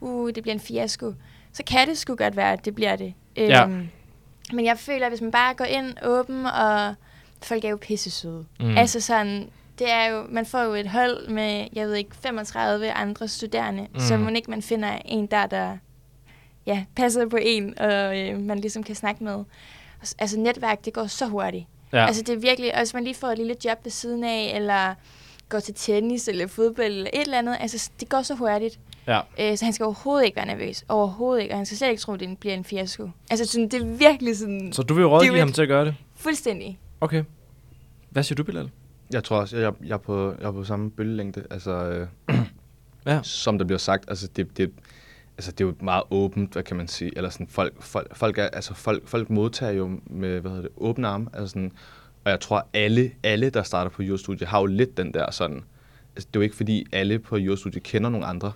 uh, 0.00 0.30
det 0.34 0.42
bliver 0.42 0.54
en 0.54 0.60
fiasko, 0.60 1.12
så 1.52 1.62
kan 1.66 1.88
det 1.88 1.98
sgu 1.98 2.14
godt 2.14 2.36
være, 2.36 2.52
at 2.52 2.64
det 2.64 2.74
bliver 2.74 2.96
det. 2.96 3.14
Ja. 3.36 3.66
men 4.52 4.64
jeg 4.64 4.78
føler, 4.78 5.06
at 5.06 5.10
hvis 5.12 5.20
man 5.20 5.30
bare 5.30 5.54
går 5.54 5.64
ind 5.64 5.94
åben 6.02 6.46
og 6.46 6.94
folk 7.46 7.64
er 7.64 7.68
jo 7.68 7.76
pisse 7.80 8.10
søde. 8.10 8.44
Mm. 8.60 8.76
Altså 8.78 9.00
sådan, 9.00 9.48
det 9.78 9.92
er 9.92 10.06
jo, 10.06 10.22
man 10.28 10.46
får 10.46 10.62
jo 10.62 10.74
et 10.74 10.88
hold 10.88 11.28
med, 11.28 11.66
jeg 11.72 11.86
ved 11.86 11.94
ikke, 11.94 12.10
35 12.22 12.92
andre 12.92 13.28
studerende, 13.28 13.86
Mm. 13.94 14.00
så 14.00 14.16
må 14.16 14.28
ikke 14.30 14.50
man 14.50 14.62
finder 14.62 14.98
en 15.04 15.26
der, 15.26 15.46
der 15.46 15.76
ja, 16.66 16.84
passer 16.96 17.28
på 17.28 17.38
en, 17.42 17.78
og 17.78 18.18
øh, 18.20 18.40
man 18.40 18.58
ligesom 18.58 18.82
kan 18.82 18.94
snakke 18.94 19.24
med. 19.24 19.44
Altså 20.18 20.38
netværk, 20.40 20.84
det 20.84 20.92
går 20.92 21.06
så 21.06 21.26
hurtigt. 21.26 21.66
Ja. 21.92 22.06
Altså 22.06 22.22
det 22.22 22.34
er 22.34 22.38
virkelig, 22.38 22.72
og 22.74 22.78
hvis 22.80 22.94
man 22.94 23.04
lige 23.04 23.14
får 23.14 23.28
et 23.28 23.38
lille 23.38 23.56
job 23.64 23.78
ved 23.84 23.90
siden 23.90 24.24
af, 24.24 24.52
eller 24.54 24.94
går 25.48 25.60
til 25.60 25.74
tennis 25.74 26.28
eller 26.28 26.46
fodbold 26.46 26.86
eller 26.86 27.10
et 27.12 27.20
eller 27.22 27.38
andet, 27.38 27.56
altså 27.60 27.90
det 28.00 28.08
går 28.08 28.22
så 28.22 28.34
hurtigt. 28.34 28.78
ja. 29.06 29.20
Øh, 29.38 29.56
så 29.58 29.64
han 29.64 29.72
skal 29.72 29.84
overhovedet 29.84 30.24
ikke 30.24 30.36
være 30.36 30.46
nervøs. 30.46 30.84
Overhovedet 30.88 31.42
ikke. 31.42 31.54
Og 31.54 31.58
han 31.58 31.66
skal 31.66 31.78
slet 31.78 31.88
ikke 31.90 32.00
tro, 32.02 32.12
at 32.12 32.20
det 32.20 32.38
bliver 32.38 32.54
en 32.54 32.64
fiasko. 32.64 33.08
Altså 33.30 33.44
sådan, 33.46 33.68
det 33.68 33.82
er 33.82 33.86
virkelig 33.86 34.36
sådan 34.38 34.72
Så 34.72 34.82
du 34.82 34.94
vil 34.94 35.06
rådgive 35.06 35.32
jo 35.32 35.38
ham 35.38 35.48
et- 35.48 35.54
til 35.54 35.62
at 35.62 35.68
gøre 35.68 35.84
det? 35.84 35.94
fuldstændig. 36.16 36.78
Okay. 37.00 37.24
Hvad 38.14 38.22
siger 38.22 38.36
du, 38.36 38.44
Bilal? 38.44 38.70
Jeg 39.12 39.24
tror 39.24 39.40
også, 39.40 39.56
jeg, 39.56 39.72
jeg, 39.84 39.94
er, 39.94 39.98
på, 39.98 40.34
jeg 40.40 40.46
er 40.46 40.52
på 40.52 40.64
samme 40.64 40.90
bølgelængde. 40.90 41.44
Altså, 41.50 41.70
øh, 41.70 42.36
Ja. 43.06 43.20
som 43.22 43.58
der 43.58 43.64
bliver 43.64 43.78
sagt, 43.78 44.04
altså 44.08 44.28
det, 44.36 44.56
det, 44.56 44.72
altså 45.38 45.52
det 45.52 45.60
er 45.60 45.64
jo 45.64 45.74
meget 45.80 46.02
åbent, 46.10 46.52
hvad 46.52 46.62
kan 46.62 46.76
man 46.76 46.88
sige, 46.88 47.12
eller 47.16 47.30
sådan 47.30 47.46
folk, 47.46 47.82
folk, 47.82 48.16
folk, 48.16 48.38
er, 48.38 48.42
altså 48.42 48.74
folk, 48.74 49.08
folk 49.08 49.30
modtager 49.30 49.72
jo 49.72 50.00
med, 50.06 50.40
hvad 50.40 50.50
hedder 50.50 50.62
det, 50.62 50.70
åbne 50.76 51.08
arme, 51.08 51.26
altså 51.32 51.48
sådan, 51.48 51.72
og 52.24 52.30
jeg 52.30 52.40
tror 52.40 52.68
alle, 52.72 53.10
alle 53.22 53.50
der 53.50 53.62
starter 53.62 53.90
på 53.90 54.02
jurastudie 54.02 54.46
har 54.46 54.60
jo 54.60 54.66
lidt 54.66 54.96
den 54.96 55.14
der 55.14 55.30
sådan, 55.30 55.64
altså 56.16 56.28
det 56.28 56.36
er 56.36 56.40
jo 56.40 56.40
ikke 56.40 56.56
fordi 56.56 56.86
alle 56.92 57.18
på 57.18 57.36
jurastudie 57.36 57.80
kender 57.80 58.10
nogle 58.10 58.26
andre, 58.26 58.52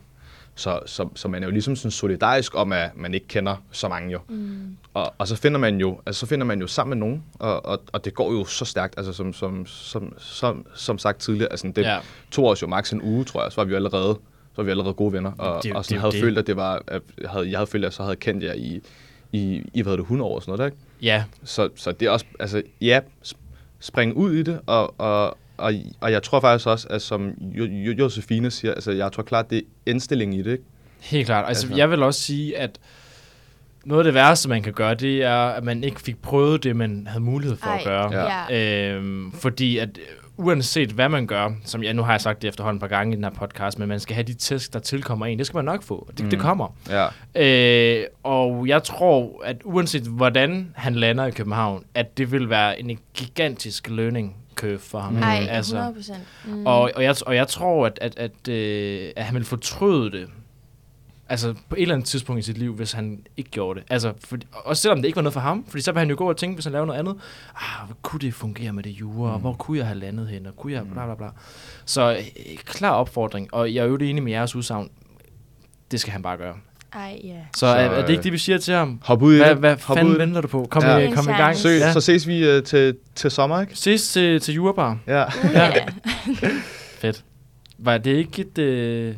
så, 0.59 0.81
så, 0.87 1.09
så 1.15 1.29
man 1.29 1.43
er 1.43 1.47
jo 1.47 1.51
ligesom 1.53 1.77
sådan 1.77 1.91
solidarisk 1.91 2.55
om, 2.55 2.73
at 2.73 2.91
man 2.97 3.15
ikke 3.15 3.27
kender 3.29 3.57
så 3.73 3.89
mange 3.89 4.13
jo. 4.13 4.19
Mm. 4.29 4.77
Og, 4.95 5.13
og 5.19 5.29
så 5.29 5.37
finder 5.37 5.59
man 5.59 5.81
jo, 5.81 6.01
altså 6.07 6.21
så 6.21 6.27
finder 6.27 6.47
man 6.47 6.61
jo 6.61 6.67
sammen 6.67 6.99
med 6.99 7.07
nogen, 7.07 7.25
og, 7.35 7.67
og, 7.67 7.81
og 7.93 8.05
det 8.05 8.15
går 8.15 8.33
jo 8.33 8.45
så 8.45 8.65
stærkt, 8.65 8.95
altså 8.97 9.13
som, 9.13 9.33
som, 9.33 9.67
som, 9.67 10.15
som, 10.19 10.67
som 10.75 10.99
sagt 10.99 11.19
tidligere, 11.21 11.51
altså 11.51 11.73
det 11.77 11.83
Ja. 11.83 11.99
tog 12.31 12.45
os 12.47 12.63
jo 12.63 12.67
maks 12.67 12.93
en 12.93 13.03
uge, 13.03 13.25
tror 13.25 13.43
jeg, 13.43 13.53
så 13.53 13.57
var 13.61 13.65
vi 13.65 13.71
jo 13.71 13.77
allerede, 13.77 14.15
så 14.15 14.57
var 14.57 14.65
vi 14.65 14.71
allerede 14.71 14.95
gode 14.95 15.13
venner, 15.13 15.33
og, 15.39 15.63
Det 15.63 15.75
og 15.75 15.85
det 15.89 15.95
jo 15.95 16.01
havde 16.01 16.13
det. 16.13 16.21
følt, 16.21 16.39
at 16.39 16.47
det 16.47 16.57
var, 16.57 16.83
at 16.87 17.03
jeg 17.21 17.31
havde, 17.31 17.51
jeg 17.51 17.59
havde 17.59 17.71
følt, 17.71 17.85
at 17.85 17.87
jeg 17.89 17.93
så 17.93 18.03
havde 18.03 18.17
kendt 18.17 18.45
jer 18.45 18.53
i, 18.53 18.81
i, 19.33 19.63
i 19.75 19.83
hvad 19.83 19.93
det, 19.93 19.99
100 20.01 20.31
år 20.31 20.35
og 20.35 20.43
sådan 20.43 20.51
noget, 20.51 20.59
der, 20.59 20.67
ikke? 20.67 20.77
Ja. 21.03 21.25
Så, 21.45 21.69
så 21.77 21.93
det 21.93 22.07
er 22.07 22.11
også, 22.11 22.27
altså 22.41 22.63
ja, 22.81 23.01
sp- 23.27 23.37
springe 23.81 24.17
ud 24.17 24.33
i 24.33 24.43
det, 24.43 24.61
og, 24.67 25.01
og, 25.01 25.37
og, 25.59 25.73
og 26.01 26.13
jeg 26.13 26.23
tror 26.23 26.41
faktisk 26.41 26.67
også, 26.67 26.87
at 26.91 27.03
som 27.03 27.31
jo, 27.41 27.65
jo, 27.65 27.93
Josefine 27.93 28.51
siger, 28.51 28.75
altså 28.75 28.93
jeg 28.93 29.13
tror 29.13 29.23
klart, 29.23 29.51
det 29.51 29.59
er 29.59 29.63
indstillingen 29.87 30.41
i 30.41 30.43
det, 30.43 30.53
ikke? 30.53 30.65
Helt 31.01 31.27
klart. 31.27 31.45
Altså, 31.49 31.67
Altså. 31.67 31.77
jeg 31.79 31.91
vil 31.91 32.03
også 32.03 32.21
sige, 32.21 32.59
at 32.59 32.79
noget 33.85 34.01
af 34.01 34.05
det 34.05 34.15
værste, 34.15 34.49
man 34.49 34.63
kan 34.63 34.73
gøre, 34.73 34.95
det 34.95 35.23
er, 35.25 35.37
at 35.37 35.65
man 35.65 35.85
ikke 35.85 36.01
fik 36.01 36.23
prøvet 36.23 36.65
det, 36.65 36.77
man 36.77 37.07
havde 37.11 37.25
mulighed 37.25 37.57
for 37.57 37.67
at 37.71 37.87
Ej, 37.87 38.11
gøre. 38.11 38.33
ja. 38.51 38.93
Øhm, 38.95 39.33
fordi 39.33 39.79
at 39.79 39.89
øh, 39.99 40.05
uanset 40.47 40.91
hvad 40.91 41.09
man 41.09 41.27
gør, 41.27 41.51
som 41.65 41.83
jeg 41.83 41.95
nu 41.95 42.03
har 42.03 42.13
jeg 42.13 42.21
sagt 42.21 42.43
det 42.43 42.49
efterhånden 42.49 42.77
et 42.77 42.81
par 42.81 42.89
gange 42.97 43.13
i 43.13 43.17
den 43.17 43.25
her 43.25 43.31
podcast, 43.31 43.79
men 43.79 43.89
man 43.89 44.01
skal 44.01 44.15
have 44.15 44.25
de 44.25 44.35
test, 44.35 44.73
der 44.73 44.79
tilkommer 44.79 45.27
en. 45.27 45.39
Det 45.39 45.47
skal 45.47 45.57
man 45.59 45.65
nok 45.65 45.83
få. 45.83 46.09
Det, 46.17 46.25
mm. 46.25 46.31
det 46.31 46.39
Mm. 46.39 46.43
kommer. 46.45 46.77
Ja. 46.91 47.07
Øh, 48.01 48.05
og 48.23 48.69
jeg 48.69 48.83
tror, 48.83 49.43
at 49.45 49.57
uanset 49.65 50.03
hvordan 50.03 50.73
han 50.75 50.95
lander 50.95 51.27
i 51.27 51.31
København, 51.31 51.85
at 51.95 52.19
det 52.19 52.33
vil 52.33 52.51
være 52.51 52.81
en 52.81 52.99
gigantisk 53.15 53.89
learning 53.91 54.37
curve 54.59 54.79
for 54.79 54.99
ham. 54.99 55.13
Mm. 55.13 55.23
Ej, 55.23 55.47
Altså, 55.51 55.77
100 55.77 55.95
procent. 55.95 56.19
Mm. 56.47 56.67
og, 56.67 56.91
og, 56.97 57.03
jeg, 57.03 57.15
og 57.27 57.37
jeg 57.37 57.49
tror, 57.49 57.87
at, 57.87 57.99
at, 58.03 58.19
at, 58.19 58.49
øh, 58.49 59.11
at 59.17 59.25
han 59.25 59.35
vil 59.35 59.45
fortryde 59.45 60.11
det. 60.11 60.29
Altså 61.31 61.55
på 61.69 61.75
et 61.75 61.83
eller 61.83 61.95
andet 61.95 62.09
tidspunkt 62.09 62.39
i 62.41 62.43
sit 62.43 62.59
liv, 62.59 62.75
hvis 62.75 62.93
han 62.93 63.27
ikke 63.37 63.51
gjorde 63.51 63.81
det. 63.81 63.87
Altså, 63.91 64.13
for, 64.25 64.37
også 64.53 64.83
selvom 64.83 64.99
det 64.99 65.05
ikke 65.05 65.17
var 65.17 65.23
noget 65.23 65.33
for 65.33 65.41
ham, 65.41 65.65
fordi 65.69 65.83
så 65.83 65.93
vil 65.93 65.99
han 65.99 66.11
jo 66.11 66.15
gå 66.19 66.29
og 66.29 66.37
tænke, 66.37 66.55
hvis 66.55 66.65
han 66.65 66.73
laver 66.73 66.87
noget 66.87 66.99
andet, 66.99 67.17
ah, 67.57 67.87
hvor 67.87 67.97
kunne 68.03 68.21
det 68.21 68.35
fungere 68.35 68.73
med 68.73 68.83
det 68.83 68.91
jure, 68.91 69.33
og 69.33 69.39
hvor 69.39 69.53
kunne 69.53 69.79
jeg 69.79 69.87
have 69.87 69.99
landet 69.99 70.29
hen, 70.29 70.47
og 70.47 70.57
kunne 70.57 70.73
jeg 70.73 70.87
bla 70.93 71.05
bla 71.07 71.15
bla. 71.15 71.29
Så 71.85 72.13
øh, 72.17 72.57
klar 72.57 72.91
opfordring, 72.91 73.55
og 73.55 73.75
jeg 73.75 73.83
er 73.83 73.89
jo 73.89 73.97
det 73.97 74.11
enig 74.11 74.23
med 74.23 74.33
jeres 74.33 74.55
udsagn, 74.55 74.91
det 75.91 76.01
skal 76.01 76.13
han 76.13 76.23
bare 76.23 76.37
gøre. 76.37 76.57
Ej, 76.93 77.20
ja. 77.24 77.34
Så, 77.55 77.61
Så, 77.61 77.66
er, 77.66 77.72
er 77.72 78.01
det 78.01 78.09
ikke 78.11 78.18
øh, 78.20 78.24
det, 78.24 78.32
vi 78.32 78.39
siger 78.39 78.59
til 78.59 78.74
ham? 78.74 79.01
Hop 79.05 79.22
ud 79.22 79.34
i 79.34 79.36
Hvad, 79.36 79.51
det. 79.51 79.59
hvad 79.59 79.76
Hop 79.84 79.97
fanden 79.97 80.12
ud 80.14 80.18
venter 80.18 80.41
du 80.41 80.49
på? 80.49 80.66
Kom, 80.70 80.82
Ja. 80.82 80.97
i, 80.97 81.11
kom 81.11 81.24
i 81.28 81.32
gang. 81.32 81.57
Så, 81.57 81.68
Ja. 81.68 81.93
så 81.93 82.01
ses 82.01 82.26
vi 82.26 82.57
uh, 82.57 82.62
til, 82.62 82.97
til 83.14 83.30
sommer, 83.30 83.61
ikke? 83.61 83.76
Ses 83.76 84.12
til, 84.12 84.41
til 84.41 84.55
Jurabar. 84.55 84.99
Ja. 85.07 85.24
Uh, 85.26 85.30
ja. 85.55 85.70
Fedt. 86.99 87.24
Var 87.78 87.99
det 87.99 88.11
ikke 88.16 88.43
et, 88.43 88.59
øh, 88.59 89.14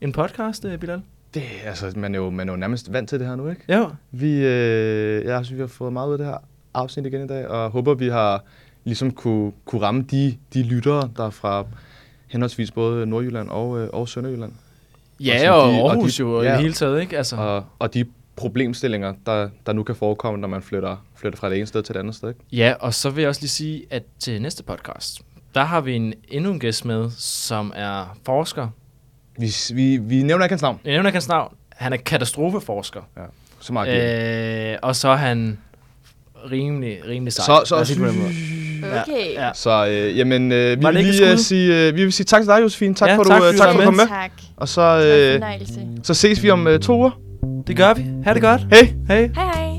en 0.00 0.12
podcast, 0.12 0.64
øh, 0.64 0.78
Bilal? 0.78 1.02
Det, 1.34 1.42
altså, 1.64 1.92
man 1.96 2.14
er, 2.14 2.18
jo, 2.18 2.30
man 2.30 2.48
er 2.48 2.52
jo 2.52 2.56
nærmest 2.56 2.92
vant 2.92 3.08
til 3.08 3.18
det 3.20 3.26
her 3.28 3.36
nu, 3.36 3.48
ikke? 3.48 3.62
Ja. 3.68 3.84
Vi, 4.10 4.32
øh, 4.46 5.24
jeg 5.24 5.44
synes, 5.44 5.56
vi 5.56 5.60
har 5.60 5.66
fået 5.68 5.92
meget 5.92 6.08
ud 6.08 6.12
af 6.12 6.18
det 6.18 6.26
her 6.26 6.36
afsnit 6.74 7.06
igen 7.06 7.24
i 7.24 7.26
dag, 7.26 7.48
og 7.48 7.70
håber, 7.70 7.94
vi 7.94 8.08
har 8.08 8.44
ligesom 8.84 9.10
kunne, 9.10 9.52
kunne 9.64 9.82
ramme 9.82 10.02
de, 10.10 10.36
de 10.54 10.62
lyttere, 10.62 11.10
der 11.16 11.26
er 11.26 11.30
fra 11.30 11.64
henholdsvis 12.26 12.70
både 12.70 13.06
Nordjylland 13.06 13.48
og, 13.48 13.78
øh, 13.80 13.88
og 13.92 14.08
Sønderjylland. 14.08 14.52
Ja, 15.20 15.38
så 15.38 15.52
og, 15.52 15.72
de- 15.72 15.82
og 15.82 15.90
Aarhus 15.90 16.14
de- 16.16 16.20
jo 16.20 16.40
i 16.42 16.44
ja. 16.44 16.52
det 16.52 16.60
hele 16.60 16.74
taget, 16.74 17.00
ikke? 17.00 17.16
Altså. 17.18 17.36
Og, 17.36 17.64
og 17.78 17.94
de 17.94 18.04
problemstillinger, 18.36 19.14
der, 19.26 19.48
der 19.66 19.72
nu 19.72 19.82
kan 19.82 19.94
forekomme, 19.94 20.40
når 20.40 20.48
man 20.48 20.62
flytter, 20.62 21.04
flytter 21.16 21.38
fra 21.38 21.50
det 21.50 21.56
ene 21.56 21.66
sted 21.66 21.82
til 21.82 21.94
det 21.94 22.00
andet 22.00 22.14
sted. 22.14 22.28
Ikke? 22.28 22.40
Ja, 22.52 22.74
og 22.80 22.94
så 22.94 23.10
vil 23.10 23.22
jeg 23.22 23.28
også 23.28 23.40
lige 23.40 23.50
sige, 23.50 23.82
at 23.90 24.02
til 24.18 24.42
næste 24.42 24.62
podcast, 24.62 25.20
der 25.54 25.64
har 25.64 25.80
vi 25.80 25.94
en, 25.94 26.14
endnu 26.28 26.50
en 26.50 26.60
gæst 26.60 26.84
med, 26.84 27.10
som 27.18 27.72
er 27.76 28.16
forsker. 28.26 28.68
Vi, 29.38 29.50
vi, 29.74 29.96
vi 29.96 30.22
nævner 30.22 30.44
ikke 30.44 30.52
hans 30.52 30.62
navn. 30.62 30.80
Jeg 30.84 30.92
nævner 30.92 31.08
ikke 31.08 31.16
hans 31.16 31.28
navn. 31.28 31.54
Han 31.68 31.92
er 31.92 31.96
katastrofeforsker. 31.96 33.00
Så 33.60 33.72
meget 33.72 34.72
øh, 34.72 34.78
og 34.82 34.96
så 34.96 35.08
er 35.08 35.16
han 35.16 35.58
rimelig, 36.50 36.98
rimelig 37.08 37.32
sej. 37.32 37.44
Så, 37.44 37.62
så, 37.64 37.76
Lad 38.00 38.06
Okay. 38.84 39.34
Ja, 39.34 39.46
ja. 39.46 39.50
Så 39.54 39.86
øh, 39.90 40.18
jamen, 40.18 40.52
øh, 40.52 40.80
vi, 40.80 40.86
vil 40.86 40.94
lige, 40.94 41.14
skud? 41.16 41.36
sige, 41.36 41.88
øh, 41.88 41.96
vi 41.96 42.02
vil 42.04 42.12
sige 42.12 42.24
tak 42.24 42.40
til 42.42 42.48
dig, 42.48 42.62
Josefine. 42.62 42.94
Tak 42.94 43.08
Ja, 43.08 43.16
for, 43.16 43.24
tak, 43.24 43.40
du, 43.40 43.46
øh, 43.46 43.52
du 43.52 43.58
tak 43.58 43.72
for 43.72 43.78
at 43.78 43.84
komme 43.84 43.96
med. 43.96 44.08
Tak. 44.08 44.30
Og 44.56 44.68
så, 44.68 44.80
øh, 45.40 45.42
så 46.02 46.14
ses 46.14 46.42
vi 46.42 46.50
om 46.50 46.66
øh, 46.66 46.80
to 46.80 46.96
uger. 46.98 47.10
Det 47.66 47.76
gør 47.76 47.94
vi. 47.94 48.04
Ha' 48.24 48.34
det 48.34 48.42
godt. 48.42 48.60
Hej! 48.70 48.92
Hej. 49.08 49.30
Hej 49.34 49.44
hej. 49.54 49.69